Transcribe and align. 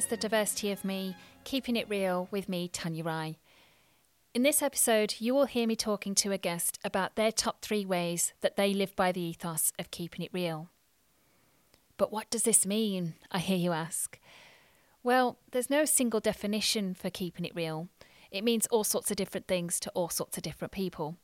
Is 0.00 0.06
the 0.06 0.16
diversity 0.16 0.72
of 0.72 0.82
me, 0.82 1.14
keeping 1.44 1.76
it 1.76 1.86
real 1.86 2.26
with 2.30 2.48
me, 2.48 2.68
Tanya 2.68 3.04
Rai. 3.04 3.36
In 4.32 4.42
this 4.42 4.62
episode, 4.62 5.16
you 5.18 5.34
will 5.34 5.44
hear 5.44 5.66
me 5.66 5.76
talking 5.76 6.14
to 6.14 6.32
a 6.32 6.38
guest 6.38 6.78
about 6.82 7.16
their 7.16 7.30
top 7.30 7.60
three 7.60 7.84
ways 7.84 8.32
that 8.40 8.56
they 8.56 8.72
live 8.72 8.96
by 8.96 9.12
the 9.12 9.20
ethos 9.20 9.74
of 9.78 9.90
keeping 9.90 10.24
it 10.24 10.32
real. 10.32 10.70
But 11.98 12.10
what 12.10 12.30
does 12.30 12.44
this 12.44 12.64
mean? 12.64 13.12
I 13.30 13.40
hear 13.40 13.58
you 13.58 13.72
ask. 13.72 14.18
Well, 15.02 15.36
there's 15.50 15.68
no 15.68 15.84
single 15.84 16.20
definition 16.20 16.94
for 16.94 17.10
keeping 17.10 17.44
it 17.44 17.54
real. 17.54 17.88
It 18.30 18.42
means 18.42 18.66
all 18.68 18.84
sorts 18.84 19.10
of 19.10 19.18
different 19.18 19.48
things 19.48 19.78
to 19.80 19.90
all 19.90 20.08
sorts 20.08 20.38
of 20.38 20.42
different 20.42 20.72
people. 20.72 21.16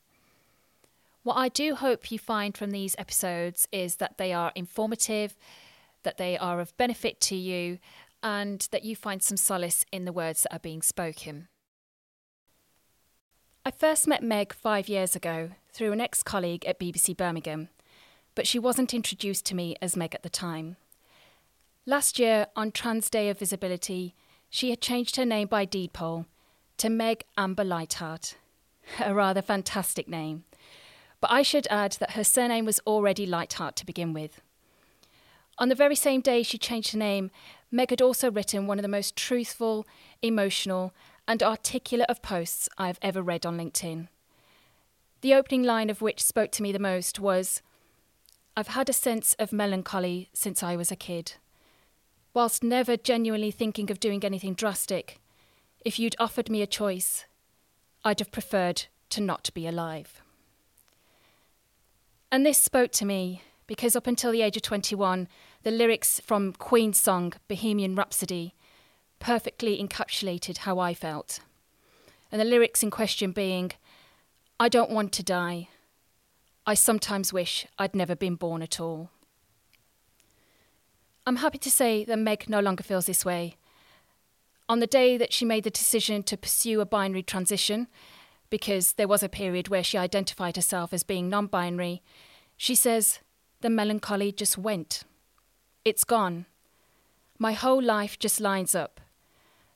What 1.22 1.38
I 1.38 1.48
do 1.48 1.76
hope 1.76 2.12
you 2.12 2.18
find 2.18 2.54
from 2.54 2.72
these 2.72 2.94
episodes 2.98 3.68
is 3.72 3.96
that 3.96 4.18
they 4.18 4.34
are 4.34 4.52
informative, 4.54 5.34
that 6.02 6.18
they 6.18 6.36
are 6.36 6.60
of 6.60 6.76
benefit 6.76 7.20
to 7.22 7.34
you, 7.34 7.78
and 8.22 8.66
that 8.70 8.84
you 8.84 8.96
find 8.96 9.22
some 9.22 9.36
solace 9.36 9.84
in 9.92 10.04
the 10.04 10.12
words 10.12 10.42
that 10.42 10.54
are 10.54 10.60
being 10.60 10.82
spoken. 10.82 11.48
I 13.64 13.70
first 13.70 14.06
met 14.06 14.22
Meg 14.22 14.52
five 14.52 14.88
years 14.88 15.16
ago 15.16 15.50
through 15.72 15.92
an 15.92 16.00
ex 16.00 16.22
colleague 16.22 16.64
at 16.66 16.78
BBC 16.78 17.16
Birmingham, 17.16 17.68
but 18.34 18.46
she 18.46 18.58
wasn't 18.58 18.94
introduced 18.94 19.44
to 19.46 19.56
me 19.56 19.74
as 19.82 19.96
Meg 19.96 20.14
at 20.14 20.22
the 20.22 20.30
time. 20.30 20.76
Last 21.84 22.18
year, 22.18 22.46
on 22.54 22.72
Trans 22.72 23.10
Day 23.10 23.28
of 23.28 23.38
Visibility, 23.38 24.14
she 24.50 24.70
had 24.70 24.80
changed 24.80 25.16
her 25.16 25.24
name 25.24 25.48
by 25.48 25.64
deed 25.64 25.92
poll 25.92 26.26
to 26.78 26.88
Meg 26.88 27.24
Amber 27.36 27.64
Lightheart, 27.64 28.36
a 29.04 29.14
rather 29.14 29.42
fantastic 29.42 30.08
name. 30.08 30.44
But 31.20 31.30
I 31.30 31.42
should 31.42 31.66
add 31.70 31.92
that 32.00 32.12
her 32.12 32.24
surname 32.24 32.66
was 32.66 32.80
already 32.86 33.26
Lightheart 33.26 33.76
to 33.76 33.86
begin 33.86 34.12
with. 34.12 34.40
On 35.58 35.68
the 35.68 35.74
very 35.74 35.96
same 35.96 36.20
day 36.20 36.42
she 36.42 36.58
changed 36.58 36.92
her 36.92 36.98
name, 36.98 37.30
Meg 37.70 37.90
had 37.90 38.02
also 38.02 38.30
written 38.30 38.66
one 38.66 38.78
of 38.78 38.82
the 38.82 38.88
most 38.88 39.16
truthful, 39.16 39.86
emotional, 40.22 40.94
and 41.26 41.42
articulate 41.42 42.08
of 42.08 42.22
posts 42.22 42.68
I 42.78 42.86
have 42.86 42.98
ever 43.02 43.22
read 43.22 43.44
on 43.44 43.58
LinkedIn. 43.58 44.08
The 45.20 45.34
opening 45.34 45.62
line 45.62 45.90
of 45.90 46.00
which 46.00 46.22
spoke 46.22 46.52
to 46.52 46.62
me 46.62 46.72
the 46.72 46.78
most 46.78 47.18
was 47.18 47.62
I've 48.56 48.68
had 48.68 48.88
a 48.88 48.94
sense 48.94 49.34
of 49.38 49.52
melancholy 49.52 50.30
since 50.32 50.62
I 50.62 50.76
was 50.76 50.90
a 50.90 50.96
kid. 50.96 51.34
Whilst 52.32 52.62
never 52.62 52.96
genuinely 52.96 53.50
thinking 53.50 53.90
of 53.90 54.00
doing 54.00 54.24
anything 54.24 54.54
drastic, 54.54 55.20
if 55.84 55.98
you'd 55.98 56.16
offered 56.18 56.48
me 56.48 56.62
a 56.62 56.66
choice, 56.66 57.24
I'd 58.04 58.20
have 58.20 58.30
preferred 58.30 58.86
to 59.10 59.20
not 59.20 59.50
be 59.54 59.66
alive. 59.66 60.22
And 62.30 62.44
this 62.44 62.58
spoke 62.58 62.92
to 62.92 63.04
me 63.04 63.42
because 63.66 63.96
up 63.96 64.06
until 64.06 64.32
the 64.32 64.42
age 64.42 64.56
of 64.56 64.62
21, 64.62 65.28
the 65.62 65.70
lyrics 65.70 66.20
from 66.20 66.52
Queen's 66.52 67.00
song 67.00 67.32
Bohemian 67.48 67.94
Rhapsody 67.94 68.54
perfectly 69.18 69.82
encapsulated 69.82 70.58
how 70.58 70.78
I 70.78 70.94
felt. 70.94 71.40
And 72.30 72.40
the 72.40 72.44
lyrics 72.44 72.82
in 72.82 72.90
question 72.90 73.32
being, 73.32 73.72
I 74.60 74.68
don't 74.68 74.90
want 74.90 75.12
to 75.12 75.22
die. 75.22 75.68
I 76.66 76.74
sometimes 76.74 77.32
wish 77.32 77.66
I'd 77.78 77.94
never 77.94 78.16
been 78.16 78.34
born 78.34 78.62
at 78.62 78.80
all. 78.80 79.10
I'm 81.26 81.36
happy 81.36 81.58
to 81.58 81.70
say 81.70 82.04
that 82.04 82.18
Meg 82.18 82.48
no 82.48 82.60
longer 82.60 82.82
feels 82.82 83.06
this 83.06 83.24
way. 83.24 83.56
On 84.68 84.80
the 84.80 84.86
day 84.86 85.16
that 85.16 85.32
she 85.32 85.44
made 85.44 85.64
the 85.64 85.70
decision 85.70 86.22
to 86.24 86.36
pursue 86.36 86.80
a 86.80 86.86
binary 86.86 87.22
transition, 87.22 87.88
because 88.50 88.92
there 88.92 89.08
was 89.08 89.22
a 89.22 89.28
period 89.28 89.68
where 89.68 89.82
she 89.82 89.98
identified 89.98 90.56
herself 90.56 90.92
as 90.92 91.02
being 91.02 91.28
non 91.28 91.46
binary, 91.46 92.02
she 92.56 92.74
says, 92.74 93.20
The 93.60 93.70
melancholy 93.70 94.32
just 94.32 94.58
went. 94.58 95.04
It's 95.84 96.04
gone. 96.04 96.46
My 97.38 97.52
whole 97.52 97.82
life 97.82 98.18
just 98.18 98.40
lines 98.40 98.74
up. 98.74 99.00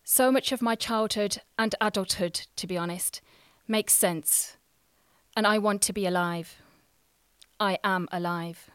So 0.05 0.33
much 0.33 0.53
of 0.53 0.63
my 0.63 0.75
childhood 0.75 1.39
and 1.59 1.75
adulthood, 1.81 2.47
to 2.57 2.67
be 2.67 2.77
honest, 2.77 3.21
makes 3.69 3.93
sense. 3.93 4.57
And 5.37 5.47
I 5.47 5.59
want 5.59 5.83
to 5.83 5.93
be 5.93 6.07
alive. 6.07 6.57
I 7.59 7.79
am 7.85 8.09
alive. 8.11 8.71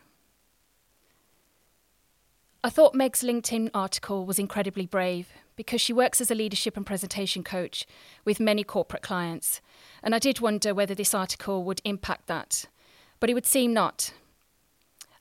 I 2.63 2.69
thought 2.69 2.95
Meg's 2.95 3.21
LinkedIn 3.21 3.69
article 3.73 4.25
was 4.25 4.39
incredibly 4.39 4.87
brave 4.87 5.27
because 5.55 5.81
she 5.81 5.93
works 5.93 6.19
as 6.19 6.31
a 6.31 6.35
leadership 6.35 6.75
and 6.75 6.85
presentation 6.85 7.43
coach 7.43 7.85
with 8.23 8.39
many 8.39 8.63
corporate 8.63 9.03
clients. 9.03 9.61
And 10.01 10.15
I 10.15 10.19
did 10.19 10.39
wonder 10.39 10.73
whether 10.73 10.95
this 10.95 11.13
article 11.13 11.63
would 11.63 11.81
impact 11.83 12.27
that, 12.27 12.65
but 13.19 13.29
it 13.29 13.33
would 13.33 13.45
seem 13.45 13.73
not. 13.73 14.13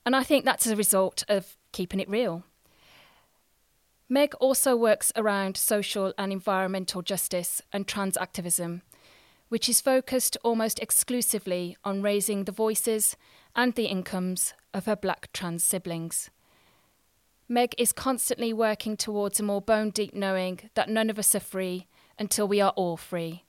And 0.05 0.15
I 0.15 0.23
think 0.23 0.45
that's 0.45 0.67
a 0.67 0.75
result 0.75 1.23
of 1.27 1.57
keeping 1.71 1.99
it 1.99 2.09
real. 2.09 2.43
Meg 4.07 4.35
also 4.35 4.75
works 4.75 5.11
around 5.15 5.57
social 5.57 6.13
and 6.17 6.31
environmental 6.31 7.01
justice 7.01 7.61
and 7.73 7.87
trans 7.87 8.15
activism, 8.17 8.83
which 9.49 9.67
is 9.67 9.81
focused 9.81 10.37
almost 10.43 10.79
exclusively 10.79 11.75
on 11.83 12.03
raising 12.03 12.43
the 12.43 12.51
voices 12.51 13.17
and 13.55 13.73
the 13.73 13.85
incomes 13.85 14.53
of 14.75 14.85
her 14.85 14.95
black 14.95 15.31
trans 15.33 15.63
siblings. 15.63 16.29
Meg 17.47 17.73
is 17.77 17.91
constantly 17.91 18.53
working 18.53 18.97
towards 18.97 19.39
a 19.39 19.43
more 19.43 19.61
bone 19.61 19.89
deep 19.89 20.13
knowing 20.13 20.69
that 20.75 20.89
none 20.89 21.09
of 21.09 21.17
us 21.17 21.33
are 21.33 21.39
free 21.39 21.87
until 22.19 22.47
we 22.47 22.61
are 22.61 22.73
all 22.75 22.97
free, 22.97 23.43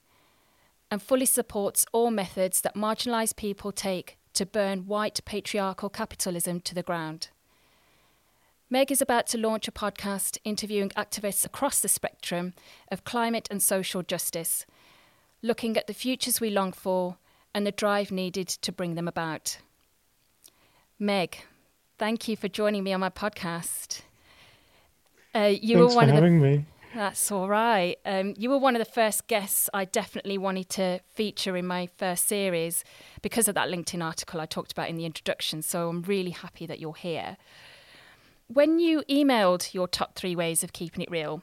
and 0.91 1.03
fully 1.03 1.27
supports 1.27 1.85
all 1.93 2.11
methods 2.11 2.63
that 2.63 2.75
marginalised 2.75 3.37
people 3.37 3.73
take 3.73 4.19
to 4.37 4.47
burn 4.47 4.87
white 4.87 5.21
patriarchal 5.25 5.91
capitalism 5.91 6.61
to 6.61 6.75
the 6.75 6.83
ground. 6.83 7.29
Meg 8.71 8.91
is 8.91 9.03
about 9.03 9.27
to 9.29 9.39
launch 9.39 9.69
a 9.69 9.73
podcast 9.73 10.39
interviewing 10.45 10.91
activists 10.91 11.45
across 11.45 11.81
the 11.81 11.89
spectrum 11.89 12.55
of 12.91 13.05
climate 13.05 13.49
and 13.51 13.63
social 13.63 14.03
justice, 14.03 14.65
looking 15.43 15.77
at 15.77 15.87
the 15.87 15.95
futures 15.95 16.41
we 16.41 16.51
long 16.51 16.73
for 16.73 17.17
and 17.55 17.67
the 17.67 17.73
drive 17.73 18.11
needed 18.11 18.49
to 18.49 18.73
bring 18.73 18.95
them 18.95 19.09
about. 19.09 19.59
Meg, 20.99 21.39
Thank 21.99 22.29
you 22.29 22.37
for 22.37 22.49
joining 22.49 22.85
me 22.85 22.93
on 22.93 23.01
my 23.01 23.09
podcast. 23.09 24.03
Uh, 25.35 25.45
you 25.45 25.79
Thanks 25.79 25.95
were 25.95 25.97
one 25.97 26.09
for 26.09 26.11
of 26.11 26.15
having 26.15 26.41
the, 26.41 26.47
me. 26.47 26.65
That's 26.97 27.31
all 27.31 27.47
right. 27.47 27.99
Um, 28.07 28.33
you 28.39 28.49
were 28.49 28.57
one 28.57 28.75
of 28.75 28.79
the 28.79 28.91
first 28.91 29.27
guests 29.27 29.69
I 29.75 29.85
definitely 29.85 30.39
wanted 30.39 30.71
to 30.71 31.01
feature 31.13 31.55
in 31.55 31.67
my 31.67 31.91
first 31.99 32.27
series 32.27 32.85
because 33.21 33.49
of 33.49 33.55
that 33.55 33.69
LinkedIn 33.69 34.03
article 34.03 34.41
I 34.41 34.47
talked 34.47 34.73
about 34.73 34.89
in 34.89 34.97
the 34.97 35.05
introduction. 35.05 35.61
So 35.61 35.91
I'm 35.91 36.01
really 36.01 36.31
happy 36.31 36.65
that 36.65 36.81
you're 36.81 36.95
here. 36.95 37.37
When 38.47 38.79
you 38.79 39.03
emailed 39.11 39.75
your 39.75 39.87
top 39.87 40.15
three 40.15 40.35
ways 40.35 40.65
of 40.65 40.73
keeping 40.73 41.03
it 41.03 41.11
real, 41.11 41.43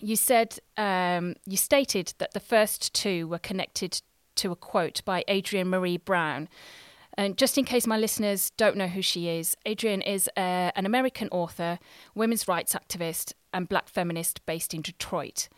you 0.00 0.16
said 0.16 0.58
um, 0.76 1.36
you 1.46 1.56
stated 1.56 2.12
that 2.18 2.32
the 2.32 2.40
first 2.40 2.92
two 2.92 3.28
were 3.28 3.38
connected 3.38 4.02
to 4.34 4.50
a 4.50 4.56
quote 4.56 5.04
by 5.04 5.22
Adrienne 5.30 5.68
Maree 5.68 6.04
Brown, 6.04 6.48
and 7.16 7.38
just 7.38 7.56
in 7.56 7.64
case 7.64 7.86
my 7.86 7.96
listeners 7.96 8.50
don't 8.56 8.76
know 8.76 8.88
who 8.88 9.02
she 9.02 9.28
is, 9.28 9.56
Adrienne 9.66 10.02
is 10.02 10.28
uh, 10.36 10.72
an 10.74 10.84
American 10.84 11.28
author, 11.30 11.78
women's 12.14 12.48
rights 12.48 12.74
activist, 12.74 13.34
and 13.54 13.68
black 13.68 13.88
feminist 13.88 14.44
based 14.44 14.74
in 14.74 14.82
Detroit. 14.82 15.48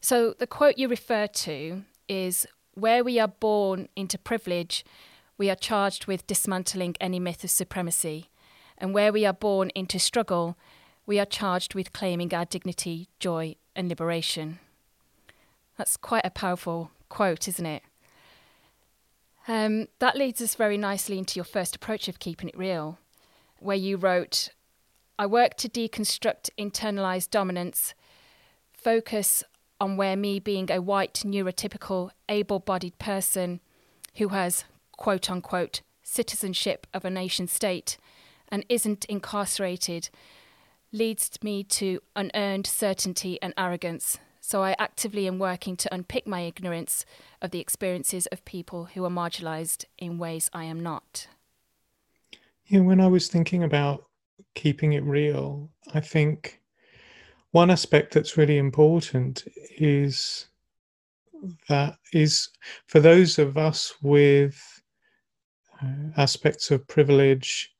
So 0.00 0.34
the 0.38 0.46
quote 0.46 0.78
you 0.78 0.88
refer 0.88 1.28
to 1.28 1.84
is 2.08 2.46
Where 2.74 3.04
we 3.04 3.20
are 3.20 3.28
born 3.28 3.88
into 3.94 4.18
privilege, 4.18 4.84
we 5.38 5.48
are 5.48 5.54
charged 5.54 6.06
with 6.06 6.26
dismantling 6.26 6.96
any 7.00 7.20
myth 7.20 7.44
of 7.44 7.50
supremacy. 7.50 8.30
And 8.78 8.94
where 8.94 9.12
we 9.12 9.26
are 9.26 9.34
born 9.34 9.70
into 9.74 9.98
struggle, 9.98 10.56
we 11.06 11.20
are 11.20 11.26
charged 11.26 11.74
with 11.74 11.92
claiming 11.92 12.34
our 12.34 12.46
dignity, 12.46 13.08
joy, 13.18 13.56
and 13.76 13.88
liberation. 13.88 14.58
That's 15.76 15.96
quite 15.96 16.24
a 16.24 16.30
powerful 16.30 16.90
quote, 17.08 17.46
isn't 17.46 17.66
it? 17.66 17.82
Um, 19.48 19.88
that 19.98 20.16
leads 20.16 20.40
us 20.40 20.54
very 20.54 20.78
nicely 20.78 21.18
into 21.18 21.36
your 21.36 21.44
first 21.44 21.76
approach 21.76 22.08
of 22.08 22.18
keeping 22.18 22.48
it 22.48 22.56
real, 22.56 22.98
where 23.58 23.76
you 23.76 23.96
wrote, 23.96 24.50
I 25.20 25.26
work 25.26 25.58
to 25.58 25.68
deconstruct 25.68 26.48
internalized 26.58 27.28
dominance, 27.28 27.92
focus 28.72 29.44
on 29.78 29.98
where 29.98 30.16
me 30.16 30.40
being 30.40 30.70
a 30.70 30.80
white, 30.80 31.24
neurotypical, 31.26 32.08
able 32.30 32.58
bodied 32.58 32.98
person 32.98 33.60
who 34.14 34.28
has, 34.28 34.64
quote 34.92 35.30
unquote, 35.30 35.82
citizenship 36.02 36.86
of 36.94 37.04
a 37.04 37.10
nation 37.10 37.46
state 37.48 37.98
and 38.48 38.64
isn't 38.70 39.04
incarcerated 39.10 40.08
leads 40.90 41.30
me 41.42 41.64
to 41.64 42.00
unearned 42.16 42.66
certainty 42.66 43.38
and 43.42 43.52
arrogance 43.58 44.16
so 44.40 44.62
I 44.62 44.74
actively 44.78 45.26
am 45.26 45.38
working 45.38 45.76
to 45.76 45.94
unpick 45.94 46.26
my 46.26 46.40
ignorance 46.40 47.04
of 47.42 47.50
the 47.50 47.60
experiences 47.60 48.24
of 48.28 48.42
people 48.46 48.86
who 48.94 49.04
are 49.04 49.10
marginalized 49.10 49.84
in 49.98 50.16
ways 50.16 50.48
I 50.54 50.64
am 50.64 50.80
not. 50.80 51.28
Yeah, 52.66 52.80
when 52.80 53.02
I 53.02 53.06
was 53.06 53.28
thinking 53.28 53.62
about 53.62 54.06
keeping 54.54 54.94
it 54.94 55.04
real, 55.04 55.70
I 55.94 56.00
think 56.00 56.60
one 57.52 57.70
aspect 57.70 58.14
that's 58.14 58.36
really 58.36 58.58
important 58.58 59.44
is 59.76 60.46
that 61.68 61.96
is 62.12 62.48
for 62.86 63.00
those 63.00 63.38
of 63.38 63.56
us 63.56 63.94
with 64.02 64.60
uh, 65.82 66.10
aspects 66.16 66.70
of 66.70 66.86
privilege 66.86 67.74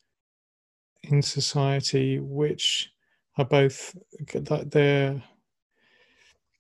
in 1.05 1.23
society 1.23 2.19
which 2.19 2.91
are 3.39 3.45
both 3.45 3.97
that 4.35 4.71
they're 4.71 5.23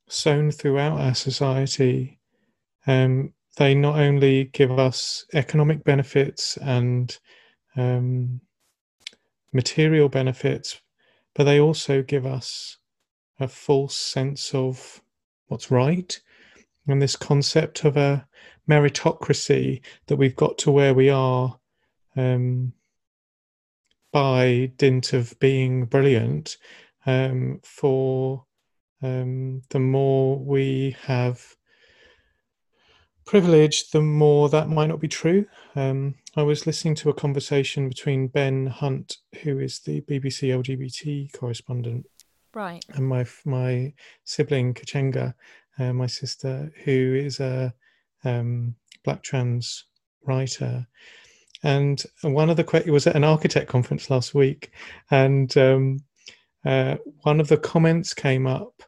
sown 0.08 0.50
throughout 0.50 1.00
our 1.00 1.14
society. 1.14 2.18
Um, 2.86 3.32
they 3.56 3.74
not 3.74 3.98
only 3.98 4.44
give 4.44 4.78
us 4.78 5.24
economic 5.34 5.84
benefits 5.84 6.56
and 6.58 7.16
um, 7.76 8.40
material 9.52 10.08
benefits, 10.08 10.80
but 11.34 11.44
they 11.44 11.60
also 11.60 12.02
give 12.02 12.26
us 12.26 12.78
a 13.38 13.48
false 13.48 13.96
sense 13.96 14.54
of 14.54 15.00
what's 15.48 15.70
right. 15.70 16.20
And 16.86 17.00
this 17.00 17.16
concept 17.16 17.84
of 17.84 17.96
a 17.96 18.26
meritocracy 18.68 19.80
that 20.06 20.16
we've 20.16 20.36
got 20.36 20.58
to 20.58 20.70
where 20.70 20.94
we 20.94 21.08
are 21.10 21.58
um, 22.16 22.72
by 24.12 24.72
dint 24.76 25.12
of 25.12 25.38
being 25.38 25.84
brilliant 25.84 26.56
um, 27.06 27.60
for 27.62 28.44
um, 29.02 29.62
the 29.70 29.78
more 29.78 30.38
we 30.38 30.96
have 31.02 31.56
privilege, 33.30 33.90
the 33.90 34.02
more 34.02 34.48
that 34.48 34.68
might 34.68 34.88
not 34.88 34.98
be 34.98 35.06
true. 35.06 35.46
Um, 35.76 36.16
I 36.36 36.42
was 36.42 36.66
listening 36.66 36.96
to 36.96 37.10
a 37.10 37.14
conversation 37.14 37.88
between 37.88 38.26
Ben 38.26 38.68
Hunte, 38.68 39.18
who 39.44 39.60
is 39.60 39.78
the 39.78 40.00
BBC 40.00 40.48
LGBT 40.48 41.32
correspondent, 41.32 42.06
right, 42.54 42.84
and 42.94 43.06
my 43.06 43.24
my 43.44 43.94
sibling 44.24 44.74
Kuchenga, 44.74 45.34
uh, 45.78 45.92
my 45.92 46.08
sister, 46.08 46.72
who 46.84 47.14
is 47.14 47.38
a 47.38 47.72
um, 48.24 48.74
black 49.04 49.22
trans 49.22 49.84
writer. 50.26 50.88
And 51.62 52.02
one 52.22 52.50
of 52.50 52.56
the 52.56 52.82
it 52.84 52.90
was 52.90 53.06
at 53.06 53.14
an 53.14 53.22
architect 53.22 53.68
conference 53.68 54.10
last 54.10 54.34
week, 54.34 54.72
and 55.12 55.56
um, 55.56 56.00
uh, 56.64 56.96
one 57.22 57.38
of 57.38 57.46
the 57.46 57.58
comments 57.58 58.12
came 58.12 58.48
up 58.48 58.82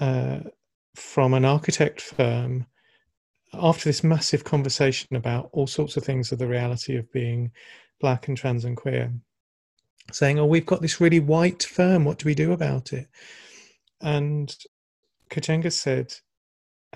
uh, 0.00 0.40
from 0.96 1.32
an 1.32 1.44
architect 1.44 2.00
firm 2.00 2.66
after 3.54 3.88
this 3.88 4.04
massive 4.04 4.44
conversation 4.44 5.16
about 5.16 5.50
all 5.52 5.66
sorts 5.66 5.96
of 5.96 6.04
things 6.04 6.32
of 6.32 6.38
the 6.38 6.46
reality 6.46 6.96
of 6.96 7.10
being 7.12 7.52
black 8.00 8.28
and 8.28 8.36
trans 8.36 8.64
and 8.64 8.76
queer, 8.76 9.12
saying, 10.10 10.38
"Oh, 10.38 10.46
we've 10.46 10.66
got 10.66 10.82
this 10.82 11.00
really 11.00 11.20
white 11.20 11.62
firm. 11.62 12.04
What 12.04 12.18
do 12.18 12.26
we 12.26 12.34
do 12.34 12.52
about 12.52 12.92
it?" 12.92 13.08
And 14.00 14.54
Kuchenga 15.30 15.72
said, 15.72 16.14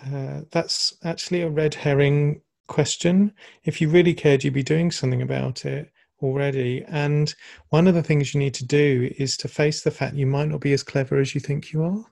uh, 0.02 0.42
"That's 0.50 0.94
actually 1.04 1.42
a 1.42 1.50
red 1.50 1.74
herring 1.74 2.42
question. 2.66 3.32
If 3.64 3.80
you 3.80 3.88
really 3.88 4.14
cared, 4.14 4.44
you'd 4.44 4.54
be 4.54 4.62
doing 4.62 4.90
something 4.90 5.22
about 5.22 5.64
it." 5.64 5.92
already. 6.22 6.84
And 6.88 7.34
one 7.68 7.86
of 7.86 7.94
the 7.94 8.02
things 8.02 8.32
you 8.32 8.40
need 8.40 8.54
to 8.54 8.64
do 8.64 9.12
is 9.18 9.36
to 9.38 9.48
face 9.48 9.82
the 9.82 9.90
fact 9.90 10.16
you 10.16 10.26
might 10.26 10.48
not 10.48 10.60
be 10.60 10.72
as 10.72 10.82
clever 10.82 11.18
as 11.18 11.34
you 11.34 11.40
think 11.40 11.72
you 11.72 11.84
are. 11.84 12.04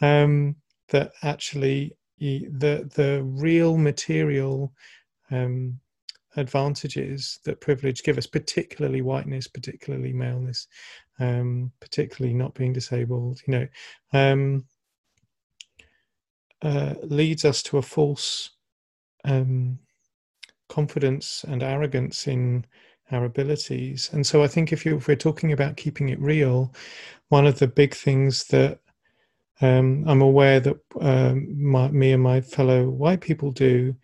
Um, 0.00 0.56
that 0.90 1.12
actually 1.22 1.97
the 2.18 2.90
the 2.94 3.22
real 3.24 3.76
material 3.76 4.72
um, 5.30 5.78
advantages 6.36 7.40
that 7.44 7.60
privilege 7.60 8.02
give 8.02 8.18
us, 8.18 8.26
particularly 8.26 9.02
whiteness, 9.02 9.46
particularly 9.46 10.12
maleness, 10.12 10.66
um, 11.18 11.72
particularly 11.80 12.34
not 12.34 12.54
being 12.54 12.72
disabled, 12.72 13.40
you 13.46 13.52
know, 13.52 13.68
um, 14.12 14.64
uh, 16.62 16.94
leads 17.02 17.44
us 17.44 17.62
to 17.62 17.78
a 17.78 17.82
false 17.82 18.50
um, 19.24 19.78
confidence 20.68 21.44
and 21.48 21.62
arrogance 21.62 22.26
in 22.26 22.64
our 23.10 23.24
abilities. 23.24 24.10
And 24.12 24.26
so 24.26 24.42
I 24.42 24.48
think 24.48 24.72
if, 24.72 24.84
you, 24.84 24.96
if 24.96 25.08
we're 25.08 25.16
talking 25.16 25.52
about 25.52 25.76
keeping 25.76 26.10
it 26.10 26.20
real, 26.20 26.72
one 27.28 27.46
of 27.46 27.58
the 27.58 27.68
big 27.68 27.94
things 27.94 28.44
that 28.44 28.80
um, 29.60 30.04
I'm 30.06 30.22
aware 30.22 30.60
that 30.60 30.76
um, 31.00 31.62
my, 31.62 31.88
me 31.90 32.12
and 32.12 32.22
my 32.22 32.40
fellow 32.40 32.88
white 32.88 33.20
people 33.20 33.50
do 33.50 33.94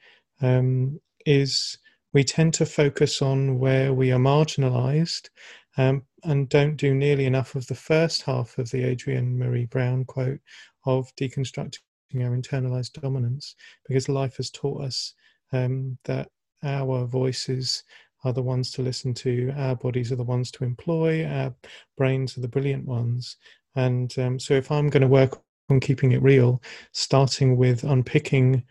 um, 0.43 1.01
is 1.27 1.79
we 2.13 2.25
tend 2.25 2.55
to 2.55 2.67
focus 2.67 3.23
on 3.23 3.59
where 3.59 3.93
we 3.93 4.13
are 4.13 4.19
marginalized 4.19 5.29
um, 5.77 6.03
and 6.25 6.49
don't 6.49 6.77
do 6.77 6.95
nearly 6.95 7.27
enough 7.27 7.55
of 7.55 7.67
the 7.67 7.75
first 7.75 8.23
half 8.23 8.57
of 8.59 8.71
the 8.71 8.85
Adrienne 8.85 9.39
Maree 9.39 9.69
Brown 9.69 10.05
quote 10.05 10.41
of 10.87 11.15
deconstructing 11.17 11.79
our 12.17 12.37
internalized 12.37 13.01
dominance 13.01 13.57
because 13.87 14.09
life 14.09 14.37
has 14.37 14.51
taught 14.51 14.83
us 14.83 15.15
um, 15.53 15.99
that 16.05 16.29
our 16.63 17.05
voices 17.07 17.85
are 18.25 18.33
the 18.33 18.43
ones 18.43 18.71
to 18.73 18.83
listen 18.83 19.13
to, 19.13 19.53
our 19.57 19.77
bodies 19.77 20.11
are 20.11 20.17
the 20.17 20.25
ones 20.25 20.51
to 20.51 20.65
employ, 20.65 21.27
our 21.27 21.55
brains 21.97 22.37
are 22.37 22.41
the 22.41 22.49
brilliant 22.49 22.87
ones. 22.87 23.37
And 23.77 24.17
um, 24.19 24.39
so, 24.39 24.55
if 24.55 24.71
I'm 24.71 24.89
going 24.89 25.03
to 25.03 25.09
work 25.09 25.41
on 25.71 25.81
keeping 25.81 26.13
it 26.13 26.23
real, 26.23 26.63
starting 26.93 27.57
with 27.57 27.85
unpicking 27.85 28.63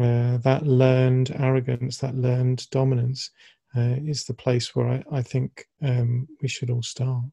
uh, 0.00 0.38
that 0.38 0.66
learned 0.66 1.34
arrogance, 1.38 1.98
that 1.98 2.14
learned 2.14 2.68
dominance, 2.70 3.30
uh, 3.76 3.96
is 4.04 4.24
the 4.24 4.34
place 4.34 4.74
where 4.74 4.88
I, 4.88 5.04
I 5.10 5.22
think 5.22 5.66
um, 5.82 6.28
we 6.40 6.48
should 6.48 6.70
all 6.70 6.82
start. 6.82 7.24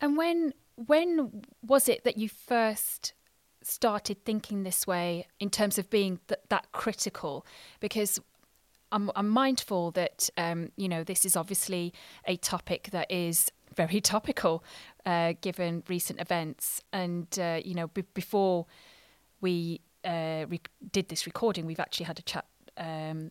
And 0.00 0.16
when 0.16 0.52
when 0.74 1.44
was 1.62 1.88
it 1.88 2.04
that 2.04 2.16
you 2.16 2.28
first 2.28 3.12
started 3.62 4.24
thinking 4.24 4.62
this 4.64 4.86
way 4.86 5.26
in 5.38 5.48
terms 5.50 5.78
of 5.78 5.88
being 5.90 6.18
th- 6.26 6.40
that 6.48 6.72
critical? 6.72 7.46
Because 7.78 8.18
I'm, 8.90 9.10
I'm 9.14 9.28
mindful 9.28 9.92
that 9.92 10.28
um, 10.36 10.70
you 10.76 10.88
know 10.88 11.04
this 11.04 11.24
is 11.24 11.36
obviously 11.36 11.92
a 12.26 12.36
topic 12.36 12.88
that 12.90 13.10
is 13.10 13.50
very 13.72 14.00
topical 14.00 14.64
uh, 15.06 15.34
given 15.40 15.82
recent 15.88 16.20
events, 16.20 16.80
and 16.92 17.26
uh, 17.38 17.60
you 17.64 17.74
know 17.74 17.88
b- 17.88 18.04
before 18.14 18.66
we 19.40 19.80
uh, 20.04 20.46
re- 20.48 20.60
did 20.92 21.08
this 21.08 21.26
recording, 21.26 21.66
we've 21.66 21.80
actually 21.80 22.06
had 22.06 22.18
a 22.18 22.22
chat 22.22 22.46
um, 22.76 23.30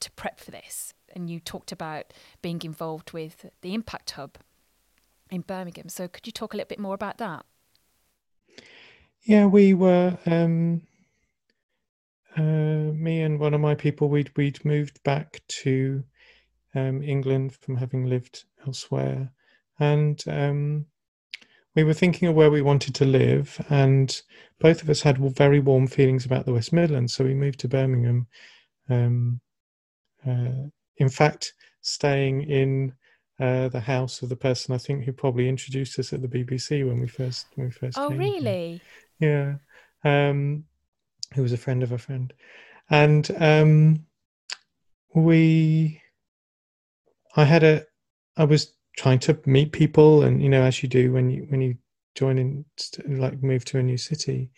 to 0.00 0.10
prep 0.12 0.40
for 0.40 0.50
this, 0.50 0.94
and 1.14 1.28
you 1.28 1.40
talked 1.40 1.72
about 1.72 2.12
being 2.40 2.60
involved 2.62 3.12
with 3.12 3.46
the 3.62 3.74
Impact 3.74 4.12
Hub 4.12 4.38
in 5.30 5.40
Birmingham. 5.42 5.88
So 5.88 6.08
could 6.08 6.26
you 6.26 6.32
talk 6.32 6.54
a 6.54 6.56
little 6.56 6.68
bit 6.68 6.78
more 6.78 6.94
about 6.94 7.18
that? 7.18 7.44
Yeah, 9.22 9.46
we 9.46 9.74
were. 9.74 10.18
Um 10.26 10.82
uh, 12.36 12.92
me 12.94 13.20
and 13.20 13.38
one 13.38 13.54
of 13.54 13.60
my 13.60 13.74
people, 13.74 14.08
we'd 14.08 14.30
we'd 14.36 14.64
moved 14.64 15.02
back 15.02 15.40
to 15.48 16.02
um, 16.74 17.02
England 17.02 17.54
from 17.54 17.76
having 17.76 18.06
lived 18.06 18.44
elsewhere, 18.66 19.30
and 19.78 20.22
um, 20.26 20.86
we 21.74 21.84
were 21.84 21.94
thinking 21.94 22.28
of 22.28 22.34
where 22.34 22.50
we 22.50 22.62
wanted 22.62 22.94
to 22.96 23.04
live, 23.04 23.64
and 23.70 24.20
both 24.60 24.82
of 24.82 24.90
us 24.90 25.02
had 25.02 25.18
very 25.34 25.60
warm 25.60 25.86
feelings 25.86 26.24
about 26.24 26.46
the 26.46 26.52
West 26.52 26.72
Midlands, 26.72 27.14
so 27.14 27.24
we 27.24 27.34
moved 27.34 27.60
to 27.60 27.68
Birmingham. 27.68 28.26
Um, 28.88 29.40
uh, 30.26 30.68
in 30.98 31.08
fact, 31.08 31.54
staying 31.80 32.42
in 32.42 32.92
uh, 33.40 33.68
the 33.68 33.80
house 33.80 34.22
of 34.22 34.28
the 34.28 34.36
person 34.36 34.74
I 34.74 34.78
think 34.78 35.04
who 35.04 35.12
probably 35.12 35.48
introduced 35.48 35.98
us 35.98 36.12
at 36.12 36.22
the 36.22 36.28
BBC 36.28 36.86
when 36.86 37.00
we 37.00 37.08
first 37.08 37.46
when 37.54 37.66
we 37.66 37.72
first. 37.72 37.98
Oh, 37.98 38.10
really? 38.10 38.80
Here. 39.18 39.60
Yeah. 40.04 40.28
Um, 40.30 40.64
who 41.34 41.42
was 41.42 41.52
a 41.52 41.58
friend 41.58 41.82
of 41.82 41.92
a 41.92 41.98
friend, 41.98 42.32
and 42.90 43.30
um, 43.38 44.06
we. 45.14 46.00
I 47.34 47.44
had 47.44 47.62
a. 47.62 47.86
I 48.36 48.44
was 48.44 48.74
trying 48.96 49.18
to 49.20 49.38
meet 49.46 49.72
people, 49.72 50.22
and 50.22 50.42
you 50.42 50.48
know, 50.48 50.62
as 50.62 50.82
you 50.82 50.88
do 50.88 51.12
when 51.12 51.30
you 51.30 51.46
when 51.48 51.60
you 51.60 51.76
join 52.14 52.38
in, 52.38 52.64
like 53.06 53.42
move 53.42 53.64
to 53.66 53.78
a 53.78 53.82
new 53.82 53.96
city, 53.96 54.50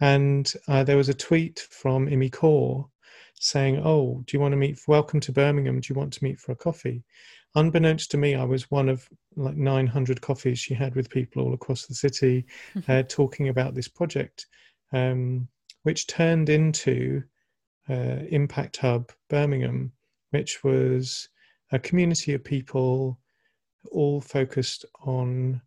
and 0.00 0.52
uh, 0.68 0.84
there 0.84 0.96
was 0.96 1.08
a 1.08 1.14
tweet 1.14 1.60
from 1.70 2.08
Immy 2.08 2.30
Kaur 2.30 2.88
saying, 3.34 3.80
"Oh, 3.84 4.22
do 4.26 4.36
you 4.36 4.40
want 4.40 4.52
to 4.52 4.56
meet? 4.56 4.80
Welcome 4.88 5.20
to 5.20 5.32
Birmingham. 5.32 5.80
Do 5.80 5.92
you 5.92 5.98
want 5.98 6.12
to 6.14 6.24
meet 6.24 6.40
for 6.40 6.52
a 6.52 6.56
coffee?" 6.56 7.04
Unbeknownst 7.54 8.10
to 8.10 8.18
me, 8.18 8.34
I 8.34 8.44
was 8.44 8.70
one 8.70 8.88
of 8.88 9.08
like 9.36 9.56
900 9.56 10.20
coffees 10.20 10.58
she 10.58 10.74
had 10.74 10.94
with 10.94 11.08
people 11.08 11.42
all 11.42 11.54
across 11.54 11.86
the 11.86 11.94
city, 11.94 12.44
uh, 12.88 13.02
talking 13.08 13.48
about 13.48 13.74
this 13.74 13.88
project. 13.88 14.46
Um, 14.92 15.48
which 15.82 16.06
turned 16.06 16.48
into 16.48 17.22
uh, 17.88 18.20
Impact 18.30 18.76
Hub 18.78 19.10
Birmingham, 19.30 19.92
which 20.30 20.62
was 20.62 21.28
a 21.72 21.78
community 21.78 22.34
of 22.34 22.44
people 22.44 23.18
all 23.90 24.20
focused 24.20 24.84
on 25.00 25.60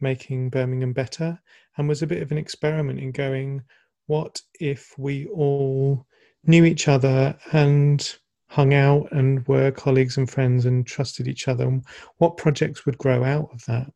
making 0.00 0.50
Birmingham 0.50 0.92
better 0.92 1.38
and 1.76 1.88
was 1.88 2.02
a 2.02 2.06
bit 2.06 2.22
of 2.22 2.32
an 2.32 2.38
experiment 2.38 2.98
in 2.98 3.12
going, 3.12 3.62
what 4.06 4.40
if 4.60 4.94
we 4.98 5.26
all 5.26 6.06
knew 6.44 6.64
each 6.64 6.88
other 6.88 7.36
and 7.52 8.16
hung 8.48 8.74
out 8.74 9.10
and 9.12 9.46
were 9.48 9.70
colleagues 9.70 10.16
and 10.16 10.30
friends 10.30 10.66
and 10.66 10.86
trusted 10.86 11.28
each 11.28 11.48
other? 11.48 11.80
What 12.18 12.36
projects 12.36 12.86
would 12.86 12.98
grow 12.98 13.24
out 13.24 13.50
of 13.52 13.64
that? 13.66 13.92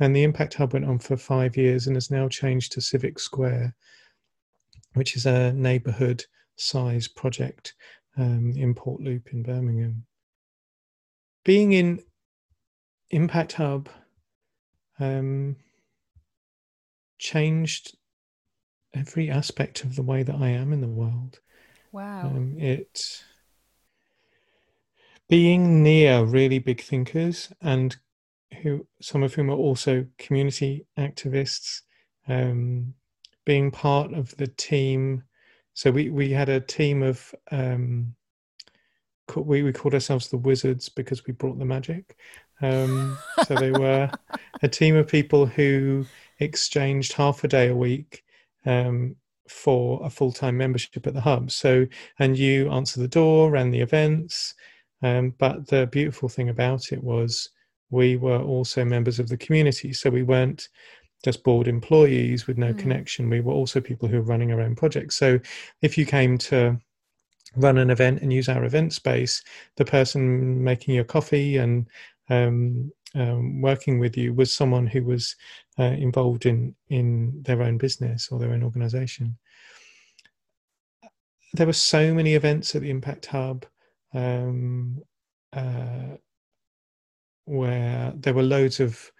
And 0.00 0.14
the 0.16 0.22
Impact 0.22 0.54
Hub 0.54 0.72
went 0.72 0.86
on 0.86 0.98
for 0.98 1.16
five 1.16 1.56
years 1.56 1.86
and 1.86 1.96
has 1.96 2.10
now 2.10 2.28
changed 2.28 2.72
to 2.72 2.80
Civic 2.80 3.18
Square, 3.18 3.74
which 4.94 5.16
is 5.16 5.26
a 5.26 5.52
neighbourhood 5.52 6.24
size 6.56 7.06
project 7.06 7.74
um, 8.16 8.52
in 8.56 8.74
Port 8.74 9.00
Loop 9.00 9.32
in 9.32 9.42
Birmingham. 9.42 10.04
Being 11.44 11.72
in 11.72 12.02
Impact 13.10 13.54
Hub 13.54 13.88
um, 14.98 15.56
changed 17.18 17.96
every 18.94 19.30
aspect 19.30 19.84
of 19.84 19.96
the 19.96 20.02
way 20.02 20.22
that 20.22 20.36
I 20.36 20.48
am 20.48 20.72
in 20.72 20.80
the 20.80 20.88
world. 20.88 21.40
Wow. 21.92 22.26
Um, 22.26 22.56
it 22.58 23.22
being 25.28 25.82
near 25.82 26.24
really 26.24 26.58
big 26.58 26.80
thinkers 26.80 27.52
and 27.62 27.96
who 28.62 28.86
some 29.00 29.22
of 29.22 29.34
whom 29.34 29.48
are 29.50 29.56
also 29.56 30.04
community 30.18 30.86
activists, 30.98 31.82
um, 32.28 32.94
being 33.44 33.70
part 33.70 34.12
of 34.12 34.36
the 34.36 34.48
team. 34.48 35.22
So 35.74 35.90
we 35.90 36.10
we 36.10 36.30
had 36.30 36.48
a 36.48 36.60
team 36.60 37.02
of 37.02 37.34
um, 37.50 38.14
we 39.36 39.62
we 39.62 39.72
called 39.72 39.94
ourselves 39.94 40.28
the 40.28 40.36
Wizards 40.36 40.88
because 40.88 41.26
we 41.26 41.32
brought 41.32 41.58
the 41.58 41.64
magic. 41.64 42.16
Um, 42.62 43.18
so 43.46 43.54
they 43.54 43.70
were 43.70 44.10
a 44.62 44.68
team 44.68 44.96
of 44.96 45.08
people 45.08 45.46
who 45.46 46.06
exchanged 46.38 47.12
half 47.12 47.44
a 47.44 47.48
day 47.48 47.68
a 47.68 47.76
week 47.76 48.24
um, 48.66 49.16
for 49.48 50.00
a 50.04 50.10
full 50.10 50.32
time 50.32 50.56
membership 50.56 51.06
at 51.06 51.14
the 51.14 51.20
hub. 51.20 51.50
So, 51.50 51.86
and 52.18 52.38
you 52.38 52.70
answer 52.70 53.00
the 53.00 53.08
door, 53.08 53.50
ran 53.50 53.70
the 53.70 53.80
events. 53.80 54.54
Um, 55.02 55.34
but 55.38 55.66
the 55.66 55.86
beautiful 55.86 56.28
thing 56.28 56.50
about 56.50 56.92
it 56.92 57.02
was 57.02 57.50
we 57.90 58.16
were 58.16 58.40
also 58.40 58.84
members 58.84 59.18
of 59.18 59.28
the 59.28 59.36
community. 59.36 59.92
So 59.92 60.10
we 60.10 60.22
weren't 60.22 60.68
just 61.24 61.42
board 61.42 61.68
employees 61.68 62.46
with 62.46 62.58
no 62.58 62.72
mm. 62.72 62.78
connection. 62.78 63.28
We 63.28 63.40
were 63.40 63.52
also 63.52 63.80
people 63.80 64.08
who 64.08 64.18
were 64.18 64.22
running 64.22 64.52
our 64.52 64.60
own 64.60 64.74
projects. 64.74 65.16
So 65.16 65.38
if 65.82 65.98
you 65.98 66.06
came 66.06 66.38
to 66.38 66.78
run 67.56 67.78
an 67.78 67.90
event 67.90 68.22
and 68.22 68.32
use 68.32 68.48
our 68.48 68.64
event 68.64 68.92
space, 68.92 69.42
the 69.76 69.84
person 69.84 70.62
making 70.62 70.94
your 70.94 71.04
coffee 71.04 71.56
and 71.56 71.86
um, 72.30 72.90
um, 73.14 73.60
working 73.60 73.98
with 73.98 74.16
you 74.16 74.32
was 74.32 74.52
someone 74.52 74.86
who 74.86 75.04
was 75.04 75.34
uh, 75.78 75.82
involved 75.82 76.46
in 76.46 76.74
in 76.88 77.42
their 77.42 77.62
own 77.62 77.76
business 77.76 78.28
or 78.30 78.38
their 78.38 78.52
own 78.52 78.62
organization. 78.62 79.36
There 81.52 81.66
were 81.66 81.72
so 81.72 82.14
many 82.14 82.34
events 82.34 82.74
at 82.74 82.82
the 82.82 82.90
Impact 82.90 83.26
Hub 83.26 83.66
um, 84.14 85.02
uh, 85.52 86.16
where 87.44 88.12
there 88.16 88.34
were 88.34 88.42
loads 88.42 88.78
of 88.78 89.10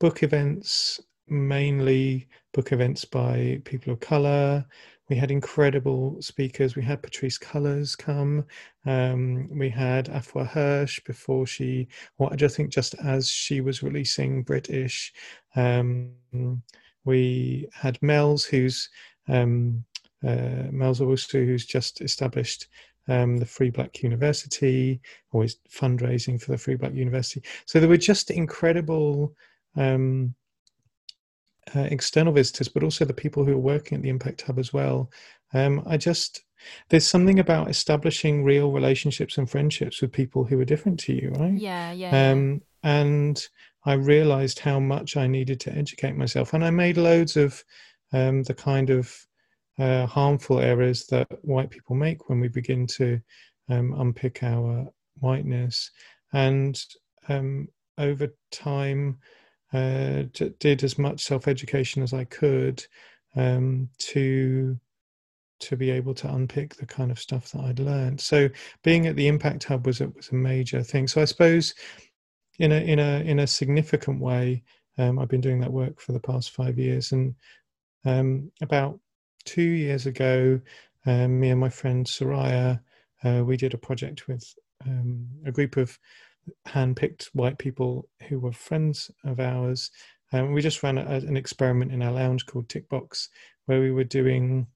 book 0.00 0.24
events, 0.24 1.00
mainly 1.28 2.28
book 2.52 2.72
events 2.72 3.04
by 3.04 3.60
people 3.64 3.92
of 3.92 4.00
color, 4.00 4.66
we 5.08 5.16
had 5.16 5.30
incredible 5.30 6.20
speakers. 6.20 6.74
We 6.74 6.82
had 6.82 7.02
Patrisse 7.02 7.38
Cullors 7.38 7.96
come. 7.96 8.44
Um, 8.84 9.48
we 9.56 9.70
had 9.70 10.06
Afua 10.06 10.46
Hirsch 10.46 11.00
before 11.04 11.46
she, 11.46 11.88
well, 12.18 12.30
I 12.32 12.36
just 12.36 12.56
think 12.56 12.70
just 12.70 12.94
as 13.04 13.28
she 13.28 13.60
was 13.60 13.82
releasing 13.82 14.42
British. 14.42 15.12
Um, 15.54 16.12
we 17.04 17.68
had 17.72 18.00
Melz, 18.00 18.46
who's 18.46 18.88
um, 19.28 19.84
uh, 20.24 20.70
Melz 20.72 21.00
also 21.00 21.38
who's 21.38 21.66
just 21.66 22.00
established 22.00 22.66
um, 23.08 23.36
the 23.36 23.46
Free 23.46 23.70
Black 23.70 24.02
University, 24.02 25.00
always 25.32 25.56
fundraising 25.70 26.40
for 26.40 26.50
the 26.50 26.58
Free 26.58 26.74
Black 26.74 26.94
University. 26.94 27.42
So 27.64 27.78
there 27.78 27.88
were 27.88 27.96
just 27.96 28.30
incredible 28.30 29.34
um, 29.76 30.34
uh, 31.74 31.80
external 31.80 32.32
visitors, 32.32 32.68
but 32.68 32.82
also 32.82 33.04
the 33.04 33.12
people 33.12 33.44
who 33.44 33.52
are 33.52 33.58
working 33.58 33.96
at 33.96 34.02
the 34.02 34.08
Impact 34.08 34.42
Hub 34.42 34.58
as 34.58 34.72
well. 34.72 35.10
Um, 35.54 35.82
I 35.86 35.96
just 35.96 36.42
there's 36.88 37.06
something 37.06 37.38
about 37.38 37.70
establishing 37.70 38.44
real 38.44 38.72
relationships 38.72 39.38
and 39.38 39.48
friendships 39.48 40.00
with 40.00 40.12
people 40.12 40.44
who 40.44 40.58
are 40.60 40.64
different 40.64 40.98
to 41.00 41.12
you, 41.12 41.30
right? 41.30 41.58
Yeah, 41.58 41.92
yeah. 41.92 42.30
Um. 42.30 42.62
And 42.82 43.44
I 43.84 43.94
realized 43.94 44.60
how 44.60 44.78
much 44.78 45.16
I 45.16 45.26
needed 45.26 45.58
to 45.60 45.72
educate 45.72 46.16
myself, 46.16 46.54
and 46.54 46.64
I 46.64 46.70
made 46.70 46.96
loads 46.96 47.36
of 47.36 47.64
um, 48.12 48.42
the 48.44 48.54
kind 48.54 48.90
of 48.90 49.14
uh, 49.78 50.06
harmful 50.06 50.60
errors 50.60 51.06
that 51.06 51.28
white 51.42 51.70
people 51.70 51.96
make 51.96 52.28
when 52.28 52.40
we 52.40 52.48
begin 52.48 52.86
to 52.86 53.20
um, 53.68 53.92
unpick 54.00 54.42
our 54.42 54.86
whiteness. 55.20 55.90
And 56.32 56.80
um, 57.28 57.68
over 57.98 58.28
time, 58.50 59.18
uh, 59.72 60.24
did 60.58 60.84
as 60.84 60.98
much 60.98 61.22
self 61.22 61.48
education 61.48 62.02
as 62.02 62.12
I 62.12 62.24
could 62.24 62.84
um, 63.34 63.88
to 63.98 64.78
to 65.58 65.76
be 65.76 65.90
able 65.90 66.14
to 66.14 66.32
unpick 66.32 66.74
the 66.76 66.86
kind 66.86 67.10
of 67.10 67.18
stuff 67.18 67.50
that 67.50 67.62
I'd 67.62 67.78
learned. 67.78 68.20
So 68.20 68.48
being 68.82 69.06
at 69.06 69.16
the 69.16 69.26
Impact 69.26 69.64
Hub 69.64 69.86
was 69.86 70.00
a, 70.02 70.08
was 70.10 70.28
a 70.28 70.34
major 70.34 70.82
thing. 70.82 71.08
So 71.08 71.22
I 71.22 71.24
suppose 71.24 71.74
in 72.58 72.72
a 72.72 72.76
in 72.76 72.98
a 72.98 73.20
in 73.20 73.40
a 73.40 73.46
significant 73.46 74.20
way, 74.20 74.62
um, 74.98 75.18
I've 75.18 75.28
been 75.28 75.40
doing 75.40 75.60
that 75.60 75.72
work 75.72 76.00
for 76.00 76.12
the 76.12 76.20
past 76.20 76.50
five 76.50 76.78
years, 76.78 77.12
and 77.12 77.34
um, 78.04 78.50
about 78.62 78.98
two 79.44 79.62
years 79.62 80.06
ago, 80.06 80.60
um, 81.06 81.40
me 81.40 81.50
and 81.50 81.60
my 81.60 81.68
friend 81.68 82.06
Soraya, 82.06 82.80
uh, 83.24 83.42
we 83.44 83.56
did 83.56 83.74
a 83.74 83.78
project 83.78 84.28
with 84.28 84.54
um, 84.86 85.26
a 85.44 85.52
group 85.52 85.76
of 85.76 85.98
handpicked 86.68 87.24
white 87.32 87.58
people 87.58 88.08
who 88.28 88.38
were 88.38 88.52
friends 88.52 89.10
of 89.24 89.40
ours. 89.40 89.90
Um, 90.32 90.52
we 90.52 90.60
just 90.60 90.82
ran 90.82 90.98
a, 90.98 91.02
an 91.02 91.36
experiment 91.36 91.92
in 91.92 92.02
our 92.02 92.12
lounge 92.12 92.46
called 92.46 92.68
Tickbox, 92.68 93.28
where 93.66 93.80
we 93.80 93.92
were 93.92 94.04
doing, 94.04 94.66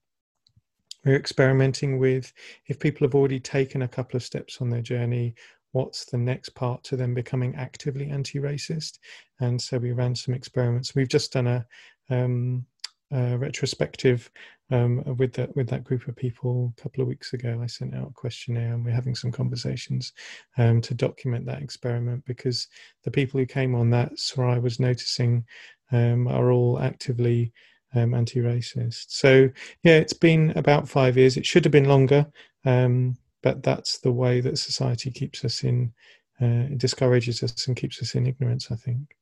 we 1.04 1.12
were 1.12 1.18
experimenting 1.18 1.98
with 1.98 2.32
if 2.66 2.78
people 2.78 3.06
have 3.06 3.14
already 3.14 3.40
taken 3.40 3.82
a 3.82 3.88
couple 3.88 4.16
of 4.16 4.22
steps 4.22 4.60
on 4.60 4.70
their 4.70 4.82
journey, 4.82 5.34
what's 5.72 6.04
the 6.04 6.18
next 6.18 6.50
part 6.50 6.82
to 6.84 6.96
them 6.96 7.14
becoming 7.14 7.54
actively 7.54 8.10
anti-racist? 8.10 8.98
And 9.40 9.60
so 9.60 9.78
we 9.78 9.92
ran 9.92 10.14
some 10.14 10.34
experiments. 10.34 10.94
We've 10.94 11.08
just 11.08 11.32
done 11.32 11.46
a, 11.46 11.66
um, 12.10 12.66
a 13.12 13.36
retrospective 13.36 14.30
um, 14.70 15.02
with 15.16 15.32
that 15.34 15.54
with 15.56 15.68
that 15.68 15.84
group 15.84 16.06
of 16.06 16.16
people 16.16 16.72
a 16.78 16.82
couple 16.82 17.02
of 17.02 17.08
weeks 17.08 17.32
ago. 17.32 17.60
I 17.62 17.66
sent 17.66 17.94
out 17.94 18.08
a 18.08 18.12
questionnaire, 18.12 18.74
and 18.74 18.84
we're 18.84 18.92
having 18.92 19.14
some 19.14 19.32
conversations 19.32 20.12
um, 20.58 20.80
to 20.82 20.94
document 20.94 21.46
that 21.46 21.62
experiment 21.62 22.24
because 22.24 22.68
the 23.04 23.10
people 23.10 23.40
who 23.40 23.46
came 23.46 23.74
on 23.74 23.90
that, 23.90 24.12
Soraya 24.14 24.62
was 24.62 24.80
noticing, 24.80 25.44
um, 25.92 26.28
are 26.28 26.52
all 26.52 26.80
actively 26.80 27.52
um, 27.94 28.14
anti-racist. 28.14 29.06
So 29.08 29.50
yeah, 29.82 29.96
it's 29.96 30.12
been 30.12 30.52
about 30.56 30.88
five 30.88 31.16
years. 31.16 31.36
It 31.36 31.46
should 31.46 31.64
have 31.64 31.72
been 31.72 31.88
longer, 31.88 32.26
um, 32.64 33.16
but 33.42 33.62
that's 33.62 33.98
the 33.98 34.12
way 34.12 34.40
that 34.40 34.58
society 34.58 35.10
keeps 35.10 35.44
us 35.44 35.64
in. 35.64 35.92
Uh, 36.40 36.64
discourages 36.78 37.42
us 37.42 37.66
and 37.66 37.76
keeps 37.76 38.00
us 38.00 38.14
in 38.14 38.26
ignorance. 38.26 38.70
I 38.70 38.76
think. 38.76 39.14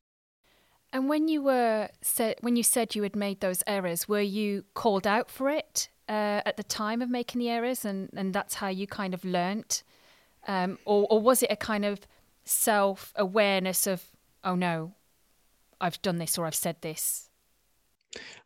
And 0.93 1.09
when 1.09 1.29
you 1.29 1.43
were 1.43 1.91
said 2.01 2.37
when 2.41 2.57
you 2.57 2.63
said 2.63 2.95
you 2.95 3.03
had 3.03 3.15
made 3.15 3.41
those 3.41 3.63
errors, 3.67 4.09
were 4.09 4.21
you 4.21 4.65
called 4.75 5.07
out 5.07 5.31
for 5.31 5.51
it 5.51 5.89
uh, 6.09 6.41
at 6.47 6.57
the 6.57 6.63
time 6.63 7.03
of 7.03 7.11
making 7.11 7.41
the 7.41 7.51
errors, 7.51 7.85
and 7.85 8.09
and 8.17 8.33
that's 8.33 8.55
how 8.55 8.69
you 8.69 8.87
kind 8.87 9.13
of 9.13 9.25
learnt, 9.25 9.83
um, 10.47 10.79
or 10.87 11.07
or 11.11 11.21
was 11.21 11.43
it 11.43 11.53
a 11.53 11.57
kind 11.57 11.85
of 11.85 12.01
self 12.45 13.13
awareness 13.17 13.87
of 13.87 14.03
oh 14.45 14.55
no, 14.55 14.95
I've 15.81 16.01
done 16.01 16.17
this 16.17 16.39
or 16.39 16.47
I've 16.47 16.55
said 16.55 16.77
this? 16.81 17.29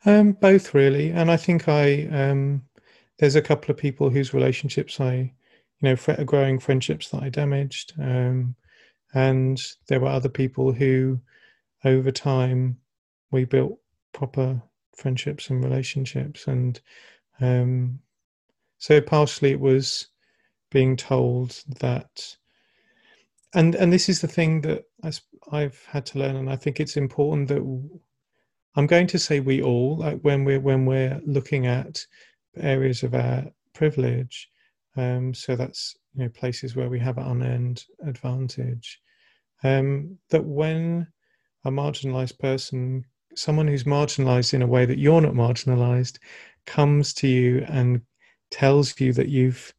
Um, 0.05 0.33
both 0.33 0.75
really, 0.75 1.11
and 1.11 1.31
I 1.31 1.37
think 1.37 1.69
I 1.69 2.09
um, 2.09 2.63
there's 3.19 3.37
a 3.37 3.43
couple 3.43 3.71
of 3.71 3.79
people 3.79 4.11
whose 4.11 4.35
relationships 4.35 4.99
I, 4.99 5.15
you 5.15 5.33
know, 5.81 6.25
growing 6.25 6.59
friendships 6.59 7.11
that 7.11 7.23
I 7.23 7.29
damaged, 7.29 7.93
um, 8.01 8.57
and 9.15 9.63
there 9.87 10.01
were 10.01 10.09
other 10.09 10.29
people 10.29 10.73
who 10.73 11.21
over 11.85 12.11
time 12.11 12.79
we 13.31 13.45
built 13.45 13.79
proper 14.13 14.63
friendships 14.97 15.51
and 15.51 15.65
relationships. 15.65 16.47
And 16.47 16.81
um, 17.41 18.01
so 18.79 19.01
partially 19.01 19.53
it 19.53 19.61
was 19.61 20.09
being 20.71 20.97
told 20.97 21.63
that 21.81 22.37
and 23.55 23.75
and 23.75 23.93
this 23.93 24.09
is 24.09 24.21
the 24.21 24.29
thing 24.29 24.63
that 24.63 24.85
I've 25.51 25.85
had 25.87 26.07
to 26.07 26.19
learn. 26.19 26.37
And 26.37 26.49
I 26.49 26.57
think 26.57 26.81
it's 26.81 26.97
important 26.97 27.49
that 27.49 27.61
I'm 28.75 28.87
going 28.87 29.07
to 29.09 29.19
say 29.19 29.41
we 29.41 29.61
all 29.63 29.99
like 29.99 30.21
when 30.23 30.45
we're 30.45 30.61
when 30.61 30.87
we're 30.87 31.21
looking 31.27 31.67
at 31.67 32.07
areas 32.57 33.03
of 33.03 33.15
our 33.15 33.45
privilege 33.75 34.49
um, 34.97 35.33
so 35.35 35.57
that's 35.57 35.97
you 36.15 36.25
know 36.25 36.29
places 36.31 36.77
where 36.77 36.89
we 36.89 36.99
have 36.99 37.19
an 37.19 37.25
unearned 37.25 37.85
advantage 38.05 39.01
um, 39.65 40.19
that 40.31 40.45
when 40.45 41.07
a 41.65 41.71
marginalized 41.71 42.39
person, 42.39 43.05
someone 43.35 43.69
who's 43.69 43.85
marginalized 43.85 44.55
in 44.55 44.63
a 44.63 44.67
way 44.67 44.85
that 44.85 44.99
you're 44.99 45.21
not 45.21 45.35
marginalized, 45.35 46.19
comes 46.67 47.13
to 47.15 47.29
you 47.29 47.65
and 47.69 48.03
tells 48.51 48.99
you 49.01 49.13
that 49.13 49.29
you've 49.29 49.73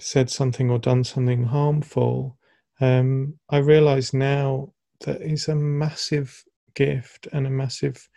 said 0.00 0.30
something 0.30 0.70
or 0.70 0.78
done 0.78 1.04
something 1.04 1.44
harmful, 1.44 2.38
um, 2.80 3.34
I 3.50 3.58
realize 3.58 4.14
now 4.14 4.72
that 5.00 5.22
is 5.22 5.48
a 5.48 5.54
massive 5.54 6.44
gift 6.74 7.28
and 7.32 7.46
a 7.46 7.50
massive, 7.50 8.08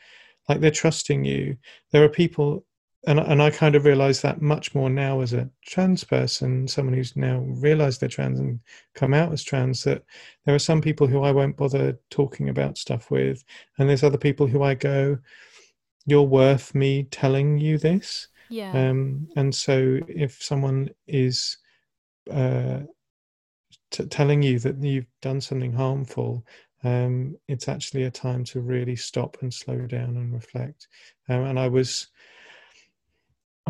like 0.47 0.59
they're 0.59 0.71
trusting 0.71 1.25
you. 1.25 1.57
There 1.91 2.03
are 2.03 2.09
people 2.09 2.65
and 3.07 3.19
and 3.19 3.41
I 3.41 3.49
kind 3.49 3.75
of 3.75 3.85
realize 3.85 4.21
that 4.21 4.41
much 4.41 4.75
more 4.75 4.89
now 4.89 5.21
as 5.21 5.33
a 5.33 5.49
trans 5.65 6.03
person, 6.03 6.67
someone 6.67 6.93
who's 6.93 7.15
now 7.15 7.39
realized 7.39 8.01
they're 8.01 8.09
trans 8.09 8.39
and 8.39 8.59
come 8.95 9.13
out 9.13 9.31
as 9.33 9.43
trans, 9.43 9.83
that 9.83 10.03
there 10.45 10.55
are 10.55 10.59
some 10.59 10.81
people 10.81 11.07
who 11.07 11.23
I 11.23 11.31
won't 11.31 11.57
bother 11.57 11.99
talking 12.09 12.49
about 12.49 12.77
stuff 12.77 13.09
with, 13.11 13.43
and 13.77 13.89
there's 13.89 14.03
other 14.03 14.17
people 14.17 14.47
who 14.47 14.63
I 14.63 14.75
go, 14.75 15.17
"You're 16.05 16.23
worth 16.23 16.75
me 16.75 17.03
telling 17.05 17.57
you 17.57 17.77
this." 17.77 18.27
Yeah. 18.49 18.71
Um, 18.73 19.27
and 19.35 19.53
so 19.53 19.99
if 20.07 20.41
someone 20.41 20.89
is 21.07 21.57
uh, 22.29 22.81
t- 23.91 24.05
telling 24.05 24.41
you 24.41 24.59
that 24.59 24.77
you've 24.81 25.07
done 25.21 25.41
something 25.41 25.73
harmful, 25.73 26.45
um, 26.83 27.35
it's 27.47 27.67
actually 27.67 28.03
a 28.03 28.11
time 28.11 28.43
to 28.45 28.61
really 28.61 28.95
stop 28.95 29.37
and 29.41 29.53
slow 29.53 29.85
down 29.87 30.17
and 30.17 30.33
reflect. 30.33 30.87
Um, 31.29 31.43
and 31.43 31.59
I 31.59 31.67
was 31.67 32.07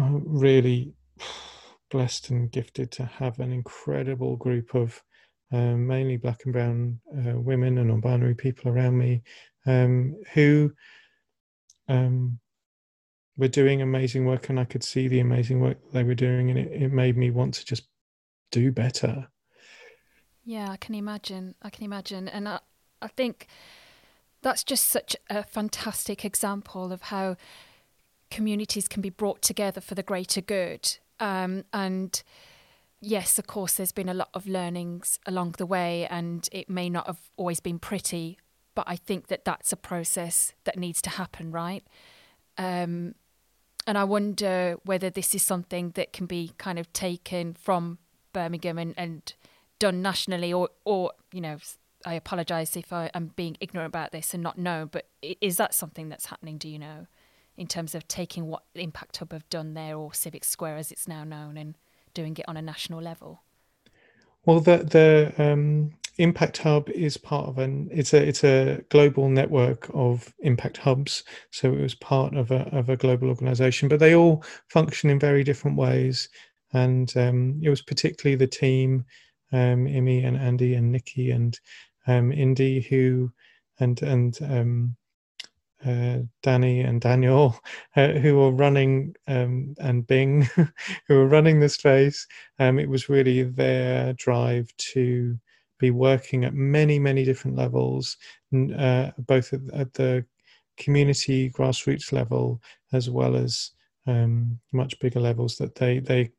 uh, 0.02 0.20
really 0.26 0.94
blessed 1.90 2.30
and 2.30 2.52
gifted 2.52 2.92
to 2.92 3.06
have 3.06 3.40
an 3.40 3.52
incredible 3.52 4.38
group 4.38 4.74
of 4.74 5.02
um, 5.52 5.86
mainly 5.86 6.18
black 6.18 6.42
and 6.46 6.54
brown 6.54 7.00
uh, 7.14 7.38
women 7.38 7.78
and 7.78 7.90
non-binary 7.90 8.36
people 8.36 8.72
around 8.72 8.98
me 8.98 9.22
um, 9.66 10.16
who 10.34 10.72
um, 11.90 12.40
were 13.38 13.50
doing 13.50 13.82
amazing 13.82 14.26
work 14.26 14.50
and 14.50 14.60
I 14.60 14.64
could 14.64 14.84
see 14.84 15.08
the 15.08 15.20
amazing 15.20 15.60
work 15.60 15.78
they 15.92 16.04
were 16.04 16.16
doing 16.16 16.50
and 16.50 16.58
it, 16.58 16.72
it 16.72 16.92
made 16.92 17.18
me 17.18 17.32
want 17.32 17.54
to 17.56 17.66
just 17.66 17.88
do 18.52 18.72
better. 18.72 19.28
Yeah, 20.44 20.72
I 20.72 20.78
can 20.78 20.96
imagine. 20.96 21.56
I 21.62 21.70
can 21.70 21.84
imagine. 21.84 22.28
And 22.28 22.48
I, 22.48 22.60
I 23.02 23.08
think 23.08 23.48
that's 24.42 24.64
just 24.64 24.88
such 24.88 25.16
a 25.30 25.44
fantastic 25.44 26.26
example 26.26 26.92
of 26.92 27.04
how 27.04 27.36
communities 28.32 28.88
can 28.88 29.02
be 29.02 29.10
brought 29.10 29.42
together 29.42 29.82
for 29.82 29.94
the 29.94 30.04
greater 30.04 30.42
good. 30.42 30.98
Um, 31.20 31.66
and 31.72 32.24
yes, 33.00 33.38
of 33.38 33.46
course, 33.46 33.76
there's 33.76 33.92
been 33.92 34.10
a 34.10 34.14
lot 34.14 34.30
of 34.34 34.48
learnings 34.48 35.20
along 35.28 35.56
the 35.58 35.66
way, 35.66 36.08
and 36.10 36.50
it 36.52 36.70
may 36.70 36.90
not 36.90 37.06
have 37.06 37.20
always 37.38 37.60
been 37.60 37.78
pretty, 37.78 38.40
but 38.74 38.86
I 38.88 38.96
think 38.96 39.28
that 39.28 39.46
that's 39.46 39.72
a 39.72 39.78
process 39.78 40.54
that 40.64 40.78
needs 40.80 41.02
to 41.04 41.10
happen, 41.12 41.52
right? 41.52 41.84
Um, 42.58 43.16
and 43.86 43.98
I 43.98 44.04
wonder 44.04 44.78
whether 44.86 45.10
this 45.10 45.36
is 45.36 45.44
something 45.44 45.92
that 45.92 46.14
can 46.14 46.26
be 46.26 46.54
kind 46.58 46.80
of 46.80 46.92
taken 46.94 47.54
from 47.54 47.98
Birmingham 48.34 48.78
and, 48.78 48.94
and 48.98 49.34
done 49.80 50.02
nationally, 50.02 50.54
or, 50.54 50.70
or 50.86 51.12
you 51.32 51.42
know, 51.42 51.58
I 52.06 52.14
apologise 52.14 52.76
if 52.76 52.94
I 52.94 53.10
am 53.14 53.32
being 53.36 53.58
ignorant 53.60 53.88
about 53.88 54.12
this 54.12 54.34
and 54.34 54.42
not 54.42 54.58
know, 54.58 54.88
but 54.90 55.08
is 55.22 55.58
that 55.58 55.74
something 55.74 56.10
that's 56.10 56.28
happening? 56.28 56.58
Do 56.58 56.70
you 56.70 56.80
know? 56.80 57.08
In 57.62 57.68
terms 57.68 57.94
of 57.94 58.08
taking 58.08 58.48
what 58.48 58.64
Impact 58.74 59.18
Hub 59.18 59.32
have 59.34 59.48
done 59.50 59.76
there, 59.76 59.96
or 59.96 60.16
Civic 60.16 60.44
Square 60.44 60.78
as 60.78 60.92
it's 60.92 61.08
now 61.08 61.24
known, 61.24 61.58
and 61.58 61.76
doing 62.16 62.36
it 62.38 62.46
on 62.48 62.58
a 62.58 62.62
national 62.62 63.00
level? 63.00 63.44
Well, 64.48 64.62
the 64.62 64.78
the 64.78 65.32
um, 65.38 65.92
Impact 66.18 66.58
Hub 66.58 66.90
is 66.90 67.18
part 67.18 67.48
of 67.48 67.60
an 67.60 67.88
it's 67.92 68.16
a 68.16 68.28
it's 68.28 68.44
a 68.44 68.82
global 68.90 69.30
network 69.30 69.88
of 69.94 70.34
impact 70.40 70.78
hubs. 70.78 71.24
So 71.52 71.72
it 71.72 71.80
was 71.80 71.94
part 71.94 72.36
of 72.36 72.50
a 72.50 72.62
of 72.76 72.90
a 72.90 72.98
global 72.98 73.30
organisation, 73.30 73.88
but 73.88 74.00
they 74.00 74.16
all 74.16 74.44
function 74.68 75.12
in 75.12 75.20
very 75.20 75.44
different 75.44 75.78
ways. 75.78 76.30
And 76.74 77.16
um, 77.16 77.60
it 77.62 77.70
was 77.70 77.84
particularly 77.84 78.38
the 78.38 78.48
team, 78.48 79.06
um, 79.52 79.86
Immy 79.86 80.26
and 80.26 80.36
Andy 80.36 80.74
and 80.74 80.92
Nikki 80.92 81.30
and 81.30 81.60
um, 82.08 82.32
Indy 82.32 82.82
who 82.82 83.32
and 83.80 84.02
and 84.02 84.36
um, 84.42 84.98
uh, 85.86 86.20
Danny 86.44 86.82
and 86.82 87.02
Daniel, 87.02 87.60
uh, 87.96 88.10
who 88.10 88.38
were 88.38 88.52
running, 88.52 89.16
um, 89.28 89.76
and 89.80 90.06
Bing, 90.06 90.44
who 91.08 91.16
were 91.16 91.28
running 91.28 91.60
the 91.60 91.70
space. 91.70 92.28
Um, 92.60 92.80
it 92.80 92.90
was 92.90 93.10
really 93.10 93.44
their 93.44 94.14
drive 94.14 94.70
to 94.94 95.38
be 95.80 95.92
working 95.92 96.46
at 96.46 96.54
many, 96.54 97.00
many 97.00 97.26
different 97.26 97.58
levels, 97.58 98.18
uh, 98.78 99.12
both 99.18 99.52
at, 99.54 99.62
at, 99.74 99.94
the 99.94 100.24
community 100.78 101.50
grassroots 101.50 102.12
level 102.12 102.62
as 102.94 103.10
well 103.10 103.36
as 103.36 103.72
um, 104.08 104.60
much 104.72 104.98
bigger 105.00 105.20
levels. 105.20 105.58
That 105.58 105.76
they 105.76 106.00
they 106.00 106.32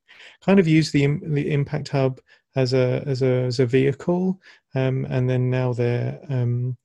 kind 0.45 0.61
of 0.61 0.69
use 0.69 0.93
the 0.93 1.19
the 1.25 1.53
Impact 1.53 1.89
Hub 1.89 2.21
as 2.55 2.73
a 2.73 3.03
as 3.07 3.23
a 3.23 3.43
as 3.43 3.61
a 3.61 3.67
vehicle, 3.67 4.41
um, 4.75 5.07
and 5.11 5.29
then 5.29 5.51
now 5.51 5.73
they're 5.73 6.21
um, 6.29 6.77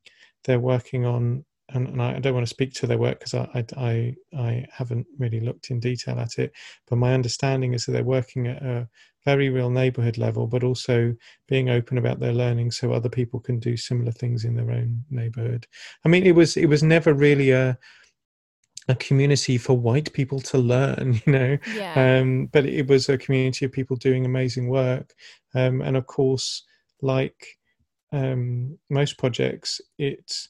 they're 0.43 0.59
working 0.59 1.05
on 1.05 1.45
and, 1.69 1.87
and 1.87 2.01
I, 2.01 2.19
don't 2.19 2.33
want 2.33 2.45
to 2.45 2.53
speak 2.53 2.73
to 2.75 2.87
their 2.87 2.97
work 2.97 3.19
because 3.19 3.33
I, 3.33 3.65
I, 3.75 4.15
I 4.37 4.65
haven't 4.71 5.05
really 5.17 5.39
looked 5.39 5.69
in 5.69 5.79
detail 5.79 6.19
at 6.19 6.39
it. 6.39 6.53
But 6.87 6.97
my 6.97 7.13
understanding 7.13 7.73
is 7.73 7.85
that 7.85 7.91
they're 7.91 8.03
working 8.03 8.47
at 8.47 8.61
a 8.61 8.87
very 9.25 9.49
real 9.49 9.69
neighbourhood 9.69 10.17
level, 10.17 10.47
but 10.47 10.63
also 10.63 11.13
being 11.47 11.69
open 11.69 11.97
about 11.97 12.19
their 12.19 12.31
learning 12.31 12.71
so 12.71 12.93
other 12.93 13.09
people 13.09 13.41
can 13.41 13.59
do 13.59 13.75
similar 13.75 14.11
things 14.11 14.45
in 14.45 14.55
their 14.55 14.71
own 14.71 15.03
neighbourhood. 15.09 15.67
I 16.05 16.09
mean, 16.09 16.25
it 16.25 16.33
was 16.33 16.55
it 16.55 16.67
was 16.67 16.83
never 16.83 17.13
really 17.13 17.51
a 17.51 17.77
a 18.89 18.95
community 18.95 19.57
for 19.57 19.77
white 19.77 20.13
people 20.13 20.39
to 20.39 20.57
learn, 20.57 21.21
you 21.25 21.33
know. 21.33 21.57
Yeah. 21.75 22.19
Um, 22.19 22.45
but 22.45 22.65
it 22.65 22.87
was 22.87 23.09
a 23.09 23.17
community 23.17 23.65
of 23.65 23.73
people 23.73 23.97
doing 23.97 24.25
amazing 24.25 24.69
work, 24.69 25.13
um, 25.53 25.81
and 25.81 25.97
of 25.97 26.07
course, 26.07 26.63
like 27.01 27.57
um, 28.13 28.77
most 28.89 29.17
projects, 29.17 29.81
it's 29.97 30.49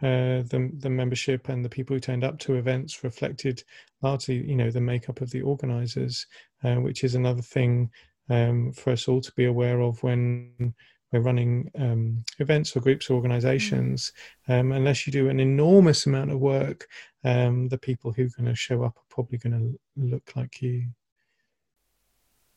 uh, 0.00 0.42
the 0.42 0.70
the 0.78 0.90
membership 0.90 1.48
and 1.48 1.64
the 1.64 1.68
people 1.68 1.94
who 1.94 2.00
turned 2.00 2.24
up 2.24 2.38
to 2.38 2.54
events 2.54 3.02
reflected 3.02 3.62
largely, 4.02 4.36
you 4.48 4.54
know, 4.54 4.70
the 4.70 4.80
makeup 4.80 5.20
of 5.20 5.30
the 5.30 5.42
organisers, 5.42 6.26
uh, 6.62 6.76
which 6.76 7.02
is 7.02 7.14
another 7.14 7.42
thing 7.42 7.90
um, 8.30 8.72
for 8.72 8.92
us 8.92 9.08
all 9.08 9.20
to 9.20 9.32
be 9.32 9.46
aware 9.46 9.80
of 9.80 10.02
when 10.02 10.74
we're 11.12 11.20
running 11.20 11.70
um, 11.78 12.24
events 12.38 12.76
or 12.76 12.80
groups 12.80 13.10
or 13.10 13.14
organisations. 13.14 14.12
Mm. 14.48 14.60
Um, 14.60 14.72
unless 14.72 15.06
you 15.06 15.12
do 15.12 15.28
an 15.28 15.40
enormous 15.40 16.06
amount 16.06 16.30
of 16.30 16.38
work, 16.38 16.86
um, 17.24 17.68
the 17.68 17.78
people 17.78 18.12
who 18.12 18.26
are 18.26 18.36
going 18.36 18.48
to 18.48 18.54
show 18.54 18.82
up 18.84 18.96
are 18.96 19.08
probably 19.08 19.38
going 19.38 19.58
to 19.58 19.80
look 19.96 20.32
like 20.36 20.60
you. 20.62 20.88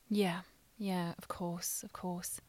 Yeah, 0.10 0.42
yeah, 0.78 1.14
of 1.18 1.28
course, 1.28 1.84
of 1.84 1.94
course. 1.94 2.42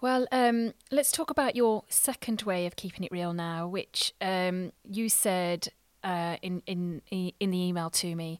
Well, 0.00 0.26
um, 0.30 0.74
let's 0.90 1.10
talk 1.10 1.30
about 1.30 1.56
your 1.56 1.84
second 1.88 2.42
way 2.42 2.66
of 2.66 2.76
keeping 2.76 3.04
it 3.04 3.10
real 3.10 3.32
now, 3.32 3.66
which 3.66 4.12
um, 4.20 4.72
you 4.84 5.08
said 5.08 5.68
uh, 6.04 6.36
in, 6.42 6.62
in, 6.66 7.00
in 7.10 7.50
the 7.50 7.58
email 7.58 7.88
to 7.90 8.14
me. 8.14 8.38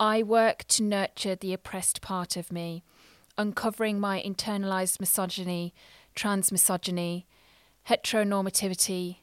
I 0.00 0.24
work 0.24 0.64
to 0.68 0.82
nurture 0.82 1.36
the 1.36 1.52
oppressed 1.52 2.00
part 2.00 2.36
of 2.36 2.50
me, 2.50 2.82
uncovering 3.36 4.00
my 4.00 4.20
internalized 4.20 4.98
misogyny, 4.98 5.72
trans 6.16 6.50
misogyny, 6.50 7.26
heteronormativity, 7.88 9.18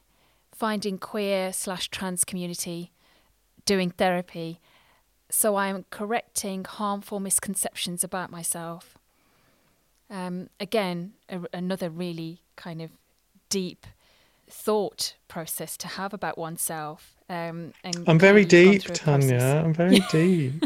finding 0.52 0.96
queer 0.96 1.52
slash 1.52 1.88
trans 1.90 2.24
community, 2.24 2.90
doing 3.66 3.90
therapy. 3.90 4.60
So 5.28 5.56
I 5.56 5.68
am 5.68 5.84
correcting 5.90 6.64
harmful 6.64 7.20
misconceptions 7.20 8.02
about 8.02 8.30
myself. 8.30 8.96
Um, 10.10 10.48
again, 10.60 11.12
a, 11.28 11.40
another 11.52 11.90
really 11.90 12.42
kind 12.56 12.80
of 12.80 12.90
deep 13.48 13.86
thought 14.48 15.14
process 15.28 15.76
to 15.78 15.88
have 15.88 16.14
about 16.14 16.38
oneself. 16.38 17.16
Um, 17.28 17.72
and 17.82 18.04
I'm 18.06 18.18
very 18.18 18.44
deep, 18.44 18.82
Tanya. 18.84 19.62
I'm 19.64 19.74
very 19.74 20.00
deep. 20.10 20.64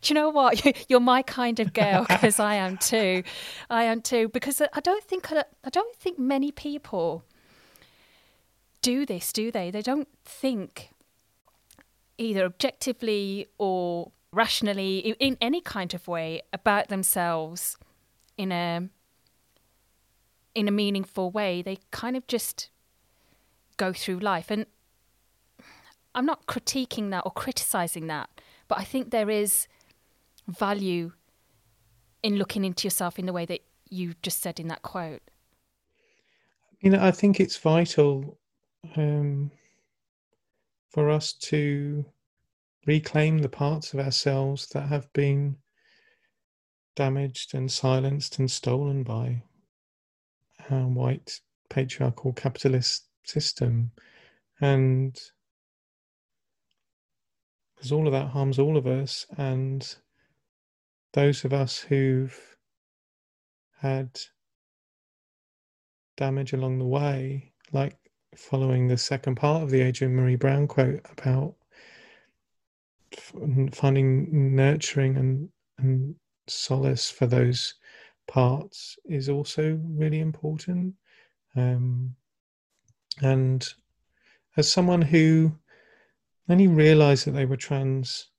Do 0.00 0.12
you 0.12 0.14
know 0.14 0.30
what? 0.30 0.88
You're 0.88 1.00
my 1.00 1.22
kind 1.22 1.60
of 1.60 1.72
girl 1.74 2.06
because 2.08 2.40
I 2.40 2.54
am 2.54 2.78
too. 2.78 3.22
I 3.68 3.84
am 3.84 4.00
too 4.00 4.28
because 4.28 4.62
I 4.62 4.80
don't 4.80 5.04
think 5.04 5.30
I 5.32 5.70
don't 5.70 5.96
think 5.96 6.18
many 6.18 6.50
people 6.52 7.24
do 8.80 9.04
this, 9.04 9.32
do 9.32 9.50
they? 9.50 9.70
They 9.70 9.82
don't 9.82 10.08
think 10.24 10.90
either 12.16 12.44
objectively 12.44 13.46
or 13.58 14.12
rationally 14.32 14.98
in 15.18 15.36
any 15.40 15.60
kind 15.60 15.94
of 15.94 16.06
way 16.08 16.42
about 16.52 16.88
themselves 16.88 17.76
in 18.38 18.52
a 18.52 18.88
in 20.54 20.66
a 20.66 20.72
meaningful 20.72 21.30
way. 21.30 21.60
They 21.60 21.78
kind 21.90 22.16
of 22.16 22.26
just 22.26 22.70
go 23.76 23.92
through 23.92 24.20
life 24.20 24.50
and 24.50 24.64
I'm 26.14 26.26
not 26.26 26.46
critiquing 26.46 27.10
that 27.10 27.24
or 27.26 27.30
criticizing 27.30 28.06
that, 28.06 28.30
but 28.66 28.78
I 28.78 28.84
think 28.84 29.10
there 29.10 29.30
is 29.30 29.68
value 30.48 31.12
in 32.22 32.36
looking 32.36 32.64
into 32.64 32.86
yourself 32.86 33.18
in 33.18 33.26
the 33.26 33.32
way 33.32 33.44
that 33.46 33.60
you 33.88 34.14
just 34.22 34.40
said 34.42 34.58
in 34.58 34.68
that 34.68 34.82
quote. 34.82 35.22
You 36.80 36.90
know, 36.90 37.00
I 37.00 37.10
think 37.10 37.38
it's 37.38 37.56
vital 37.56 38.38
um, 38.96 39.50
for 40.90 41.10
us 41.10 41.32
to 41.34 42.04
reclaim 42.86 43.38
the 43.38 43.48
parts 43.48 43.92
of 43.92 44.00
ourselves 44.00 44.66
that 44.68 44.88
have 44.88 45.12
been 45.12 45.56
damaged 46.98 47.54
and 47.54 47.70
silenced 47.70 48.40
and 48.40 48.50
stolen 48.50 49.04
by 49.04 49.40
a 50.68 50.80
white 50.80 51.40
patriarchal 51.70 52.32
capitalist 52.32 53.06
system. 53.22 53.92
And 54.60 55.16
because 57.76 57.92
all 57.92 58.08
of 58.08 58.12
that 58.12 58.30
harms 58.30 58.58
all 58.58 58.76
of 58.76 58.88
us. 58.88 59.26
And 59.36 59.94
those 61.12 61.44
of 61.44 61.52
us 61.52 61.78
who've 61.78 62.36
had 63.76 64.18
damage 66.16 66.52
along 66.52 66.80
the 66.80 66.84
way, 66.84 67.52
like 67.70 67.96
following 68.34 68.88
the 68.88 68.98
second 68.98 69.36
part 69.36 69.62
of 69.62 69.70
the 69.70 69.82
Adrienne 69.82 70.16
Maree 70.16 70.34
Brown 70.36 70.66
quote 70.66 71.06
about 71.16 71.54
finding 73.72 74.56
nurturing 74.56 75.16
and, 75.16 75.48
and 75.78 76.16
solace 76.50 77.10
for 77.10 77.26
those 77.26 77.74
parts 78.26 78.98
is 79.06 79.28
also 79.28 79.80
really 79.84 80.20
important. 80.20 80.94
Um, 81.56 82.14
and 83.22 83.66
as 84.56 84.70
someone 84.70 85.02
who 85.02 85.52
only 86.48 86.68
realized 86.68 87.26
that 87.26 87.32
they 87.32 87.46
were 87.46 87.56
trans 87.56 88.30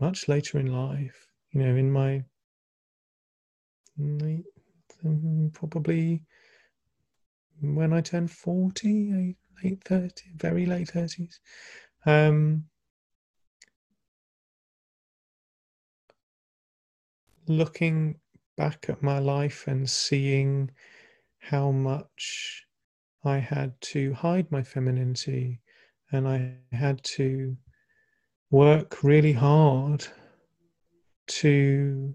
much 0.00 0.28
later 0.28 0.58
in 0.58 0.66
life, 0.66 1.28
you 1.52 1.62
know, 1.62 1.76
in 1.76 1.90
my 1.90 2.24
um, 5.04 5.50
probably 5.52 6.22
when 7.60 7.92
I 7.92 8.00
turned 8.00 8.30
40, 8.30 9.36
late 9.62 9.84
30, 9.84 10.10
very 10.36 10.66
late 10.66 10.88
30s. 10.88 11.38
Um, 12.06 12.64
looking 17.46 18.16
back 18.56 18.86
at 18.88 19.02
my 19.02 19.18
life 19.18 19.66
and 19.66 19.88
seeing 19.88 20.70
how 21.38 21.70
much 21.70 22.64
I 23.24 23.38
had 23.38 23.80
to 23.92 24.14
hide 24.14 24.50
my 24.50 24.62
femininity 24.62 25.60
and 26.10 26.28
I 26.28 26.56
had 26.72 27.02
to 27.04 27.56
work 28.50 29.02
really 29.02 29.32
hard 29.32 30.04
to 31.26 32.14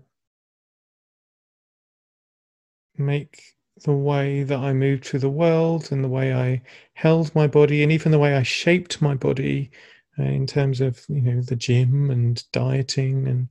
make 2.97 3.41
the 3.83 3.93
way 3.93 4.43
that 4.43 4.59
I 4.59 4.73
moved 4.73 5.05
through 5.05 5.19
the 5.19 5.29
world 5.29 5.91
and 5.91 6.03
the 6.03 6.09
way 6.09 6.33
I 6.33 6.61
held 6.93 7.33
my 7.35 7.47
body 7.47 7.83
and 7.83 7.91
even 7.91 8.11
the 8.11 8.19
way 8.19 8.35
I 8.35 8.43
shaped 8.43 9.01
my 9.01 9.15
body 9.15 9.71
uh, 10.19 10.23
in 10.23 10.47
terms 10.47 10.81
of 10.81 11.03
you 11.07 11.21
know 11.21 11.41
the 11.41 11.55
gym 11.55 12.09
and 12.09 12.43
dieting 12.51 13.27
and 13.27 13.49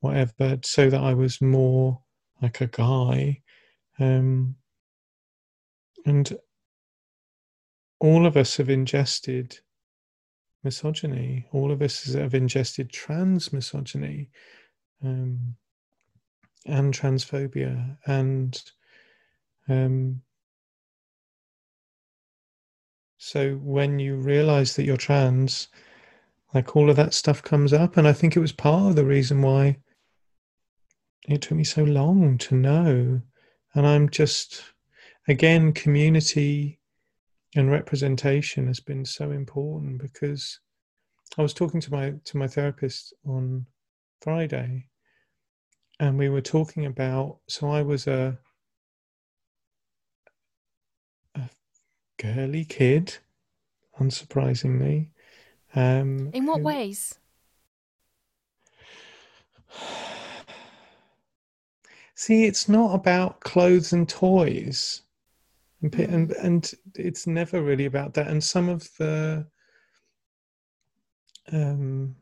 whatever 0.00 0.58
so 0.62 0.90
that 0.90 1.00
I 1.00 1.14
was 1.14 1.40
more 1.40 2.00
like 2.42 2.60
a 2.60 2.66
guy 2.66 3.40
um, 3.98 4.56
and 6.06 6.36
all 8.00 8.26
of 8.26 8.36
us 8.36 8.56
have 8.56 8.70
ingested 8.70 9.58
misogyny 10.64 11.46
all 11.52 11.70
of 11.70 11.82
us 11.82 12.12
have 12.14 12.34
ingested 12.34 12.90
trans 12.92 13.52
misogyny 13.52 14.30
um, 15.04 15.56
and 16.66 16.94
transphobia 16.94 17.96
and 18.06 18.62
um, 19.68 20.22
so 23.22 23.56
when 23.56 23.98
you 23.98 24.16
realize 24.16 24.74
that 24.74 24.84
you're 24.84 24.96
trans, 24.96 25.68
like 26.54 26.74
all 26.74 26.88
of 26.88 26.96
that 26.96 27.12
stuff 27.12 27.42
comes 27.42 27.70
up. 27.70 27.98
And 27.98 28.08
I 28.08 28.14
think 28.14 28.34
it 28.34 28.40
was 28.40 28.50
part 28.50 28.88
of 28.88 28.96
the 28.96 29.04
reason 29.04 29.42
why 29.42 29.76
it 31.28 31.42
took 31.42 31.56
me 31.56 31.64
so 31.64 31.84
long 31.84 32.38
to 32.38 32.54
know. 32.54 33.20
And 33.74 33.86
I'm 33.86 34.08
just, 34.08 34.62
again, 35.28 35.72
community 35.72 36.78
and 37.56 37.70
representation 37.70 38.66
has 38.66 38.80
been 38.80 39.04
so 39.04 39.30
important 39.30 40.00
because 40.00 40.60
I 41.38 41.42
was 41.42 41.54
talking 41.54 41.80
to 41.80 41.92
my 41.92 42.14
to 42.24 42.36
my 42.36 42.46
therapist 42.46 43.14
on 43.24 43.66
Friday 44.20 44.88
and 46.00 46.18
we 46.18 46.28
were 46.28 46.40
talking 46.40 46.86
about 46.86 47.38
so 47.48 47.70
I 47.70 47.82
was 47.82 48.06
a 48.06 48.38
girly 52.20 52.64
kid, 52.64 53.16
unsurprisingly. 53.98 55.08
Um, 55.74 56.30
In 56.32 56.46
what 56.46 56.58
who, 56.58 56.64
ways? 56.64 57.18
See, 62.20 62.44
it's 62.44 62.68
not 62.68 62.94
about 62.94 63.40
clothes 63.40 63.94
and 63.94 64.06
toys, 64.06 65.00
and, 65.80 65.90
mm. 65.90 66.12
and 66.12 66.30
and 66.32 66.72
it's 66.94 67.26
never 67.26 67.62
really 67.62 67.86
about 67.86 68.12
that. 68.12 68.26
And 68.26 68.44
some 68.44 68.68
of 68.68 68.86
the 68.98 69.46
um, 71.50 72.14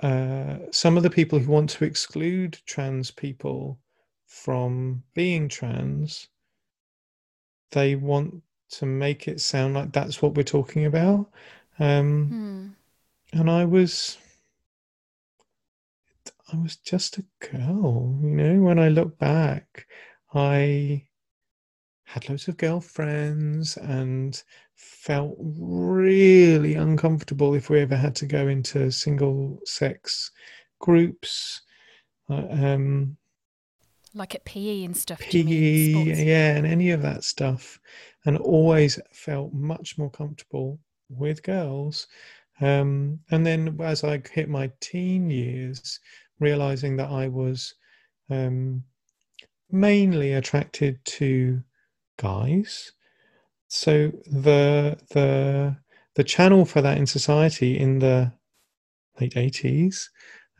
uh, 0.00 0.56
some 0.72 0.96
of 0.96 1.04
the 1.04 1.10
people 1.10 1.38
who 1.38 1.52
want 1.52 1.70
to 1.70 1.84
exclude 1.84 2.58
trans 2.66 3.12
people 3.12 3.78
from 4.26 5.04
being 5.14 5.48
trans 5.48 6.26
they 7.70 7.94
want 7.94 8.42
to 8.70 8.84
make 8.84 9.28
it 9.28 9.40
sound 9.40 9.74
like 9.74 9.92
that's 9.92 10.20
what 10.20 10.34
we're 10.34 10.42
talking 10.42 10.86
about. 10.86 11.30
Um, 11.78 12.74
hmm. 13.32 13.38
And 13.38 13.48
I 13.48 13.64
was, 13.64 14.18
I 16.52 16.56
was 16.56 16.76
just 16.76 17.18
a 17.18 17.24
girl, 17.40 18.18
you 18.22 18.30
know. 18.30 18.60
When 18.60 18.78
I 18.78 18.88
look 18.88 19.18
back, 19.18 19.86
I 20.34 21.06
had 22.04 22.28
loads 22.28 22.48
of 22.48 22.56
girlfriends 22.58 23.76
and 23.78 24.42
felt 24.74 25.36
really 25.38 26.74
uncomfortable 26.74 27.54
if 27.54 27.70
we 27.70 27.80
ever 27.80 27.96
had 27.96 28.14
to 28.16 28.26
go 28.26 28.48
into 28.48 28.90
single 28.90 29.58
sex 29.64 30.30
groups. 30.80 31.62
Uh, 32.28 32.46
um, 32.50 33.16
like 34.14 34.34
at 34.34 34.44
PE 34.44 34.84
and 34.84 34.96
stuff. 34.96 35.18
PE, 35.18 36.24
yeah, 36.24 36.56
and 36.56 36.66
any 36.66 36.90
of 36.90 37.02
that 37.02 37.24
stuff, 37.24 37.80
and 38.24 38.38
always 38.38 39.00
felt 39.12 39.52
much 39.52 39.98
more 39.98 40.10
comfortable 40.10 40.78
with 41.08 41.42
girls. 41.42 42.06
Um, 42.60 43.18
and 43.30 43.44
then 43.44 43.76
as 43.80 44.04
I 44.04 44.22
hit 44.32 44.48
my 44.48 44.70
teen 44.80 45.30
years, 45.30 45.98
realizing 46.40 46.96
that 46.96 47.10
I 47.10 47.28
was 47.28 47.74
um, 48.30 48.84
mainly 49.70 50.32
attracted 50.32 51.04
to 51.04 51.62
guys. 52.16 52.92
So 53.68 54.12
the 54.26 54.98
the 55.10 55.76
the 56.14 56.24
channel 56.24 56.64
for 56.64 56.80
that 56.80 56.98
in 56.98 57.06
society 57.06 57.78
in 57.78 57.98
the 57.98 58.32
late 59.20 59.36
eighties 59.36 60.10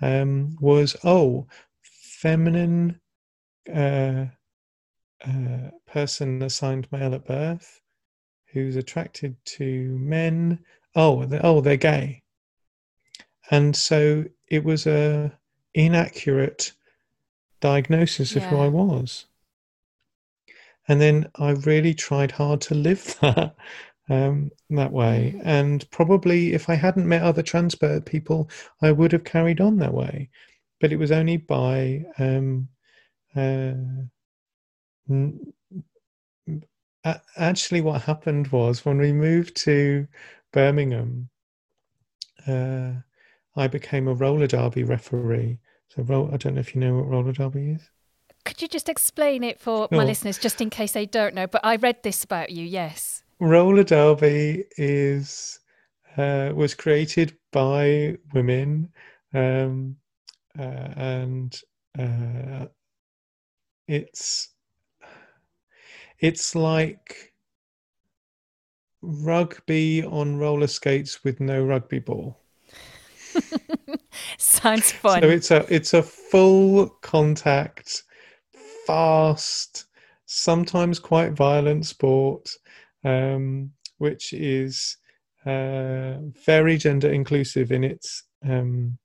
um, 0.02 0.56
was 0.60 0.96
oh 1.04 1.46
feminine 1.82 3.00
uh, 3.72 4.26
uh, 5.24 5.70
person 5.86 6.42
assigned 6.42 6.90
male 6.90 7.14
at 7.14 7.26
birth 7.26 7.80
who's 8.52 8.76
attracted 8.76 9.36
to 9.44 9.98
men. 9.98 10.58
Oh, 10.96 11.24
they're, 11.24 11.44
oh, 11.44 11.60
they're 11.60 11.76
gay, 11.76 12.22
and 13.50 13.74
so 13.74 14.24
it 14.48 14.64
was 14.64 14.86
a 14.86 15.36
inaccurate 15.74 16.72
diagnosis 17.60 18.34
yeah. 18.34 18.42
of 18.42 18.48
who 18.50 18.56
I 18.58 18.68
was. 18.68 19.26
And 20.86 21.00
then 21.00 21.30
I 21.36 21.50
really 21.50 21.94
tried 21.94 22.32
hard 22.32 22.60
to 22.62 22.74
live 22.74 23.16
that 23.22 23.54
um, 24.10 24.50
that 24.70 24.92
way. 24.92 25.34
Mm. 25.36 25.42
And 25.44 25.90
probably 25.90 26.52
if 26.52 26.68
I 26.68 26.74
hadn't 26.74 27.08
met 27.08 27.22
other 27.22 27.42
trans 27.42 27.74
people, 28.04 28.50
I 28.82 28.92
would 28.92 29.12
have 29.12 29.24
carried 29.24 29.60
on 29.60 29.78
that 29.78 29.94
way. 29.94 30.28
But 30.80 30.92
it 30.92 30.96
was 30.96 31.12
only 31.12 31.38
by 31.38 32.04
um, 32.18 32.68
uh, 33.36 33.72
actually, 37.36 37.80
what 37.80 38.02
happened 38.02 38.48
was 38.48 38.84
when 38.84 38.98
we 38.98 39.12
moved 39.12 39.56
to 39.56 40.06
Birmingham, 40.52 41.28
uh, 42.46 42.92
I 43.56 43.68
became 43.68 44.08
a 44.08 44.14
roller 44.14 44.46
derby 44.46 44.84
referee. 44.84 45.58
So, 45.94 46.02
roll, 46.02 46.30
I 46.32 46.36
don't 46.36 46.54
know 46.54 46.60
if 46.60 46.74
you 46.74 46.80
know 46.80 46.96
what 46.96 47.08
roller 47.08 47.32
derby 47.32 47.70
is. 47.70 47.88
Could 48.44 48.60
you 48.60 48.68
just 48.68 48.88
explain 48.88 49.44
it 49.44 49.60
for 49.60 49.88
sure. 49.88 49.98
my 49.98 50.04
listeners, 50.04 50.38
just 50.38 50.60
in 50.60 50.70
case 50.70 50.92
they 50.92 51.06
don't 51.06 51.34
know? 51.34 51.46
But 51.46 51.64
I 51.64 51.76
read 51.76 52.02
this 52.02 52.24
about 52.24 52.50
you. 52.50 52.64
Yes, 52.64 53.22
roller 53.38 53.84
derby 53.84 54.64
is 54.76 55.60
uh, 56.16 56.50
was 56.54 56.74
created 56.74 57.36
by 57.52 58.16
women, 58.32 58.90
um, 59.32 59.96
uh, 60.58 60.62
and 60.96 61.60
uh, 61.98 62.66
it's 63.86 64.48
it's 66.18 66.54
like 66.54 67.32
rugby 69.00 70.04
on 70.04 70.38
roller 70.38 70.66
skates 70.66 71.22
with 71.22 71.40
no 71.40 71.64
rugby 71.64 71.98
ball. 72.00 72.40
Sounds 74.38 74.92
fun. 74.92 75.22
So 75.22 75.28
it's 75.28 75.50
a 75.50 75.74
it's 75.74 75.94
a 75.94 76.02
full 76.02 76.88
contact, 77.02 78.04
fast, 78.86 79.86
sometimes 80.26 80.98
quite 80.98 81.32
violent 81.32 81.86
sport, 81.86 82.50
um, 83.04 83.70
which 83.98 84.32
is 84.32 84.96
uh, 85.46 86.14
very 86.46 86.76
gender 86.76 87.12
inclusive 87.12 87.72
in 87.72 87.84
its 87.84 88.24
um, 88.44 88.98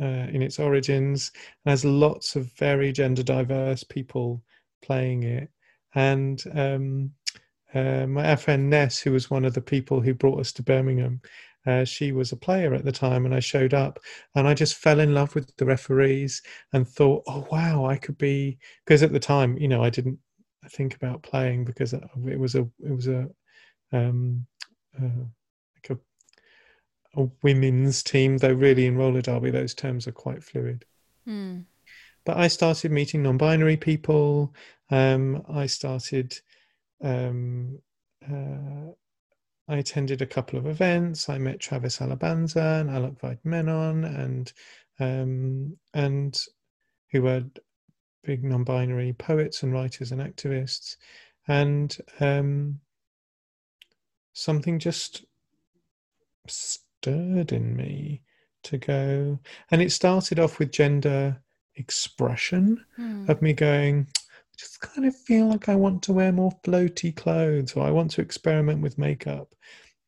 uh, 0.00 0.28
in 0.32 0.42
its 0.42 0.58
origins, 0.58 1.30
and 1.64 1.70
has 1.70 1.84
lots 1.84 2.36
of 2.36 2.52
very 2.52 2.92
gender 2.92 3.22
diverse 3.22 3.84
people 3.84 4.42
playing 4.82 5.22
it. 5.22 5.50
And 5.94 6.42
um, 6.54 7.12
uh, 7.74 8.06
my 8.06 8.36
friend 8.36 8.68
Ness, 8.68 8.98
who 9.00 9.12
was 9.12 9.30
one 9.30 9.44
of 9.44 9.54
the 9.54 9.60
people 9.60 10.00
who 10.00 10.14
brought 10.14 10.40
us 10.40 10.52
to 10.52 10.62
Birmingham, 10.62 11.20
uh, 11.66 11.84
she 11.84 12.12
was 12.12 12.32
a 12.32 12.36
player 12.36 12.74
at 12.74 12.84
the 12.84 12.92
time, 12.92 13.24
and 13.24 13.34
I 13.34 13.40
showed 13.40 13.74
up, 13.74 13.98
and 14.34 14.48
I 14.48 14.54
just 14.54 14.76
fell 14.76 15.00
in 15.00 15.14
love 15.14 15.34
with 15.34 15.54
the 15.56 15.64
referees 15.64 16.42
and 16.72 16.88
thought, 16.88 17.22
oh 17.26 17.46
wow, 17.50 17.84
I 17.86 17.96
could 17.96 18.18
be 18.18 18.58
because 18.84 19.02
at 19.02 19.12
the 19.12 19.20
time, 19.20 19.56
you 19.58 19.68
know, 19.68 19.82
I 19.82 19.90
didn't 19.90 20.18
think 20.70 20.94
about 20.94 21.22
playing 21.22 21.64
because 21.64 21.92
it 21.92 22.02
was 22.38 22.54
a 22.54 22.62
it 22.84 22.94
was 22.94 23.08
a 23.08 23.28
um, 23.92 24.46
uh, 25.00 25.24
like 25.74 25.98
a, 27.16 27.20
a 27.20 27.28
women's 27.42 28.02
team, 28.02 28.38
though 28.38 28.52
really 28.52 28.86
in 28.86 28.96
roller 28.96 29.22
derby 29.22 29.50
those 29.50 29.74
terms 29.74 30.06
are 30.06 30.12
quite 30.12 30.42
fluid. 30.42 30.84
Mm. 31.28 31.64
But 32.24 32.36
I 32.36 32.48
started 32.48 32.92
meeting 32.92 33.22
non-binary 33.22 33.76
people. 33.76 34.54
Um, 34.90 35.42
I 35.48 35.66
started 35.66 36.38
um, 37.02 37.78
uh, 38.24 38.92
I 39.72 39.78
attended 39.78 40.20
a 40.20 40.26
couple 40.26 40.58
of 40.58 40.66
events. 40.66 41.30
I 41.30 41.38
met 41.38 41.58
Travis 41.58 41.96
Alabanza 41.96 42.82
and 42.82 42.90
Alok 42.90 43.18
Vaid-Menon 43.20 44.04
and 44.04 44.52
um, 45.00 45.78
and 45.94 46.38
who 47.10 47.22
were 47.22 47.44
big 48.22 48.44
non-binary 48.44 49.14
poets 49.14 49.62
and 49.62 49.72
writers 49.72 50.12
and 50.12 50.20
activists, 50.20 50.96
and 51.48 51.96
um, 52.20 52.80
something 54.34 54.78
just 54.78 55.24
stirred 56.46 57.52
in 57.52 57.74
me 57.74 58.20
to 58.64 58.76
go. 58.76 59.38
And 59.70 59.80
it 59.80 59.90
started 59.90 60.38
off 60.38 60.58
with 60.58 60.70
gender 60.70 61.40
expression 61.76 62.84
mm. 62.98 63.26
of 63.26 63.40
me 63.40 63.54
going, 63.54 64.06
just 64.56 64.80
kind 64.80 65.06
of 65.06 65.16
feel 65.16 65.46
like 65.46 65.68
I 65.68 65.74
want 65.74 66.02
to 66.04 66.12
wear 66.12 66.32
more 66.32 66.52
floaty 66.64 67.14
clothes 67.14 67.74
or 67.74 67.84
I 67.84 67.90
want 67.90 68.10
to 68.12 68.20
experiment 68.20 68.82
with 68.82 68.98
makeup. 68.98 69.54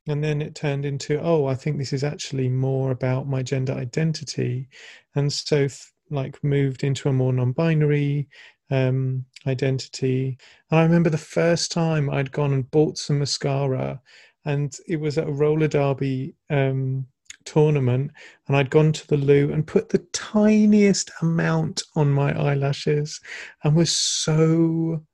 And 0.07 0.23
then 0.23 0.43
it 0.43 0.55
turned 0.55 0.85
into, 0.85 1.19
oh, 1.21 1.47
I 1.47 1.55
think 1.55 1.79
this 1.79 1.93
is 1.93 2.05
actually 2.05 2.49
more 2.49 2.91
about 2.91 3.27
my 3.27 3.43
gender 3.43 3.73
identity. 3.73 4.69
And 5.15 5.33
so, 5.33 5.67
like, 6.11 6.43
moved 6.45 6.85
into 6.85 7.09
a 7.09 7.13
more 7.13 7.33
non 7.33 7.53
binary 7.53 8.29
um, 8.71 9.25
identity. 9.47 10.39
And 10.71 10.81
I 10.81 10.83
remember 10.83 11.11
the 11.11 11.19
first 11.19 11.73
time 11.73 12.11
I'd 12.11 12.33
gone 12.33 12.53
and 12.53 12.71
bought 12.71 12.99
some 12.99 13.19
mascara, 13.19 14.01
and 14.45 14.77
it 14.87 14.97
was 14.97 15.17
at 15.17 15.29
a 15.29 15.33
roller 15.33 15.69
derby 15.69 16.35
um, 16.51 17.07
tournament 17.45 18.11
and 18.47 18.57
I'd 18.57 18.71
gone 18.71 18.93
to 18.93 19.07
the 19.07 19.17
loo 19.17 19.53
and 19.53 19.67
put 19.67 19.89
the 19.89 20.05
tiniest 20.13 21.11
amount 21.23 21.83
on 21.97 22.11
my 22.11 22.33
eyelashes 22.39 23.21
and 23.63 23.75
was 23.75 23.97
so 23.97 25.05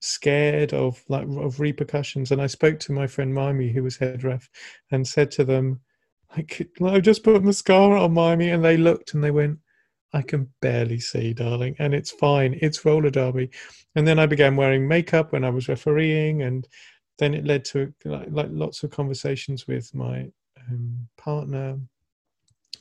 scared 0.00 0.72
of 0.72 1.02
like 1.08 1.26
of 1.28 1.60
repercussions. 1.60 2.30
And 2.30 2.40
I 2.40 2.46
spoke 2.46 2.78
to 2.80 2.92
my 2.92 3.06
friend 3.06 3.34
Mimi 3.34 3.72
who 3.72 3.82
was 3.82 3.96
head 3.96 4.24
ref 4.24 4.48
and 4.90 5.06
said 5.06 5.30
to 5.32 5.44
them 5.44 5.80
like 6.36 6.68
I 6.82 7.00
just 7.00 7.24
put 7.24 7.42
mascara 7.42 8.02
on 8.02 8.14
Mimi 8.14 8.50
and 8.50 8.64
they 8.64 8.76
looked 8.76 9.14
and 9.14 9.24
they 9.24 9.30
went 9.30 9.58
I 10.12 10.22
can 10.22 10.48
barely 10.62 11.00
see 11.00 11.34
darling 11.34 11.76
and 11.78 11.92
it's 11.94 12.10
fine. 12.10 12.58
It's 12.62 12.84
roller 12.84 13.10
derby. 13.10 13.50
And 13.94 14.06
then 14.06 14.18
I 14.18 14.26
began 14.26 14.56
wearing 14.56 14.88
makeup 14.88 15.32
when 15.32 15.44
I 15.44 15.50
was 15.50 15.68
refereeing 15.68 16.42
and 16.42 16.66
then 17.18 17.34
it 17.34 17.44
led 17.44 17.64
to 17.66 17.92
like, 18.04 18.28
like 18.30 18.48
lots 18.50 18.82
of 18.82 18.90
conversations 18.90 19.66
with 19.66 19.94
my 19.94 20.28
um, 20.70 21.08
partner. 21.16 21.78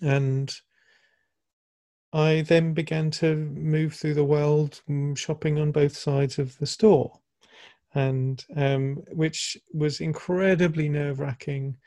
And 0.02 0.54
I 2.13 2.41
then 2.41 2.73
began 2.73 3.12
to 3.12 3.36
move 3.36 3.93
through 3.93 4.13
the 4.13 4.23
world 4.23 4.82
mm, 4.89 5.17
shopping 5.17 5.60
on 5.60 5.71
both 5.71 5.95
sides 5.95 6.39
of 6.39 6.58
the 6.58 6.65
store, 6.65 7.19
and 7.93 8.43
um, 8.56 9.04
which 9.12 9.58
was 9.73 10.00
incredibly 10.00 10.88
nerve 10.88 11.19
wracking 11.19 11.78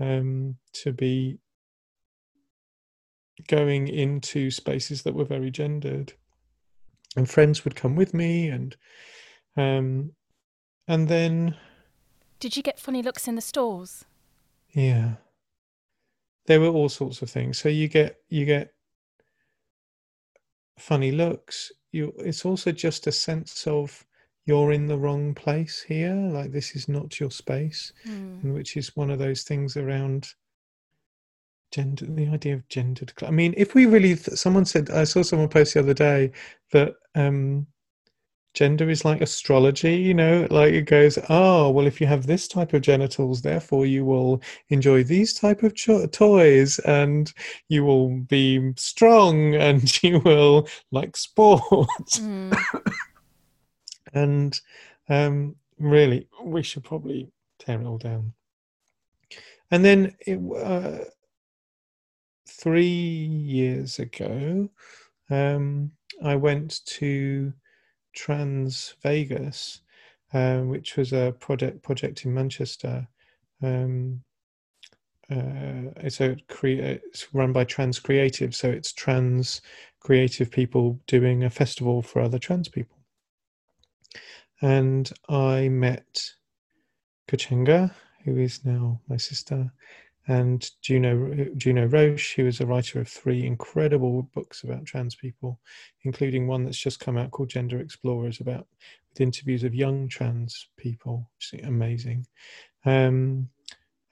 um, 0.00 0.56
to 0.72 0.92
be 0.92 1.38
going 3.46 3.88
into 3.88 4.50
spaces 4.50 5.02
that 5.02 5.14
were 5.14 5.24
very 5.24 5.50
gendered. 5.50 6.14
And 7.16 7.28
friends 7.28 7.64
would 7.64 7.76
come 7.76 7.94
with 7.94 8.14
me, 8.14 8.48
and 8.48 8.76
um, 9.56 10.12
and 10.86 11.08
then. 11.08 11.56
Did 12.40 12.56
you 12.56 12.62
get 12.62 12.78
funny 12.78 13.02
looks 13.02 13.26
in 13.26 13.34
the 13.34 13.40
stores? 13.40 14.04
Yeah 14.70 15.14
there 16.48 16.60
were 16.60 16.68
all 16.68 16.88
sorts 16.88 17.20
of 17.20 17.30
things. 17.30 17.58
So 17.58 17.68
you 17.68 17.88
get 17.88 18.16
you 18.30 18.46
get 18.46 18.72
funny 20.78 21.12
looks. 21.12 21.70
You 21.92 22.12
it's 22.18 22.44
also 22.46 22.72
just 22.72 23.06
a 23.06 23.12
sense 23.12 23.66
of 23.66 24.04
you're 24.46 24.72
in 24.72 24.86
the 24.86 24.96
wrong 24.96 25.34
place 25.34 25.82
here. 25.86 26.14
Like 26.14 26.50
this 26.50 26.74
is 26.74 26.88
not 26.88 27.20
your 27.20 27.30
space, 27.30 27.92
mm. 28.06 28.54
which 28.54 28.78
is 28.78 28.96
one 28.96 29.10
of 29.10 29.18
those 29.18 29.42
things 29.42 29.76
around 29.76 30.26
gender. 31.70 32.06
The 32.06 32.28
idea 32.28 32.54
of 32.54 32.68
gendered. 32.70 33.12
I 33.22 33.30
mean, 33.30 33.52
if 33.58 33.74
we 33.74 33.84
really, 33.84 34.16
someone 34.16 34.64
said 34.64 34.88
I 34.88 35.04
saw 35.04 35.22
someone 35.22 35.50
post 35.50 35.74
the 35.74 35.80
other 35.80 35.92
day 35.92 36.32
that 36.72 36.94
um, 37.14 37.66
gender 38.54 38.90
is 38.90 39.04
like 39.04 39.20
astrology, 39.20 39.96
you 39.96 40.14
know, 40.14 40.46
like 40.50 40.72
it 40.72 40.82
goes, 40.82 41.18
oh, 41.28 41.70
well, 41.70 41.86
if 41.86 42.00
you 42.00 42.06
have 42.06 42.26
this 42.26 42.48
type 42.48 42.72
of 42.72 42.82
genitals, 42.82 43.42
therefore 43.42 43.86
you 43.86 44.04
will 44.04 44.42
enjoy 44.70 45.04
these 45.04 45.32
type 45.32 45.62
of 45.62 45.74
cho- 45.74 46.06
toys 46.06 46.78
and 46.80 47.32
you 47.68 47.84
will 47.84 48.10
be 48.20 48.72
strong 48.76 49.54
and 49.54 50.02
you 50.02 50.20
will 50.20 50.68
like 50.90 51.16
sport. 51.16 51.62
Mm. 52.16 52.58
and 54.12 54.60
um, 55.08 55.56
really, 55.78 56.28
we 56.42 56.62
should 56.62 56.84
probably 56.84 57.30
tear 57.58 57.80
it 57.80 57.86
all 57.86 57.98
down. 57.98 58.32
And 59.70 59.84
then 59.84 60.16
it, 60.26 60.40
uh, 60.56 61.04
three 62.48 62.86
years 62.86 63.98
ago, 63.98 64.70
um, 65.30 65.92
I 66.24 66.36
went 66.36 66.84
to 66.86 67.52
Trans 68.14 68.94
Vegas, 69.02 69.80
um, 70.32 70.68
which 70.68 70.96
was 70.96 71.12
a 71.12 71.34
project 71.40 71.82
project 71.82 72.24
in 72.24 72.34
Manchester. 72.34 73.08
Um, 73.62 74.22
uh, 75.30 75.92
it's 75.96 76.20
a 76.20 76.36
it's 76.62 77.34
run 77.34 77.52
by 77.52 77.64
Trans 77.64 77.98
Creative, 77.98 78.54
so 78.54 78.70
it's 78.70 78.92
trans 78.92 79.60
creative 80.00 80.50
people 80.50 80.98
doing 81.06 81.44
a 81.44 81.50
festival 81.50 82.02
for 82.02 82.22
other 82.22 82.38
trans 82.38 82.68
people. 82.68 82.96
And 84.62 85.10
I 85.28 85.68
met 85.68 86.32
Kuchenga, 87.28 87.92
who 88.24 88.38
is 88.38 88.64
now 88.64 89.00
my 89.08 89.16
sister, 89.16 89.70
and 90.28 90.70
Juno 90.82 91.46
Juno 91.56 91.86
Roche, 91.86 92.34
who 92.36 92.46
is 92.46 92.60
a 92.60 92.66
writer 92.66 93.00
of 93.00 93.08
three 93.08 93.46
incredible 93.46 94.22
books 94.34 94.62
about 94.62 94.84
trans 94.84 95.14
people, 95.14 95.58
including 96.04 96.46
one 96.46 96.64
that's 96.64 96.78
just 96.78 97.00
come 97.00 97.16
out 97.16 97.30
called 97.30 97.48
Gender 97.48 97.80
Explorers, 97.80 98.40
about 98.40 98.66
with 99.08 99.22
interviews 99.22 99.64
of 99.64 99.74
young 99.74 100.06
trans 100.06 100.68
people, 100.76 101.30
which 101.36 101.60
is 101.60 101.66
amazing. 101.66 102.26
Um, 102.84 103.48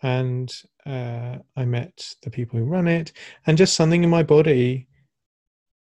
and 0.03 0.55
uh, 0.87 1.37
I 1.55 1.65
met 1.67 2.15
the 2.23 2.31
people 2.31 2.59
who 2.59 2.65
run 2.65 2.89
it, 2.89 3.13
and 3.47 3.59
just 3.59 3.75
something 3.75 4.03
in 4.03 4.11
my 4.11 4.23
body 4.23 4.89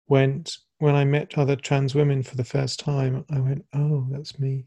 went 0.09 0.59
when 0.79 0.97
I 0.97 1.05
met 1.05 1.39
other 1.39 1.57
trans 1.57 1.95
women 1.95 2.23
for 2.25 2.37
the 2.37 2.45
first 2.45 2.81
time. 2.81 3.25
I 3.31 3.39
went, 3.39 3.65
"Oh, 3.73 4.09
that's 4.11 4.41
me." 4.41 4.67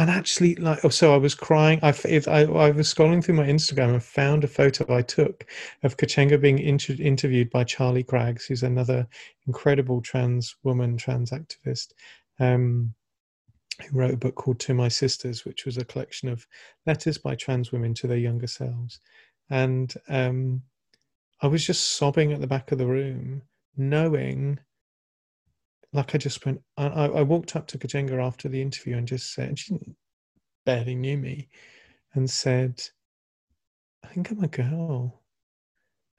And 0.00 0.08
actually 0.08 0.54
like 0.54 0.82
oh, 0.82 0.88
so 0.88 1.12
i 1.12 1.18
was 1.18 1.34
crying. 1.34 1.78
I, 1.82 1.90
I, 2.26 2.44
I 2.44 2.70
was 2.70 2.92
scrolling 2.92 3.22
through 3.22 3.34
my 3.34 3.46
instagram 3.46 3.92
and 3.92 4.02
found 4.02 4.44
a 4.44 4.48
photo 4.48 4.96
i 4.96 5.02
took 5.02 5.44
of 5.82 5.98
Kuchenga 5.98 6.40
being 6.40 6.58
inter- 6.58 6.96
interviewed 6.98 7.50
by 7.50 7.64
charlie 7.64 8.02
craggs 8.02 8.46
who's 8.46 8.62
another 8.62 9.06
incredible 9.46 10.00
trans 10.00 10.56
woman 10.62 10.96
trans 10.96 11.32
activist 11.32 11.88
um, 12.38 12.94
who 13.82 13.98
wrote 13.98 14.14
a 14.14 14.16
book 14.16 14.36
called 14.36 14.58
to 14.60 14.72
my 14.72 14.88
sisters 14.88 15.44
which 15.44 15.66
was 15.66 15.76
a 15.76 15.84
collection 15.84 16.30
of 16.30 16.46
letters 16.86 17.18
by 17.18 17.34
trans 17.34 17.70
women 17.70 17.92
to 17.92 18.06
their 18.06 18.16
younger 18.16 18.46
selves. 18.46 19.00
And 19.50 19.92
um, 20.08 20.62
i 21.42 21.46
was 21.46 21.66
just 21.66 21.98
sobbing 21.98 22.32
at 22.32 22.40
the 22.40 22.46
back 22.46 22.72
of 22.72 22.78
the 22.78 22.86
room 22.86 23.42
knowing 23.76 24.60
like 25.92 26.14
I 26.14 26.18
just 26.18 26.44
went, 26.46 26.60
I, 26.76 26.86
I 26.86 27.22
walked 27.22 27.56
up 27.56 27.66
to 27.68 27.78
Kuchenga 27.78 28.24
after 28.24 28.48
the 28.48 28.62
interview 28.62 28.96
and 28.96 29.08
just 29.08 29.34
said, 29.34 29.58
she 29.58 29.78
barely 30.64 30.94
knew 30.94 31.16
me, 31.16 31.48
and 32.14 32.28
said, 32.28 32.80
I 34.04 34.08
think 34.08 34.30
I'm 34.30 34.42
a 34.44 34.48
girl. 34.48 35.22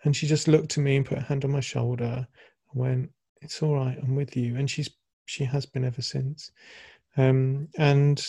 And 0.04 0.16
she 0.16 0.28
just 0.28 0.48
looked 0.48 0.78
at 0.78 0.84
me 0.84 0.96
and 0.96 1.06
put 1.06 1.20
a 1.20 1.22
hand 1.22 1.46
on 1.46 1.52
my 1.52 1.60
shoulder 1.60 2.28
and 2.74 2.82
went, 2.82 3.12
It's 3.42 3.62
all 3.62 3.76
right, 3.76 3.98
I'm 4.02 4.16
with 4.16 4.36
you. 4.36 4.56
And 4.58 4.70
she's 4.70 4.90
she 5.26 5.44
has 5.46 5.66
been 5.66 5.86
ever 5.86 6.02
since. 6.02 6.52
Um, 7.18 7.68
and 7.78 8.26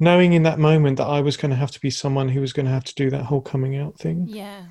knowing 0.00 0.32
in 0.32 0.42
that 0.42 0.58
moment 0.58 0.98
that 0.98 1.06
I 1.06 1.20
was 1.20 1.36
going 1.36 1.50
to 1.50 1.56
have 1.56 1.70
to 1.70 1.80
be 1.80 1.90
someone 1.90 2.28
who 2.28 2.40
was 2.40 2.52
going 2.52 2.66
to 2.66 2.72
have 2.72 2.84
to 2.84 2.94
do 2.94 3.10
that 3.10 3.24
whole 3.24 3.40
coming 3.40 3.76
out 3.76 3.96
thing. 3.96 4.26
Yeah. 4.28 4.64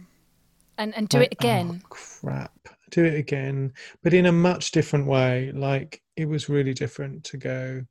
And 0.78 0.96
and 0.96 1.08
do 1.08 1.20
Like, 1.20 1.32
it 1.32 1.38
again. 1.40 1.82
Oh, 1.84 1.88
crap. 1.90 2.52
Do 2.92 3.04
it 3.04 3.16
again, 3.16 3.74
but 4.04 4.14
in 4.14 4.26
a 4.26 4.32
much 4.32 4.72
different 4.72 5.08
way. 5.08 5.52
Like 5.52 6.02
it 6.16 6.26
was 6.28 6.50
really 6.50 6.74
different 6.74 7.24
to 7.26 7.38
go. 7.38 7.86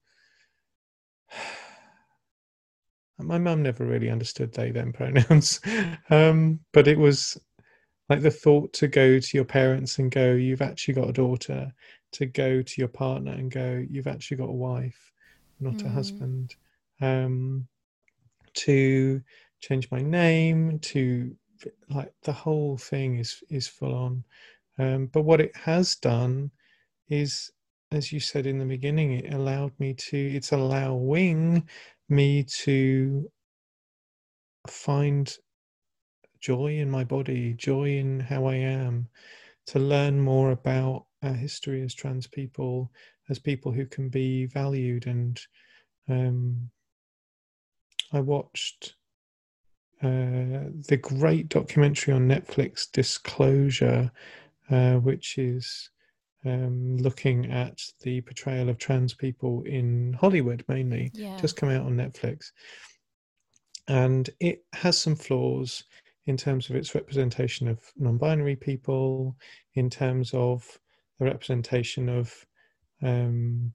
My 3.18 3.38
mum 3.38 3.62
never 3.62 3.84
really 3.86 4.10
understood 4.10 4.52
they 4.52 4.70
them 4.70 4.92
pronouns, 4.92 5.60
um, 6.10 6.60
but 6.72 6.88
it 6.88 6.98
was 6.98 7.38
like 8.08 8.22
the 8.22 8.30
thought 8.30 8.72
to 8.74 8.88
go 8.88 9.18
to 9.20 9.36
your 9.38 9.44
parents 9.44 9.98
and 9.98 10.10
go, 10.10 10.34
"You've 10.34 10.62
actually 10.62 10.94
got 10.94 11.10
a 11.10 11.12
daughter," 11.14 11.72
to 12.12 12.26
go 12.26 12.62
to 12.62 12.80
your 12.80 12.88
partner 12.88 13.32
and 13.32 13.50
go, 13.50 13.84
"You've 13.90 14.06
actually 14.08 14.38
got 14.38 14.50
a 14.50 14.52
wife, 14.52 15.12
not 15.60 15.84
a 15.84 15.88
Mm. 15.88 15.92
husband," 15.94 16.56
um, 17.00 17.68
to 18.54 19.22
change 19.60 19.90
my 19.90 20.02
name, 20.02 20.78
to 20.80 21.36
like 21.90 22.12
the 22.22 22.32
whole 22.32 22.76
thing 22.78 23.18
is 23.18 23.42
is 23.50 23.68
full 23.68 23.94
on. 23.94 24.24
Um, 24.78 25.06
but 25.06 25.22
what 25.22 25.40
it 25.40 25.56
has 25.56 25.96
done 25.96 26.50
is, 27.08 27.50
as 27.92 28.12
you 28.12 28.20
said 28.20 28.46
in 28.46 28.58
the 28.58 28.64
beginning, 28.64 29.12
it 29.12 29.32
allowed 29.32 29.72
me 29.78 29.94
to. 29.94 30.16
It's 30.16 30.52
allowing 30.52 31.68
me 32.08 32.44
to 32.44 33.30
find 34.68 35.32
joy 36.40 36.78
in 36.78 36.90
my 36.90 37.04
body, 37.04 37.54
joy 37.54 37.96
in 37.96 38.20
how 38.20 38.46
I 38.46 38.56
am, 38.56 39.08
to 39.66 39.78
learn 39.78 40.20
more 40.20 40.50
about 40.50 41.06
our 41.22 41.32
history 41.34 41.82
as 41.82 41.94
trans 41.94 42.26
people, 42.26 42.90
as 43.30 43.38
people 43.38 43.72
who 43.72 43.86
can 43.86 44.08
be 44.08 44.46
valued. 44.46 45.06
And 45.06 45.40
um, 46.08 46.70
I 48.12 48.20
watched 48.20 48.94
uh, 50.02 50.68
the 50.88 50.98
great 51.00 51.48
documentary 51.48 52.12
on 52.12 52.28
Netflix, 52.28 52.90
Disclosure, 52.92 54.10
uh, 54.70 54.94
which 54.94 55.38
is 55.38 55.90
um, 56.44 56.96
looking 56.98 57.50
at 57.50 57.80
the 58.02 58.20
portrayal 58.20 58.68
of 58.68 58.78
trans 58.78 59.14
people 59.14 59.62
in 59.62 60.12
Hollywood 60.14 60.64
mainly 60.68 61.10
Yeah. 61.14 61.36
just 61.40 61.56
come 61.56 61.70
out 61.70 61.86
on 61.86 61.96
Netflix. 61.96 62.52
And 63.88 64.28
it 64.40 64.64
has 64.72 64.98
some 64.98 65.16
flaws 65.16 65.84
in 66.26 66.36
terms 66.36 66.70
of 66.70 66.76
its 66.76 66.94
representation 66.94 67.68
of 67.68 67.80
non 67.96 68.16
binary 68.16 68.56
people, 68.56 69.36
in 69.74 69.90
terms 69.90 70.32
of 70.32 70.66
the 71.18 71.26
representation 71.26 72.08
of 72.08 72.34
um, 73.02 73.72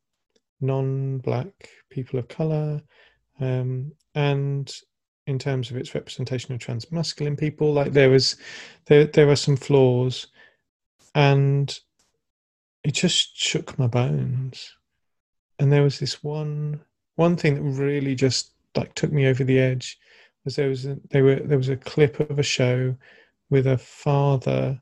non 0.61 1.19
black 1.19 1.69
people 1.89 2.17
of 2.19 2.27
color, 2.27 2.81
um, 3.39 3.91
and 4.15 4.75
in 5.27 5.37
terms 5.37 5.69
of 5.69 5.77
its 5.77 5.93
representation 5.93 6.53
of 6.53 6.59
trans 6.59 6.91
masculine 6.91 7.35
people. 7.35 7.71
Like 7.71 7.93
there 7.93 8.09
was, 8.09 8.35
there, 8.85 9.05
there 9.05 9.29
are 9.29 9.35
some 9.35 9.55
flaws. 9.55 10.27
And 11.15 11.77
it 12.83 12.93
just 12.93 13.37
shook 13.37 13.77
my 13.77 13.87
bones. 13.87 14.73
And 15.57 15.71
there 15.71 15.83
was 15.83 15.99
this 15.99 16.23
one 16.23 16.81
one 17.15 17.35
thing 17.35 17.55
that 17.55 17.81
really 17.81 18.15
just 18.15 18.53
like 18.75 18.95
took 18.95 19.11
me 19.11 19.27
over 19.27 19.43
the 19.43 19.59
edge 19.59 19.99
was 20.45 20.55
there 20.55 20.69
was 20.69 20.85
a, 20.85 20.97
they 21.09 21.21
were 21.21 21.35
there 21.35 21.57
was 21.57 21.69
a 21.69 21.75
clip 21.75 22.19
of 22.19 22.39
a 22.39 22.43
show 22.43 22.95
with 23.49 23.67
a 23.67 23.77
father 23.77 24.81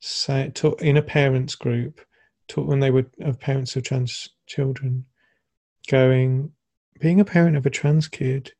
say 0.00 0.50
talk, 0.54 0.80
in 0.80 0.96
a 0.96 1.02
parents 1.02 1.54
group 1.54 2.00
talk 2.48 2.66
when 2.66 2.80
they 2.80 2.90
were 2.90 3.06
of 3.20 3.38
parents 3.38 3.76
of 3.76 3.82
trans 3.82 4.30
children 4.46 5.04
going 5.88 6.50
being 7.00 7.20
a 7.20 7.24
parent 7.24 7.56
of 7.56 7.66
a 7.66 7.70
trans 7.70 8.08
kid 8.08 8.52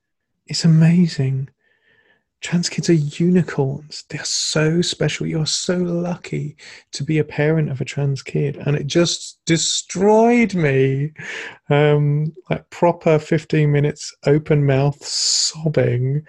is 0.47 0.65
amazing 0.65 1.49
trans 2.41 2.69
kids 2.69 2.91
are 2.91 2.95
unicorns. 2.95 4.05
They're 4.09 4.25
so 4.25 4.83
special. 4.83 5.27
You're 5.27 5.47
so 5.47 5.77
lucky 5.79 6.57
to 6.93 7.03
be 7.03 7.19
a 7.19 7.25
parent 7.25 7.71
of 7.71 7.81
a 7.81 7.85
trans 7.85 8.23
kid 8.23 8.57
and 8.57 8.77
it 8.77 8.87
just 8.87 9.45
destroyed 9.47 10.55
me. 10.55 11.13
Um 11.71 12.35
like 12.51 12.69
proper 12.71 13.19
15 13.19 13.71
minutes 13.71 14.15
open 14.27 14.65
mouth 14.65 15.05
sobbing 15.05 16.27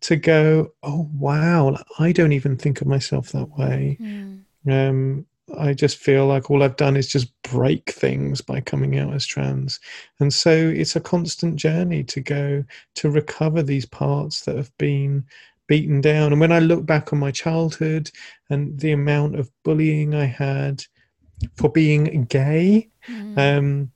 to 0.00 0.16
go 0.16 0.72
oh 0.82 1.08
wow. 1.14 1.76
I 1.98 2.12
don't 2.12 2.32
even 2.32 2.56
think 2.56 2.80
of 2.80 2.86
myself 2.86 3.30
that 3.32 3.50
way. 3.56 3.98
Mm. 4.00 4.42
um 4.66 5.26
i 5.58 5.72
just 5.72 5.96
feel 5.98 6.26
like 6.26 6.50
all 6.50 6.62
i've 6.62 6.76
done 6.76 6.96
is 6.96 7.08
just 7.08 7.30
break 7.42 7.90
things 7.90 8.40
by 8.40 8.60
coming 8.60 8.98
out 8.98 9.12
as 9.12 9.26
trans 9.26 9.80
and 10.20 10.32
so 10.32 10.50
it's 10.50 10.96
a 10.96 11.00
constant 11.00 11.56
journey 11.56 12.02
to 12.04 12.20
go 12.20 12.64
to 12.94 13.10
recover 13.10 13.62
these 13.62 13.86
parts 13.86 14.42
that 14.42 14.56
have 14.56 14.76
been 14.78 15.24
beaten 15.68 16.00
down 16.00 16.32
and 16.32 16.40
when 16.40 16.52
i 16.52 16.58
look 16.58 16.84
back 16.86 17.12
on 17.12 17.18
my 17.18 17.30
childhood 17.30 18.10
and 18.50 18.78
the 18.80 18.92
amount 18.92 19.38
of 19.38 19.50
bullying 19.64 20.14
i 20.14 20.24
had 20.24 20.82
for 21.56 21.70
being 21.70 22.24
gay 22.24 22.88
Mm. 23.08 23.36
um, 23.58 23.90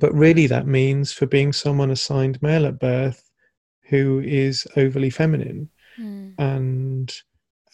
but 0.00 0.12
really, 0.14 0.46
that 0.48 0.66
means 0.66 1.12
for 1.12 1.26
being 1.26 1.52
someone 1.52 1.90
assigned 1.90 2.40
male 2.42 2.66
at 2.66 2.78
birth 2.78 3.28
who 3.82 4.20
is 4.24 4.66
overly 4.76 5.10
feminine, 5.10 5.68
Mm. 5.98 6.34
and 6.38 7.12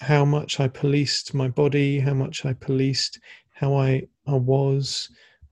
how 0.00 0.24
much 0.24 0.60
I 0.60 0.68
policed 0.68 1.34
my 1.34 1.48
body, 1.48 1.98
how 2.00 2.14
much 2.14 2.44
I 2.44 2.52
policed 2.52 3.18
how 3.52 3.74
I, 3.74 4.06
I 4.26 4.34
was, 4.34 5.08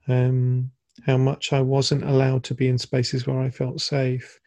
um, 0.08 0.70
how 1.06 1.16
much 1.16 1.52
I 1.52 1.60
wasn't 1.60 2.04
allowed 2.04 2.44
to 2.44 2.54
be 2.54 2.68
in 2.68 2.78
spaces 2.78 3.26
where 3.26 3.40
I 3.40 3.50
felt 3.50 3.80
safe. 3.80 4.38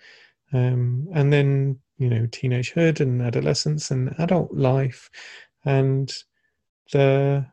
Um, 0.53 1.07
and 1.13 1.33
then, 1.33 1.79
you 1.97 2.09
know, 2.09 2.27
teenagehood 2.27 2.99
and 2.99 3.21
adolescence 3.21 3.89
and 3.89 4.13
adult 4.19 4.53
life, 4.53 5.09
and 5.65 6.13
the 6.93 7.45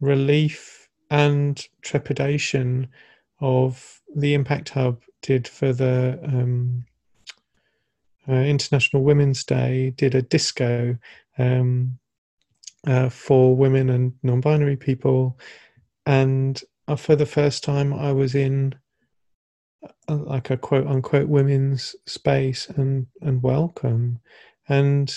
relief 0.00 0.88
and 1.10 1.66
trepidation 1.82 2.88
of 3.40 4.00
the 4.14 4.34
Impact 4.34 4.70
Hub 4.70 5.02
did 5.22 5.48
for 5.48 5.72
the 5.72 6.18
um, 6.22 6.84
uh, 8.28 8.32
International 8.32 9.02
Women's 9.02 9.42
Day, 9.44 9.90
did 9.96 10.14
a 10.14 10.22
disco 10.22 10.96
um, 11.38 11.98
uh, 12.86 13.08
for 13.08 13.56
women 13.56 13.90
and 13.90 14.12
non 14.22 14.40
binary 14.40 14.76
people. 14.76 15.38
And 16.06 16.60
uh, 16.86 16.96
for 16.96 17.16
the 17.16 17.26
first 17.26 17.64
time, 17.64 17.92
I 17.92 18.12
was 18.12 18.34
in 18.34 18.74
uh, 20.08 20.16
like 20.16 20.50
a 20.50 20.56
quote 20.56 20.86
unquote 20.86 21.28
women's 21.28 21.94
space 22.06 22.68
and, 22.68 23.06
and 23.20 23.42
welcome. 23.42 24.20
And 24.68 25.14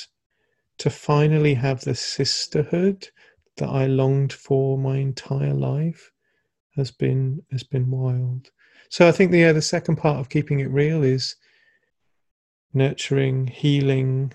to 0.80 0.90
finally 0.90 1.54
have 1.54 1.82
the 1.82 1.96
sisterhood 1.96 3.10
that 3.58 3.70
I 3.70 3.86
longed 3.86 4.34
for 4.34 4.78
my 4.78 4.98
entire 4.98 5.54
life 5.54 6.12
has 6.76 6.90
been 6.92 7.44
has 7.52 7.64
been 7.64 7.92
wild. 7.92 8.50
So 8.90 9.08
I 9.08 9.12
think 9.12 9.32
the 9.32 9.46
uh, 9.46 9.54
the 9.54 9.62
second 9.62 9.98
part 9.98 10.20
of 10.20 10.30
keeping 10.30 10.60
it 10.60 10.70
real 10.72 11.04
is 11.04 11.36
nurturing, 12.74 13.48
healing 13.48 14.34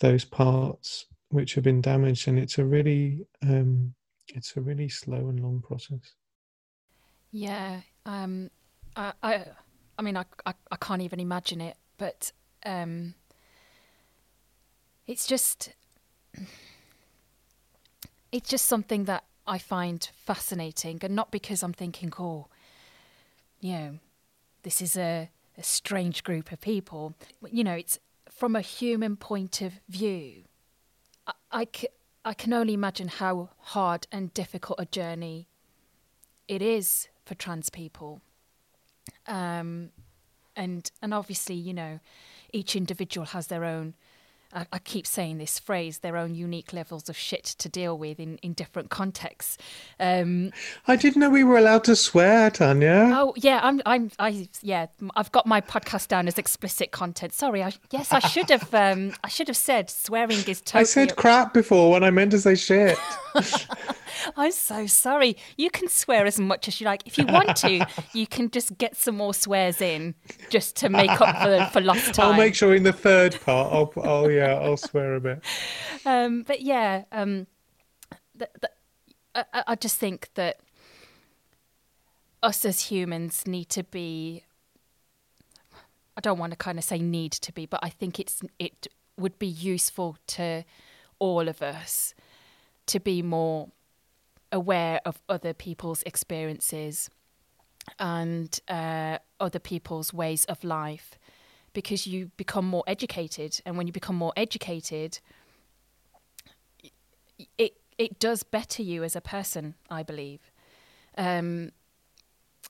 those 0.00 0.24
parts 0.24 1.06
which 1.30 1.54
have 1.54 1.64
been 1.64 1.80
damaged, 1.80 2.28
and 2.28 2.38
it's 2.38 2.58
a 2.58 2.64
really 2.64 3.26
um, 3.42 3.94
it's 4.28 4.56
a 4.56 4.60
really 4.60 4.88
slow 4.88 5.28
and 5.28 5.40
long 5.40 5.60
process. 5.60 6.14
Yeah. 7.32 7.80
Um, 8.06 8.50
I, 8.96 9.12
I, 9.22 9.44
I 9.98 10.02
mean, 10.02 10.16
I, 10.16 10.24
I, 10.44 10.54
I 10.70 10.76
can't 10.76 11.02
even 11.02 11.20
imagine 11.20 11.60
it, 11.60 11.76
but 11.96 12.32
um, 12.66 13.14
it's 15.06 15.26
just, 15.26 15.72
it's 18.32 18.48
just 18.48 18.66
something 18.66 19.04
that 19.04 19.24
I 19.46 19.58
find 19.58 20.08
fascinating, 20.14 20.98
and 21.02 21.14
not 21.14 21.30
because 21.30 21.62
I'm 21.62 21.72
thinking, 21.72 22.12
oh, 22.18 22.48
you 23.60 23.72
know, 23.72 23.98
this 24.62 24.82
is 24.82 24.96
a, 24.96 25.30
a 25.56 25.62
strange 25.62 26.24
group 26.24 26.50
of 26.52 26.60
people. 26.60 27.14
You 27.50 27.64
know, 27.64 27.74
it's 27.74 27.98
from 28.28 28.56
a 28.56 28.60
human 28.60 29.16
point 29.16 29.60
of 29.60 29.74
view. 29.88 30.44
I, 31.50 31.64
can 32.34 32.52
only 32.52 32.74
imagine 32.74 33.08
how 33.08 33.50
hard 33.58 34.06
and 34.12 34.32
difficult 34.34 34.80
a 34.80 34.86
journey 34.86 35.48
it 36.48 36.62
is 36.62 37.08
for 37.24 37.34
trans 37.34 37.70
people. 37.70 38.20
Um, 39.26 39.90
and 40.56 40.90
and 41.00 41.14
obviously, 41.14 41.54
you 41.54 41.72
know, 41.72 42.00
each 42.52 42.76
individual 42.76 43.26
has 43.26 43.46
their 43.46 43.64
own. 43.64 43.94
I, 44.52 44.66
I 44.72 44.78
keep 44.78 45.06
saying 45.06 45.38
this 45.38 45.58
phrase: 45.58 45.98
their 45.98 46.16
own 46.16 46.34
unique 46.34 46.72
levels 46.72 47.08
of 47.08 47.16
shit 47.16 47.44
to 47.44 47.68
deal 47.68 47.96
with 47.96 48.18
in 48.18 48.38
in 48.38 48.52
different 48.52 48.90
contexts. 48.90 49.58
Um, 49.98 50.52
I 50.86 50.96
didn't 50.96 51.20
know 51.20 51.30
we 51.30 51.44
were 51.44 51.58
allowed 51.58 51.84
to 51.84 51.96
swear, 51.96 52.50
Tanya. 52.50 53.10
oh 53.12 53.34
yeah, 53.36 53.60
I'm 53.62 53.80
I'm 53.86 54.10
I 54.18 54.48
yeah, 54.62 54.86
I've 55.16 55.32
got 55.32 55.46
my 55.46 55.60
podcast 55.60 56.08
down 56.08 56.28
as 56.28 56.38
explicit 56.38 56.90
content. 56.90 57.32
Sorry, 57.32 57.62
I 57.62 57.72
yes, 57.90 58.12
I 58.12 58.20
should 58.20 58.50
have 58.50 58.74
um 58.86 59.12
I 59.24 59.28
should 59.28 59.48
have 59.48 59.56
said 59.56 59.90
swearing 59.90 60.38
is 60.46 60.60
totally. 60.60 60.80
I 60.80 60.84
said 60.84 61.16
crap 61.16 61.54
before 61.54 61.90
when 61.92 62.04
I 62.04 62.10
meant 62.10 62.32
to 62.32 62.40
say 62.40 62.54
shit. 62.54 62.98
I'm 64.36 64.52
so 64.52 64.86
sorry. 64.86 65.36
You 65.56 65.70
can 65.70 65.88
swear 65.88 66.26
as 66.26 66.38
much 66.38 66.68
as 66.68 66.80
you 66.80 66.86
like. 66.86 67.06
If 67.06 67.18
you 67.18 67.26
want 67.26 67.56
to, 67.58 67.86
you 68.14 68.26
can 68.26 68.50
just 68.50 68.76
get 68.78 68.96
some 68.96 69.16
more 69.16 69.34
swears 69.34 69.80
in 69.80 70.14
just 70.48 70.76
to 70.76 70.88
make 70.88 71.20
up 71.20 71.42
for, 71.42 71.72
for 71.72 71.80
lost 71.80 72.14
time. 72.14 72.32
I'll 72.32 72.38
make 72.38 72.54
sure 72.54 72.74
in 72.74 72.82
the 72.82 72.92
third 72.92 73.40
part, 73.40 73.72
I'll, 73.72 73.92
I'll 74.04 74.30
yeah, 74.30 74.54
I'll 74.54 74.76
swear 74.76 75.14
a 75.14 75.20
bit. 75.20 75.42
Um, 76.04 76.42
but 76.42 76.62
yeah, 76.62 77.04
um, 77.12 77.46
the, 78.34 78.48
the, 78.60 78.70
I, 79.34 79.64
I 79.68 79.74
just 79.74 79.96
think 79.96 80.30
that 80.34 80.60
us 82.42 82.64
as 82.64 82.80
humans 82.86 83.46
need 83.46 83.68
to 83.70 83.84
be 83.84 84.44
I 86.16 86.20
don't 86.20 86.38
want 86.38 86.52
to 86.52 86.56
kind 86.56 86.78
of 86.78 86.84
say 86.84 86.98
need 86.98 87.32
to 87.32 87.52
be, 87.52 87.64
but 87.64 87.80
I 87.82 87.88
think 87.88 88.20
it's 88.20 88.42
it 88.58 88.88
would 89.16 89.38
be 89.38 89.46
useful 89.46 90.18
to 90.26 90.64
all 91.18 91.48
of 91.48 91.62
us 91.62 92.14
to 92.86 93.00
be 93.00 93.22
more 93.22 93.70
aware 94.52 95.00
of 95.04 95.20
other 95.28 95.54
people's 95.54 96.02
experiences 96.04 97.10
and 97.98 98.60
uh, 98.68 99.18
other 99.38 99.58
people's 99.58 100.12
ways 100.12 100.44
of 100.46 100.62
life 100.64 101.18
because 101.72 102.06
you 102.06 102.30
become 102.36 102.66
more 102.66 102.84
educated 102.86 103.60
and 103.64 103.76
when 103.76 103.86
you 103.86 103.92
become 103.92 104.16
more 104.16 104.32
educated 104.36 105.20
it 107.56 107.74
it 107.96 108.18
does 108.18 108.42
better 108.42 108.82
you 108.82 109.04
as 109.04 109.14
a 109.14 109.20
person 109.20 109.74
i 109.88 110.02
believe 110.02 110.50
um, 111.16 111.70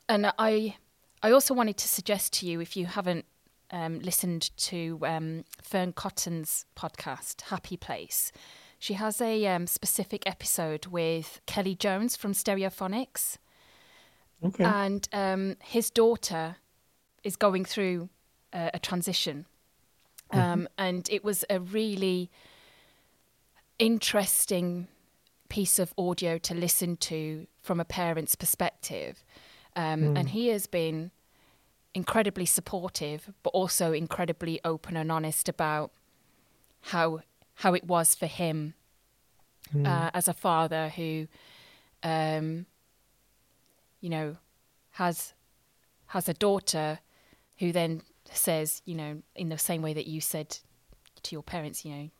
and 0.09 0.33
i 0.39 0.76
i 1.22 1.31
also 1.31 1.55
wanted 1.55 1.76
to 1.76 1.89
suggest 1.89 2.33
to 2.35 2.47
you 2.47 2.61
if 2.61 2.76
you 2.76 2.87
haven't 2.87 3.24
um, 3.72 4.01
listened 4.01 4.51
to 4.57 4.99
um, 5.03 5.45
Fearne 5.62 5.93
Cotton's 5.93 6.66
podcast, 6.76 7.43
Happy 7.43 7.76
Place. 7.76 8.33
She 8.81 8.95
has 8.95 9.20
a 9.20 9.47
um, 9.47 9.66
specific 9.66 10.26
episode 10.26 10.87
with 10.87 11.43
Kelly 11.45 11.74
Jones 11.74 12.16
from 12.16 12.33
Stereophonics. 12.33 13.37
Okay. 14.43 14.64
And 14.64 15.07
um, 15.12 15.57
his 15.62 15.91
daughter 15.91 16.57
is 17.22 17.37
going 17.37 17.66
through 17.66 18.09
a 18.55 18.78
transition. 18.78 19.45
Mm-hmm. 20.33 20.64
And 20.78 21.09
it 21.11 21.22
was 21.22 21.45
a 21.51 21.61
really 21.61 22.31
interesting 23.78 24.89
piece 25.51 25.78
of 25.78 25.93
audio 25.99 26.39
to 26.39 26.55
listen 26.55 26.97
to 26.97 27.47
from 27.62 27.81
a 27.81 27.85
parent's 27.85 28.35
perspective. 28.35 29.22
Mm. 29.76 30.18
And 30.18 30.31
he 30.31 30.49
has 30.49 30.66
been 30.66 31.11
incredibly 31.95 32.47
supportive, 32.47 33.31
but 33.43 33.51
also 33.51 33.93
incredibly 33.93 34.59
open 34.64 34.97
and 34.97 35.12
honest 35.12 35.51
about 35.51 35.93
how 36.81 37.20
how 37.61 37.74
it 37.74 37.84
was 37.84 38.14
for 38.14 38.26
him 38.26 38.74
mm. 39.74 39.86
uh, 39.86 40.11
as 40.14 40.28
a 40.28 40.32
father 40.32 40.88
who, 40.88 41.28
um, 42.02 42.66
you 44.00 44.08
know, 44.08 44.36
has 44.92 45.34
has 46.06 46.28
a 46.28 46.34
daughter 46.34 46.98
who 47.58 47.70
then 47.70 48.02
says, 48.32 48.82
you 48.84 48.94
know, 48.94 49.22
in 49.36 49.50
the 49.50 49.58
same 49.58 49.82
way 49.82 49.92
that 49.92 50.06
you 50.06 50.20
said 50.20 50.58
to 51.22 51.34
your 51.34 51.42
parents, 51.42 51.84
you 51.84 51.92
know, 51.94 52.11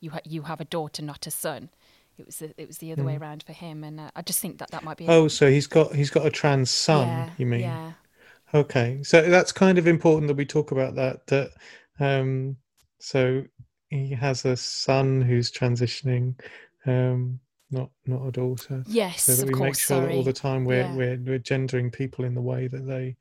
you 0.00 0.10
ha- 0.10 0.20
you 0.24 0.42
have 0.42 0.60
a 0.60 0.64
daughter, 0.64 1.02
not 1.02 1.26
a 1.26 1.30
son. 1.30 1.70
It 2.18 2.26
was 2.26 2.38
the, 2.38 2.52
it 2.60 2.66
was 2.66 2.78
the 2.78 2.92
other 2.92 3.02
mm. 3.02 3.06
way 3.06 3.16
around 3.16 3.44
for 3.44 3.52
him, 3.52 3.84
and 3.84 4.00
uh, 4.00 4.10
I 4.16 4.22
just 4.22 4.40
think 4.40 4.58
that 4.58 4.70
that 4.72 4.82
might 4.82 4.96
be. 4.96 5.06
Oh, 5.08 5.28
so 5.28 5.48
he's 5.48 5.66
got 5.66 5.94
he's 5.94 6.10
got 6.10 6.26
a 6.26 6.30
trans 6.30 6.70
son. 6.70 7.06
Yeah, 7.06 7.30
you 7.38 7.46
mean? 7.46 7.60
Yeah, 7.60 7.92
Okay, 8.54 9.00
so 9.02 9.20
that's 9.22 9.50
kind 9.50 9.78
of 9.78 9.88
important 9.88 10.28
that 10.28 10.36
we 10.36 10.44
talk 10.44 10.70
about 10.70 10.94
that. 10.94 11.26
That 11.26 11.50
um, 11.98 12.56
so 13.00 13.44
he 13.94 14.14
has 14.14 14.44
a 14.44 14.56
son 14.56 15.20
who's 15.20 15.50
transitioning, 15.50 16.34
um, 16.86 17.38
not 17.70 17.90
not 18.06 18.26
a 18.26 18.32
daughter. 18.32 18.82
Yes, 18.86 19.24
so 19.24 19.34
that 19.34 19.46
we 19.46 19.52
course, 19.52 19.66
make 19.66 19.74
sure 19.76 19.96
sorry. 19.98 20.08
that 20.08 20.14
all 20.14 20.22
the 20.22 20.32
time 20.32 20.64
we're, 20.64 20.80
yeah. 20.80 20.94
we're 20.94 21.18
we're 21.24 21.38
gendering 21.38 21.90
people 21.90 22.24
in 22.24 22.34
the 22.34 22.42
way 22.42 22.68
that 22.68 22.86
they 22.86 23.16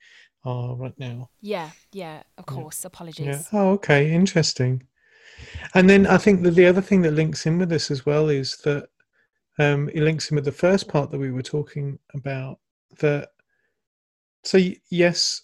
are 0.46 0.76
right 0.76 0.98
now. 0.98 1.30
Yeah, 1.42 1.70
yeah, 1.92 2.24
of 2.38 2.46
course. 2.46 2.84
Yeah. 2.84 2.88
Apologies. 2.88 3.26
Yeah. 3.26 3.42
Oh, 3.52 3.72
okay, 3.72 4.12
interesting. 4.12 4.84
And 5.74 5.90
then 5.90 6.08
I 6.08 6.18
think 6.18 6.44
that 6.44 6.52
the 6.52 6.66
other 6.66 6.82
thing 6.82 7.02
that 7.04 7.12
links 7.12 7.46
in 7.46 7.58
with 7.58 7.70
this 7.70 7.92
as 7.92 8.06
well 8.06 8.30
is 8.30 8.58
that 8.58 8.88
um, 9.60 9.90
it 9.90 10.02
links 10.02 10.30
in 10.32 10.36
with 10.36 10.46
the 10.46 10.52
first 10.52 10.88
part 10.88 11.12
that 11.12 11.20
we 11.20 11.32
were 11.32 11.44
talking 11.44 12.00
about 12.14 12.60
that 13.00 13.30
so 14.44 14.60
yes 14.90 15.44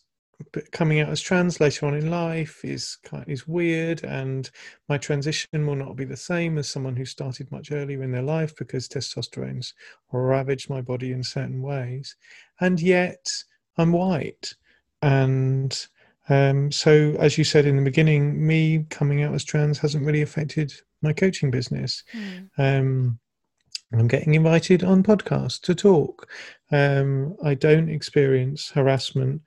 coming 0.71 0.99
out 0.99 1.09
as 1.09 1.21
trans 1.21 1.59
later 1.59 1.85
on 1.85 1.93
in 1.93 2.09
life 2.09 2.63
is 2.63 2.97
is 3.27 3.47
weird 3.47 4.03
and 4.03 4.49
my 4.87 4.97
transition 4.97 5.65
will 5.67 5.75
not 5.75 5.95
be 5.95 6.05
the 6.05 6.17
same 6.17 6.57
as 6.57 6.69
someone 6.69 6.95
who 6.95 7.05
started 7.05 7.51
much 7.51 7.71
earlier 7.71 8.03
in 8.03 8.11
their 8.11 8.21
life 8.21 8.55
because 8.55 8.87
testosterone's 8.87 9.73
ravaged 10.11 10.69
my 10.69 10.81
body 10.81 11.11
in 11.11 11.23
certain 11.23 11.61
ways 11.61 12.15
and 12.61 12.79
yet 12.79 13.31
i'm 13.77 13.91
white 13.91 14.53
and 15.01 15.87
um, 16.29 16.71
so 16.71 17.15
as 17.19 17.37
you 17.37 17.43
said 17.43 17.65
in 17.65 17.75
the 17.75 17.81
beginning 17.81 18.45
me 18.45 18.85
coming 18.89 19.23
out 19.23 19.33
as 19.33 19.43
trans 19.43 19.79
hasn't 19.79 20.05
really 20.05 20.21
affected 20.21 20.71
my 21.01 21.11
coaching 21.11 21.51
business 21.51 22.03
mm. 22.13 22.49
um, 22.57 23.19
I'm 23.91 24.07
getting 24.07 24.35
invited 24.35 24.83
on 24.83 25.01
podcasts 25.01 25.59
to 25.61 25.73
talk. 25.73 26.29
Um, 26.71 27.35
I 27.43 27.55
don't 27.55 27.89
experience 27.89 28.69
harassment. 28.69 29.41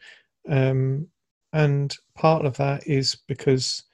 Um, 0.48 1.08
and 1.52 1.94
part 2.14 2.44
of 2.44 2.56
that 2.56 2.86
is 2.86 3.16
because 3.28 3.84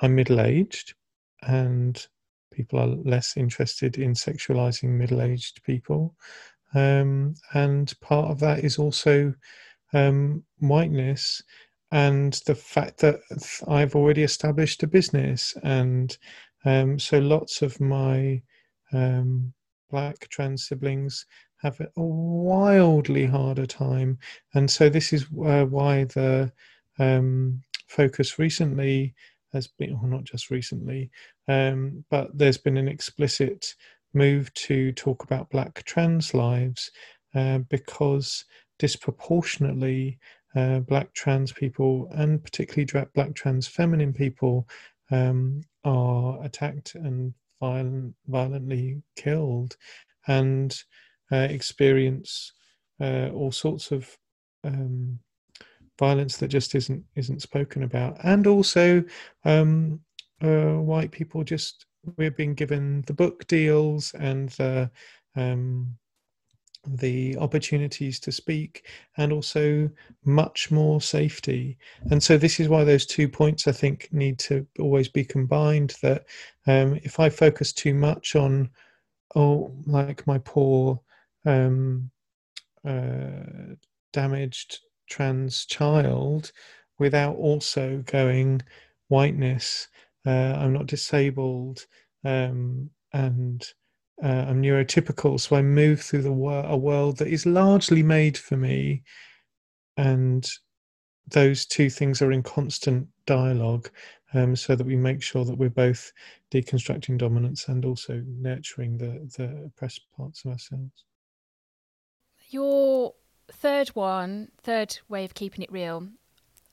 I'm 0.00 0.14
middle 0.14 0.40
aged 0.40 0.94
and 1.42 2.06
people 2.52 2.78
are 2.78 2.86
less 2.86 3.36
interested 3.36 3.98
in 3.98 4.14
sexualizing 4.14 4.90
middle 4.90 5.22
aged 5.22 5.62
people. 5.64 6.14
Um, 6.74 7.34
and 7.54 7.92
part 8.00 8.30
of 8.30 8.40
that 8.40 8.60
is 8.60 8.78
also 8.78 9.34
um, 9.92 10.44
whiteness 10.58 11.42
and 11.90 12.34
the 12.46 12.54
fact 12.54 12.98
that 12.98 13.20
I've 13.66 13.94
already 13.94 14.22
established 14.22 14.82
a 14.82 14.86
business. 14.86 15.56
And 15.62 16.16
um, 16.64 16.98
so 16.98 17.18
lots 17.18 17.62
of 17.62 17.80
my 17.80 18.42
um, 18.92 19.54
black 19.90 20.28
trans 20.28 20.66
siblings 20.66 21.24
have 21.62 21.80
a 21.80 21.88
wildly 21.96 23.26
harder 23.26 23.66
time. 23.66 24.18
And 24.54 24.70
so 24.70 24.88
this 24.88 25.12
is 25.12 25.24
uh, 25.44 25.64
why 25.64 26.04
the 26.04 26.52
um, 26.98 27.62
focus 27.86 28.38
recently 28.38 29.14
has 29.52 29.66
been, 29.66 29.98
or 30.00 30.08
not 30.08 30.24
just 30.24 30.50
recently, 30.50 31.10
um, 31.48 32.04
but 32.10 32.36
there's 32.36 32.58
been 32.58 32.76
an 32.76 32.88
explicit 32.88 33.74
move 34.14 34.52
to 34.54 34.92
talk 34.92 35.24
about 35.24 35.50
black 35.50 35.82
trans 35.84 36.34
lives 36.34 36.90
uh, 37.34 37.58
because 37.70 38.44
disproportionately 38.78 40.18
uh, 40.56 40.80
black 40.80 41.12
trans 41.12 41.52
people 41.52 42.08
and 42.12 42.42
particularly 42.42 43.06
black 43.14 43.34
trans 43.34 43.66
feminine 43.66 44.12
people 44.12 44.66
um, 45.10 45.60
are 45.84 46.42
attacked 46.42 46.94
and 46.94 47.34
violent, 47.60 48.14
violently 48.26 49.02
killed 49.16 49.76
and 50.26 50.82
experience 51.36 52.52
uh, 53.00 53.28
all 53.34 53.52
sorts 53.52 53.92
of 53.92 54.16
um, 54.64 55.18
violence 55.98 56.36
that 56.36 56.48
just 56.48 56.74
isn't 56.74 57.04
isn't 57.16 57.42
spoken 57.42 57.82
about, 57.82 58.16
and 58.24 58.46
also 58.46 59.02
um, 59.44 60.00
uh, 60.42 60.74
white 60.74 61.10
people 61.10 61.44
just 61.44 61.86
we're 62.16 62.30
being 62.30 62.54
given 62.54 63.02
the 63.06 63.12
book 63.12 63.46
deals 63.46 64.14
and 64.14 64.50
the 64.50 64.90
um, 65.36 65.96
the 66.86 67.36
opportunities 67.38 68.18
to 68.20 68.32
speak 68.32 68.86
and 69.16 69.32
also 69.32 69.90
much 70.24 70.70
more 70.70 71.00
safety. 71.00 71.76
And 72.10 72.22
so 72.22 72.38
this 72.38 72.60
is 72.60 72.68
why 72.68 72.84
those 72.84 73.04
two 73.04 73.28
points 73.28 73.66
i 73.66 73.72
think 73.72 74.08
need 74.12 74.38
to 74.40 74.66
always 74.78 75.08
be 75.08 75.24
combined 75.24 75.96
that 76.02 76.24
um, 76.66 76.98
if 77.02 77.20
i 77.20 77.28
focus 77.28 77.72
too 77.72 77.94
much 77.94 78.36
on 78.36 78.70
oh 79.34 79.72
like 79.86 80.26
my 80.26 80.38
poor 80.38 81.00
um, 81.48 82.10
uh, 82.86 83.74
damaged 84.12 84.80
trans 85.10 85.66
child 85.66 86.52
without 86.98 87.36
also 87.36 88.02
going 88.06 88.60
whiteness 89.08 89.88
uh, 90.26 90.54
i'm 90.58 90.72
not 90.72 90.86
disabled 90.86 91.86
um, 92.24 92.90
and 93.12 93.72
uh, 94.22 94.46
I'm 94.48 94.62
neurotypical, 94.62 95.38
so 95.38 95.56
I 95.56 95.62
move 95.62 96.00
through 96.00 96.22
the 96.22 96.32
wor- 96.32 96.64
a 96.66 96.76
world 96.76 97.18
that 97.18 97.28
is 97.28 97.46
largely 97.46 98.02
made 98.02 98.36
for 98.36 98.56
me, 98.56 99.04
and 99.96 100.48
those 101.28 101.66
two 101.66 101.90
things 101.90 102.20
are 102.22 102.32
in 102.32 102.42
constant 102.42 103.06
dialogue, 103.26 103.90
um, 104.34 104.56
so 104.56 104.74
that 104.74 104.86
we 104.86 104.96
make 104.96 105.22
sure 105.22 105.44
that 105.44 105.56
we're 105.56 105.70
both 105.70 106.12
deconstructing 106.50 107.16
dominance 107.16 107.68
and 107.68 107.84
also 107.84 108.22
nurturing 108.26 108.98
the 108.98 109.30
the 109.36 109.64
oppressed 109.66 110.02
parts 110.16 110.44
of 110.44 110.52
ourselves. 110.52 111.04
Your 112.48 113.14
third 113.50 113.88
one, 113.90 114.50
third 114.62 114.98
way 115.08 115.24
of 115.24 115.34
keeping 115.34 115.62
it 115.62 115.72
real. 115.72 116.08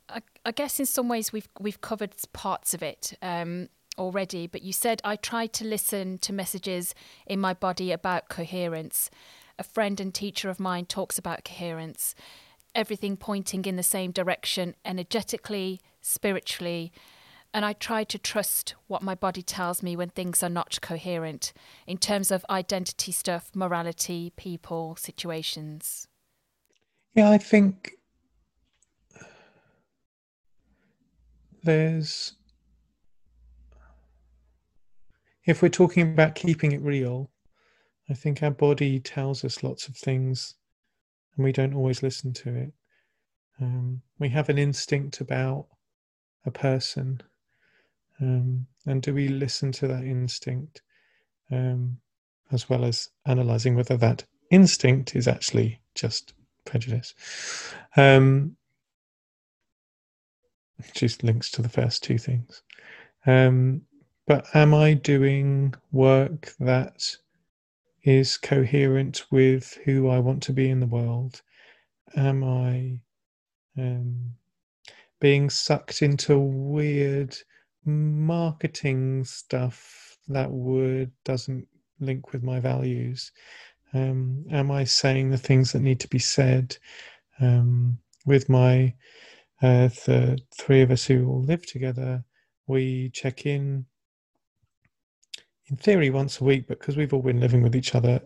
I, 0.09 0.21
I 0.45 0.51
guess 0.51 0.79
in 0.79 0.85
some 0.85 1.07
ways 1.07 1.33
we've 1.33 1.49
we've 1.59 1.81
covered 1.81 2.15
parts 2.33 2.73
of 2.73 2.83
it. 2.83 3.17
Um, 3.21 3.69
already, 3.97 4.47
but 4.47 4.61
you 4.61 4.73
said 4.73 5.01
I 5.03 5.15
tried 5.15 5.53
to 5.53 5.65
listen 5.65 6.17
to 6.19 6.33
messages 6.33 6.93
in 7.25 7.39
my 7.39 7.53
body 7.53 7.91
about 7.91 8.29
coherence. 8.29 9.09
A 9.57 9.63
friend 9.63 9.99
and 9.99 10.13
teacher 10.13 10.49
of 10.49 10.59
mine 10.59 10.85
talks 10.85 11.17
about 11.17 11.45
coherence, 11.45 12.13
everything 12.73 13.15
pointing 13.15 13.65
in 13.65 13.77
the 13.77 13.83
same 13.83 14.11
direction 14.11 14.75
energetically, 14.83 15.79
spiritually. 16.01 16.91
And 17.55 17.63
I 17.63 17.71
try 17.71 18.03
to 18.03 18.19
trust 18.19 18.75
what 18.87 19.01
my 19.01 19.15
body 19.15 19.41
tells 19.41 19.81
me 19.81 19.95
when 19.95 20.09
things 20.09 20.43
are 20.43 20.49
not 20.49 20.77
coherent 20.81 21.53
in 21.87 21.97
terms 21.97 22.29
of 22.29 22.45
identity 22.49 23.13
stuff, 23.13 23.49
morality, 23.55 24.33
people, 24.35 24.97
situations. 24.97 26.09
Yeah, 27.13 27.29
I 27.29 27.37
think 27.37 27.93
there's 31.63 32.33
if 35.45 35.61
we're 35.61 35.69
talking 35.69 36.11
about 36.11 36.35
keeping 36.35 36.73
it 36.73 36.81
real, 36.81 37.31
I 38.09 38.15
think 38.15 38.43
our 38.43 38.51
body 38.51 38.99
tells 38.99 39.45
us 39.45 39.63
lots 39.63 39.87
of 39.87 39.95
things 39.95 40.55
and 41.37 41.45
we 41.45 41.53
don't 41.53 41.73
always 41.73 42.03
listen 42.03 42.33
to 42.33 42.53
it. 42.53 42.73
Um, 43.61 44.01
we 44.19 44.27
have 44.27 44.49
an 44.49 44.57
instinct 44.57 45.21
about 45.21 45.67
a 46.45 46.51
person. 46.51 47.21
Um, 48.21 48.67
and 48.85 49.01
do 49.01 49.13
we 49.13 49.27
listen 49.27 49.71
to 49.73 49.87
that 49.87 50.03
instinct 50.03 50.81
um, 51.51 51.97
as 52.51 52.69
well 52.69 52.85
as 52.85 53.09
analyzing 53.25 53.75
whether 53.75 53.97
that 53.97 54.25
instinct 54.51 55.15
is 55.15 55.27
actually 55.27 55.81
just 55.95 56.33
prejudice? 56.65 57.13
Um, 57.97 58.55
just 60.93 61.23
links 61.23 61.51
to 61.51 61.61
the 61.61 61.69
first 61.69 62.03
two 62.03 62.17
things. 62.17 62.61
Um, 63.25 63.81
but 64.27 64.47
am 64.55 64.73
I 64.73 64.93
doing 64.93 65.73
work 65.91 66.53
that 66.59 67.03
is 68.03 68.37
coherent 68.37 69.25
with 69.31 69.77
who 69.85 70.09
I 70.09 70.19
want 70.19 70.43
to 70.43 70.53
be 70.53 70.69
in 70.69 70.79
the 70.79 70.85
world? 70.85 71.41
Am 72.15 72.43
I 72.43 72.99
um, 73.77 74.33
being 75.19 75.49
sucked 75.49 76.01
into 76.01 76.37
weird 76.37 77.35
marketing 77.85 79.23
stuff 79.23 80.17
that 80.27 80.49
word 80.49 81.11
doesn't 81.23 81.67
link 81.99 82.33
with 82.33 82.43
my 82.43 82.59
values? 82.59 83.31
Um, 83.93 84.45
am 84.51 84.71
I 84.71 84.83
saying 84.83 85.29
the 85.29 85.37
things 85.37 85.71
that 85.71 85.81
need 85.81 85.99
to 86.01 86.07
be 86.07 86.19
said 86.19 86.77
um, 87.39 87.97
with 88.25 88.49
my 88.49 88.93
uh, 89.61 89.87
the 90.05 90.37
three 90.53 90.81
of 90.81 90.91
us 90.91 91.05
who 91.05 91.27
all 91.27 91.41
live 91.41 91.65
together? 91.65 92.23
We 92.67 93.09
check 93.11 93.45
in 93.45 93.85
in 95.67 95.77
theory 95.77 96.09
once 96.09 96.41
a 96.41 96.43
week, 96.43 96.67
but 96.67 96.79
because 96.79 96.97
we've 96.97 97.13
all 97.13 97.21
been 97.21 97.39
living 97.39 97.61
with 97.61 97.75
each 97.75 97.95
other 97.95 98.21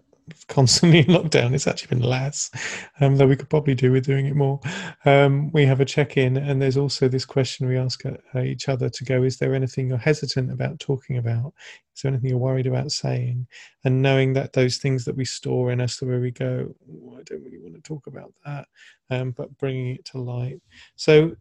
constantly 0.47 0.99
in 0.99 1.05
lockdown, 1.05 1.53
it's 1.53 1.67
actually 1.67 1.95
been 1.95 2.07
less, 2.07 2.51
um, 2.99 3.15
though 3.15 3.27
we 3.27 3.35
could 3.35 3.49
probably 3.49 3.75
do 3.75 3.91
with 3.91 4.05
doing 4.05 4.25
it 4.25 4.35
more. 4.35 4.59
Um, 5.05 5.51
we 5.51 5.65
have 5.65 5.81
a 5.81 5.85
check 5.85 6.17
in, 6.17 6.37
and 6.37 6.61
there's 6.61 6.77
also 6.77 7.07
this 7.07 7.25
question 7.25 7.67
we 7.67 7.77
ask 7.77 8.03
uh, 8.05 8.41
each 8.41 8.69
other 8.69 8.89
to 8.89 9.03
go 9.03 9.23
Is 9.23 9.37
there 9.37 9.55
anything 9.55 9.89
you're 9.89 9.97
hesitant 9.97 10.51
about 10.51 10.79
talking 10.79 11.17
about? 11.17 11.53
Is 11.95 12.01
there 12.01 12.11
anything 12.11 12.29
you're 12.29 12.39
worried 12.39 12.67
about 12.67 12.91
saying? 12.91 13.47
And 13.83 14.01
knowing 14.01 14.33
that 14.33 14.53
those 14.53 14.77
things 14.77 15.05
that 15.05 15.15
we 15.15 15.25
store 15.25 15.71
in 15.71 15.81
us, 15.81 16.01
where 16.01 16.19
we 16.19 16.31
go, 16.31 16.73
oh, 16.89 17.17
I 17.19 17.23
don't 17.23 17.43
really 17.43 17.59
want 17.59 17.75
to 17.75 17.81
talk 17.81 18.07
about 18.07 18.33
that, 18.45 18.67
um, 19.09 19.31
but 19.31 19.57
bringing 19.57 19.95
it 19.95 20.05
to 20.05 20.19
light. 20.19 20.61
So 20.95 21.35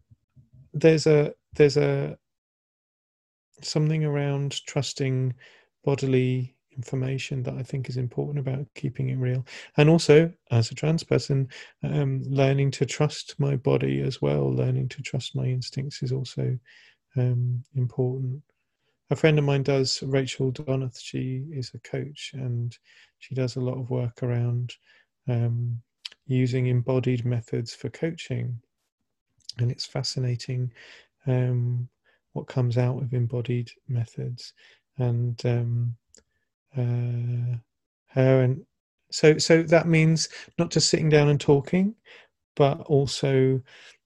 there's 0.73 1.07
a, 1.07 1.33
there's 1.53 1.77
a, 1.77 2.17
something 3.61 4.05
around 4.05 4.65
trusting 4.65 5.33
bodily 5.83 6.55
information 6.75 7.43
that 7.43 7.55
I 7.55 7.63
think 7.63 7.89
is 7.89 7.97
important 7.97 8.39
about 8.39 8.65
keeping 8.75 9.09
it 9.09 9.17
real. 9.17 9.45
And 9.77 9.89
also, 9.89 10.31
as 10.51 10.71
a 10.71 10.75
trans 10.75 11.03
person, 11.03 11.49
um, 11.83 12.23
learning 12.25 12.71
to 12.71 12.85
trust 12.85 13.35
my 13.39 13.55
body 13.55 14.01
as 14.01 14.21
well, 14.21 14.51
learning 14.51 14.89
to 14.89 15.01
trust 15.01 15.35
my 15.35 15.45
instincts 15.45 16.01
is 16.03 16.11
also 16.11 16.57
um, 17.17 17.63
important. 17.75 18.41
A 19.11 19.15
friend 19.15 19.39
of 19.39 19.45
mine 19.45 19.63
does, 19.63 20.03
Rachel 20.03 20.51
Donath, 20.51 20.99
she 20.99 21.43
is 21.51 21.71
a 21.73 21.79
coach 21.79 22.31
and 22.33 22.77
she 23.17 23.33
does 23.33 23.55
a 23.55 23.61
lot 23.61 23.79
of 23.79 23.89
work 23.89 24.21
around 24.21 24.75
um, 25.27 25.81
using 26.27 26.67
embodied 26.67 27.25
methods 27.25 27.73
for 27.73 27.89
coaching. 27.89 28.59
And 29.57 29.71
it's 29.71 29.85
fascinating 29.85 30.71
um, 31.25 31.89
what 32.33 32.47
comes 32.47 32.77
out 32.77 33.01
of 33.01 33.13
embodied 33.13 33.71
methods 33.87 34.53
and 34.99 35.43
um, 35.45 35.95
uh, 36.77 37.57
her 38.07 38.41
and 38.41 38.61
so 39.11 39.37
so 39.37 39.63
that 39.63 39.87
means 39.87 40.29
not 40.57 40.69
just 40.69 40.89
sitting 40.89 41.09
down 41.09 41.29
and 41.29 41.41
talking 41.41 41.95
but 42.55 42.79
also 42.81 43.61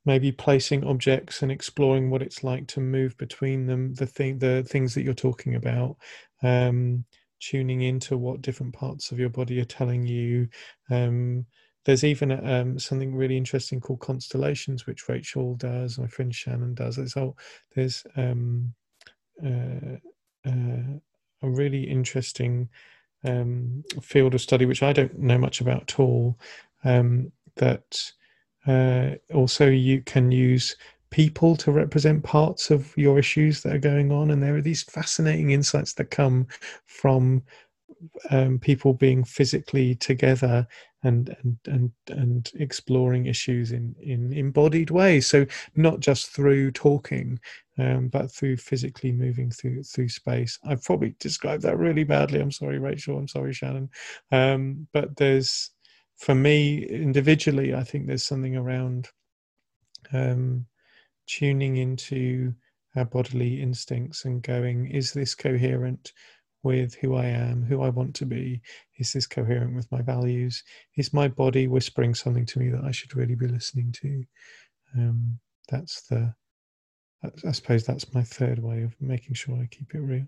maybe 0.05 0.31
placing 0.31 0.83
objects 0.83 1.41
and 1.41 1.51
exploring 1.51 2.09
what 2.09 2.21
it's 2.21 2.43
like 2.43 2.67
to 2.67 2.79
move 2.79 3.17
between 3.17 3.65
them 3.65 3.93
the 3.95 4.05
thing 4.05 4.37
the 4.39 4.63
things 4.63 4.93
that 4.93 5.03
you're 5.03 5.13
talking 5.13 5.55
about 5.55 5.97
um, 6.43 7.05
tuning 7.39 7.81
into 7.81 8.17
what 8.17 8.41
different 8.41 8.73
parts 8.73 9.11
of 9.11 9.19
your 9.19 9.29
body 9.29 9.59
are 9.59 9.65
telling 9.65 10.05
you. 10.05 10.47
Um, 10.89 11.45
there's 11.85 12.05
even 12.05 12.31
um, 12.47 12.79
something 12.79 13.13
really 13.13 13.35
interesting 13.35 13.81
called 13.81 13.99
constellations 13.99 14.85
which 14.85 15.09
rachel 15.09 15.55
does 15.55 15.99
my 15.99 16.07
friend 16.07 16.33
shannon 16.33 16.73
does. 16.73 16.95
There's, 16.95 17.17
all, 17.17 17.37
there's 17.75 18.05
um, 18.15 18.73
uh, 19.45 19.97
uh, 20.45 20.99
a 21.43 21.49
really 21.49 21.83
interesting 21.83 22.69
um, 23.23 23.83
field 24.01 24.33
of 24.33 24.41
study, 24.41 24.65
which 24.65 24.83
I 24.83 24.93
don't 24.93 25.17
know 25.19 25.37
much 25.37 25.61
about 25.61 25.83
at 25.83 25.99
all. 25.99 26.37
Um, 26.83 27.31
that 27.55 28.11
uh, 28.65 29.11
also 29.33 29.67
you 29.67 30.01
can 30.01 30.31
use 30.31 30.75
people 31.11 31.55
to 31.55 31.71
represent 31.71 32.23
parts 32.23 32.71
of 32.71 32.91
your 32.97 33.19
issues 33.19 33.61
that 33.61 33.75
are 33.75 33.79
going 33.79 34.11
on, 34.11 34.31
and 34.31 34.41
there 34.41 34.55
are 34.55 34.61
these 34.61 34.83
fascinating 34.83 35.51
insights 35.51 35.93
that 35.93 36.09
come 36.09 36.47
from 36.85 37.43
um, 38.31 38.59
people 38.59 38.93
being 38.93 39.23
physically 39.23 39.95
together 39.95 40.67
and 41.03 41.35
and 41.43 41.57
and 41.65 41.91
and 42.07 42.51
exploring 42.55 43.25
issues 43.25 43.71
in 43.71 43.95
in 44.01 44.33
embodied 44.33 44.89
ways. 44.89 45.27
So 45.27 45.45
not 45.75 45.99
just 45.99 46.29
through 46.29 46.71
talking, 46.71 47.39
um, 47.77 48.07
but 48.07 48.31
through 48.31 48.57
physically 48.57 49.11
moving 49.11 49.49
through 49.49 49.83
through 49.83 50.09
space. 50.09 50.59
I've 50.65 50.83
probably 50.83 51.15
described 51.19 51.63
that 51.63 51.77
really 51.77 52.03
badly. 52.03 52.39
I'm 52.39 52.51
sorry, 52.51 52.79
Rachel. 52.79 53.17
I'm 53.17 53.27
sorry, 53.27 53.53
Shannon. 53.53 53.89
Um, 54.31 54.87
but 54.93 55.15
there's 55.17 55.71
for 56.17 56.35
me 56.35 56.83
individually, 56.85 57.73
I 57.73 57.83
think 57.83 58.07
there's 58.07 58.23
something 58.23 58.55
around 58.55 59.09
um, 60.13 60.65
tuning 61.27 61.77
into 61.77 62.53
our 62.95 63.05
bodily 63.05 63.61
instincts 63.61 64.25
and 64.25 64.43
going, 64.43 64.87
is 64.91 65.13
this 65.13 65.35
coherent 65.35 66.13
with 66.61 66.95
who 66.95 67.15
I 67.15 67.25
am, 67.25 67.63
who 67.63 67.81
I 67.81 67.89
want 67.89 68.15
to 68.15 68.25
be? 68.25 68.61
Is 68.97 69.11
this 69.11 69.27
coherent 69.27 69.75
with 69.75 69.91
my 69.91 70.01
values? 70.01 70.63
Is 70.95 71.13
my 71.13 71.27
body 71.27 71.67
whispering 71.67 72.13
something 72.13 72.45
to 72.45 72.59
me 72.59 72.69
that 72.69 72.83
I 72.83 72.91
should 72.91 73.15
really 73.15 73.35
be 73.35 73.47
listening 73.47 73.91
to? 74.01 74.23
Um, 74.97 75.39
that's 75.69 76.03
the, 76.03 76.33
I 77.23 77.51
suppose 77.51 77.85
that's 77.85 78.13
my 78.13 78.23
third 78.23 78.59
way 78.59 78.83
of 78.83 78.95
making 78.99 79.35
sure 79.35 79.55
I 79.55 79.67
keep 79.67 79.93
it 79.95 79.99
real. 79.99 80.25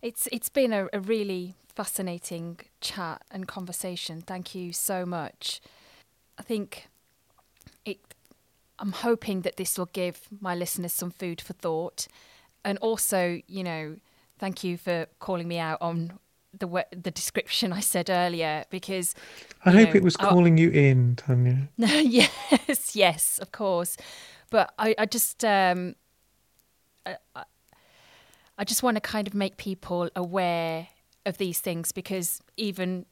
It's 0.00 0.28
it's 0.32 0.48
been 0.48 0.72
a, 0.72 0.88
a 0.92 1.00
really 1.00 1.54
fascinating 1.74 2.60
chat 2.80 3.22
and 3.30 3.46
conversation. 3.46 4.20
Thank 4.20 4.54
you 4.54 4.72
so 4.72 5.04
much. 5.04 5.60
I 6.38 6.42
think 6.42 6.88
it. 7.84 7.98
I'm 8.78 8.92
hoping 8.92 9.42
that 9.42 9.56
this 9.56 9.78
will 9.78 9.90
give 9.92 10.28
my 10.40 10.54
listeners 10.54 10.92
some 10.92 11.10
food 11.10 11.40
for 11.40 11.52
thought, 11.52 12.06
and 12.64 12.78
also, 12.78 13.40
you 13.46 13.62
know, 13.62 13.96
thank 14.38 14.64
you 14.64 14.76
for 14.76 15.06
calling 15.20 15.48
me 15.48 15.58
out 15.58 15.78
on 15.80 16.18
the 16.58 16.86
the 16.90 17.10
description 17.10 17.72
I 17.72 17.80
said 17.80 18.10
earlier 18.10 18.64
because 18.70 19.14
I 19.64 19.70
hope 19.70 19.90
know, 19.90 19.94
it 19.94 20.02
was 20.02 20.16
calling 20.16 20.58
you 20.58 20.70
in, 20.70 21.16
Tanya. 21.16 21.68
yes, 21.76 22.94
yes, 22.94 23.38
of 23.38 23.52
course. 23.52 23.96
But 24.50 24.72
I, 24.78 24.94
I 24.98 25.06
just 25.06 25.44
um, 25.44 25.94
I, 27.06 27.16
I 28.56 28.64
just 28.64 28.82
want 28.82 28.96
to 28.96 29.00
kind 29.00 29.26
of 29.26 29.34
make 29.34 29.56
people 29.56 30.10
aware 30.14 30.88
of 31.26 31.38
these 31.38 31.60
things 31.60 31.92
because 31.92 32.40
even 32.56 33.06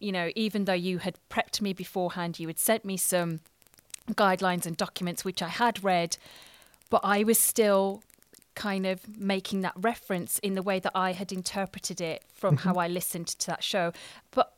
you 0.00 0.12
know 0.12 0.30
even 0.34 0.64
though 0.64 0.72
you 0.72 0.98
had 0.98 1.18
prepped 1.30 1.60
me 1.60 1.72
beforehand, 1.72 2.38
you 2.38 2.46
had 2.46 2.58
sent 2.58 2.84
me 2.84 2.96
some 2.96 3.40
guidelines 4.12 4.66
and 4.66 4.76
documents 4.76 5.24
which 5.24 5.42
I 5.42 5.48
had 5.48 5.84
read, 5.84 6.16
but 6.90 7.00
I 7.04 7.24
was 7.24 7.38
still 7.38 8.02
kind 8.54 8.86
of 8.86 9.18
making 9.18 9.60
that 9.60 9.74
reference 9.76 10.40
in 10.40 10.54
the 10.54 10.62
way 10.62 10.80
that 10.80 10.92
I 10.94 11.12
had 11.12 11.30
interpreted 11.30 12.00
it 12.00 12.24
from 12.34 12.56
mm-hmm. 12.56 12.68
how 12.68 12.74
I 12.74 12.88
listened 12.88 13.28
to 13.28 13.46
that 13.46 13.62
show. 13.62 13.92
But 14.32 14.52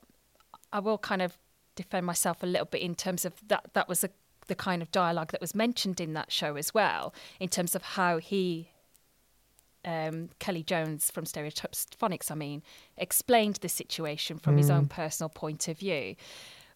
I 0.73 0.79
will 0.81 0.97
kind 0.97 1.21
of 1.21 1.37
defend 1.75 2.07
myself 2.07 2.43
a 2.43 2.47
little 2.47 2.67
bit 2.67 2.81
in 2.81 2.95
terms 2.95 3.25
of 3.25 3.35
that 3.49 3.71
that 3.75 3.89
was 3.89 4.03
a, 4.05 4.11
the 4.51 4.55
kind 4.55 4.83
of 4.83 4.93
dialogue 4.93 5.31
that 5.33 5.41
was 5.41 5.55
mentioned 5.55 6.01
in 6.01 6.13
that 6.13 6.31
show 6.31 6.57
as 6.57 6.75
well, 6.75 7.15
in 7.39 7.49
terms 7.49 7.75
of 7.75 7.83
how 7.83 8.19
he 8.19 8.69
um, 9.85 10.29
Kelly 10.39 10.63
Jones 10.63 11.11
from 11.11 11.25
Stereophonics, 11.25 12.31
I 12.31 12.35
mean, 12.35 12.63
explained 12.99 13.57
the 13.63 13.69
situation 13.69 14.39
from 14.39 14.57
mm. 14.57 14.59
his 14.59 14.69
own 14.69 14.89
personal 14.89 15.31
point 15.31 15.69
of 15.69 15.79
view. 15.79 16.17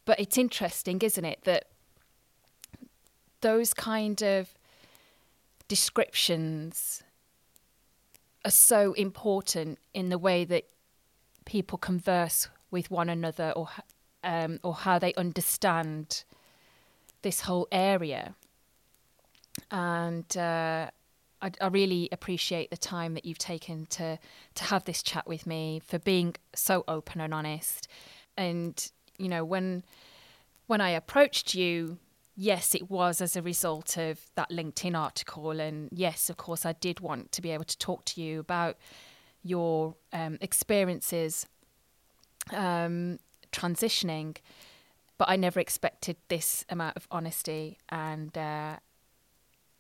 But 0.07 0.19
it's 0.21 0.39
interesting, 0.39 1.03
isn't 1.03 1.25
it, 1.25 1.41
that 1.45 1.67
those 3.43 3.75
kind 3.75 4.23
of 4.23 4.55
descriptions 5.69 7.03
are 8.45 8.51
so 8.51 8.93
important 8.95 9.79
in 9.93 10.09
the 10.09 10.19
way 10.19 10.45
that 10.45 10.65
people 11.45 11.77
converse 11.77 12.49
with 12.71 12.91
one 12.91 13.11
another 13.11 13.53
or 13.55 13.69
um, 14.23 14.59
or 14.63 14.73
how 14.75 14.99
they 14.99 15.13
understand 15.15 16.25
this 17.25 17.41
whole 17.41 17.67
area. 17.73 18.37
And 19.71 20.37
uh, 20.37 20.91
I, 21.43 21.51
I, 21.61 21.67
really 21.67 22.09
appreciate 22.13 22.71
the 22.71 22.77
time 22.77 23.15
that 23.15 23.25
you've 23.25 23.39
taken 23.39 23.87
to 23.87 24.19
to 24.55 24.65
have 24.65 24.85
this 24.85 25.03
chat 25.03 25.27
with 25.27 25.47
me, 25.47 25.81
for 25.85 25.99
being 25.99 26.37
so 26.55 26.85
open 26.87 27.21
and 27.21 27.35
honest. 27.35 27.89
And 28.37 28.91
you 29.19 29.29
know, 29.29 29.45
when 29.45 29.83
when 30.67 30.81
I 30.81 30.91
approached 30.91 31.55
you, 31.55 31.99
yes, 32.37 32.75
it 32.75 32.91
was 32.91 33.21
as 33.21 33.37
a 33.37 33.43
result 33.43 33.97
of 33.97 34.21
that 34.35 34.51
LinkedIn 34.51 34.97
article, 34.97 35.61
and 35.61 35.89
yes, 35.93 36.31
of 36.31 36.37
course, 36.37 36.67
I 36.67 36.73
did 36.73 37.01
want 37.01 37.33
to 37.33 37.43
be 37.43 37.51
able 37.51 37.65
to 37.65 37.79
talk 37.79 38.05
to 38.07 38.21
you 38.21 38.41
about 38.41 38.77
your 39.43 39.95
um, 40.13 40.39
experiences 40.41 41.47
um, 42.53 43.19
transitioning, 43.53 44.37
but 45.25 45.31
I 45.31 45.37
never 45.37 45.59
expected 45.59 46.19
this 46.29 46.67
amount 46.69 46.99
of 46.99 47.09
honesty, 47.11 47.79
and 47.89 48.37
uh, 48.37 48.77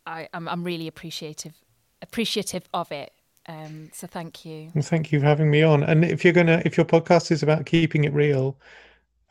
I, 0.06 0.22
am 0.22 0.28
I'm, 0.32 0.48
I'm 0.48 0.64
really 0.64 0.88
appreciative 0.88 1.52
appreciative 2.00 2.66
of 2.72 2.90
it. 2.90 3.12
Um, 3.46 3.90
so 3.92 4.06
thank 4.06 4.46
you. 4.46 4.70
Well, 4.74 4.80
thank 4.80 5.12
you 5.12 5.20
for 5.20 5.26
having 5.26 5.50
me 5.50 5.62
on. 5.62 5.82
And 5.82 6.02
if 6.02 6.24
you're 6.24 6.32
gonna, 6.32 6.62
if 6.64 6.78
your 6.78 6.86
podcast 6.86 7.30
is 7.30 7.42
about 7.42 7.66
keeping 7.66 8.04
it 8.04 8.14
real, 8.14 8.56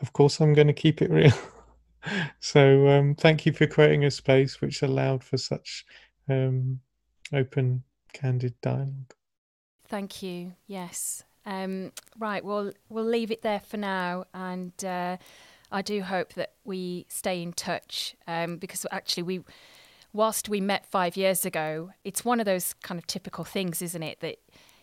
of 0.02 0.14
course 0.14 0.40
I'm 0.40 0.54
going 0.54 0.68
to 0.68 0.74
keep 0.74 1.02
it 1.02 1.10
real. 1.10 1.34
so 2.40 2.88
um, 2.90 3.16
thank 3.16 3.48
you 3.48 3.52
for 3.52 3.66
creating 3.66 4.06
a 4.06 4.12
space 4.12 4.62
which 4.62 4.84
allowed 4.84 5.24
for 5.24 5.38
such 5.38 5.84
um, 6.30 6.80
open, 7.34 7.82
candid 8.14 8.54
dialogue. 8.62 9.16
Thank 9.88 10.22
you. 10.22 10.54
Yes. 10.68 11.24
Um, 11.44 11.92
right. 12.20 12.46
Well, 12.46 12.72
we'll 12.88 13.04
leave 13.04 13.32
it 13.32 13.42
there 13.42 13.62
for 13.62 13.78
now, 13.78 14.26
and 14.32 14.74
uh, 14.86 15.18
I 15.74 15.82
do 15.82 16.04
hope 16.04 16.34
that 16.36 16.54
we 16.64 17.08
stay 17.10 17.42
in 17.42 17.52
touch 17.52 18.16
um, 18.28 18.58
because 18.58 18.86
actually 18.92 19.24
we, 19.24 19.42
whilst 20.14 20.48
we 20.48 20.62
met 20.62 20.86
five 20.86 21.18
years 21.18 21.46
ago, 21.46 21.92
it's 22.04 22.24
one 22.24 22.40
of 22.40 22.46
those 22.46 22.76
kind 22.76 23.00
of 23.00 23.08
typical 23.08 23.44
things, 23.44 23.82
isn't 23.82 24.04
it? 24.04 24.20
That 24.20 24.38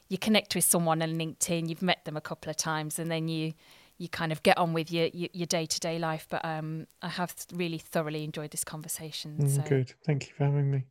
you 0.09 0.19
connect 0.19 0.57
with 0.57 0.65
someone 0.65 1.01
on 1.01 1.15
LinkedIn, 1.15 1.69
you've 1.69 1.81
met 1.81 2.05
them 2.05 2.17
a 2.17 2.21
couple 2.21 2.51
of 2.51 2.57
times, 2.57 2.99
and 2.99 3.11
then 3.11 3.29
you 3.29 3.55
you 3.99 4.09
kind 4.09 4.33
of 4.33 4.43
get 4.43 4.57
on 4.59 4.73
with 4.73 4.91
your 4.91 5.09
your 5.13 5.47
day 5.47 5.65
to 5.65 5.79
day 5.79 5.99
life. 5.99 6.27
But 6.29 6.45
um, 6.45 6.87
I 7.01 7.09
have 7.09 7.35
really 7.55 7.79
thoroughly 7.79 8.25
enjoyed 8.25 8.51
this 8.51 8.65
conversation. 8.65 9.39
Mm, 9.41 9.57
so. 9.57 9.63
Good. 9.63 9.95
Thank 10.05 10.29
you 10.29 10.35
for 10.37 10.45
having 10.45 10.71
me. 10.71 10.85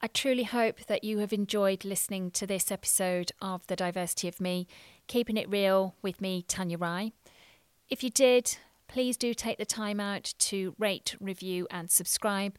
I 0.00 0.08
truly 0.08 0.44
hope 0.44 0.84
that 0.86 1.02
you 1.02 1.18
have 1.18 1.32
enjoyed 1.32 1.84
listening 1.84 2.30
to 2.32 2.46
this 2.46 2.70
episode 2.70 3.32
of 3.40 3.66
The 3.66 3.74
Diversity 3.74 4.28
of 4.28 4.40
Me, 4.40 4.68
Keeping 5.08 5.38
It 5.38 5.50
Real 5.50 5.96
with 6.02 6.20
me, 6.20 6.44
Tanya 6.46 6.76
Rye. 6.76 7.12
If 7.88 8.04
you 8.04 8.10
did, 8.10 8.58
please 8.88 9.16
do 9.16 9.34
take 9.34 9.58
the 9.58 9.64
time 9.64 10.00
out 10.00 10.34
to 10.38 10.74
rate, 10.78 11.14
review, 11.20 11.66
and 11.70 11.90
subscribe, 11.90 12.56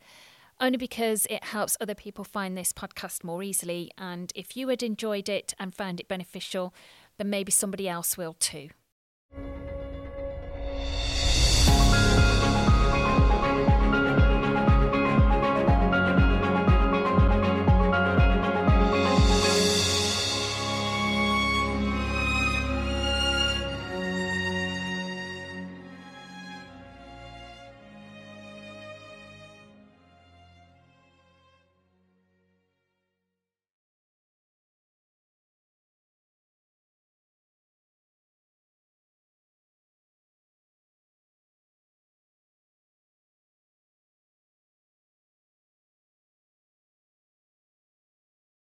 only 0.60 0.78
because 0.78 1.28
it 1.30 1.44
helps 1.46 1.78
other 1.80 1.96
people 1.96 2.24
find 2.24 2.58
this 2.58 2.74
podcast 2.74 3.24
more 3.24 3.44
easily. 3.44 3.92
And 3.98 4.32
if 4.36 4.58
you 4.58 4.68
had 4.70 4.84
enjoyed 4.84 5.30
it 5.30 5.54
and 5.60 5.74
found 5.74 6.00
it 6.00 6.08
beneficial, 6.08 6.74
then 7.18 7.30
maybe 7.30 7.52
somebody 7.52 7.88
else 7.88 8.18
will 8.18 8.34
too. 8.34 8.70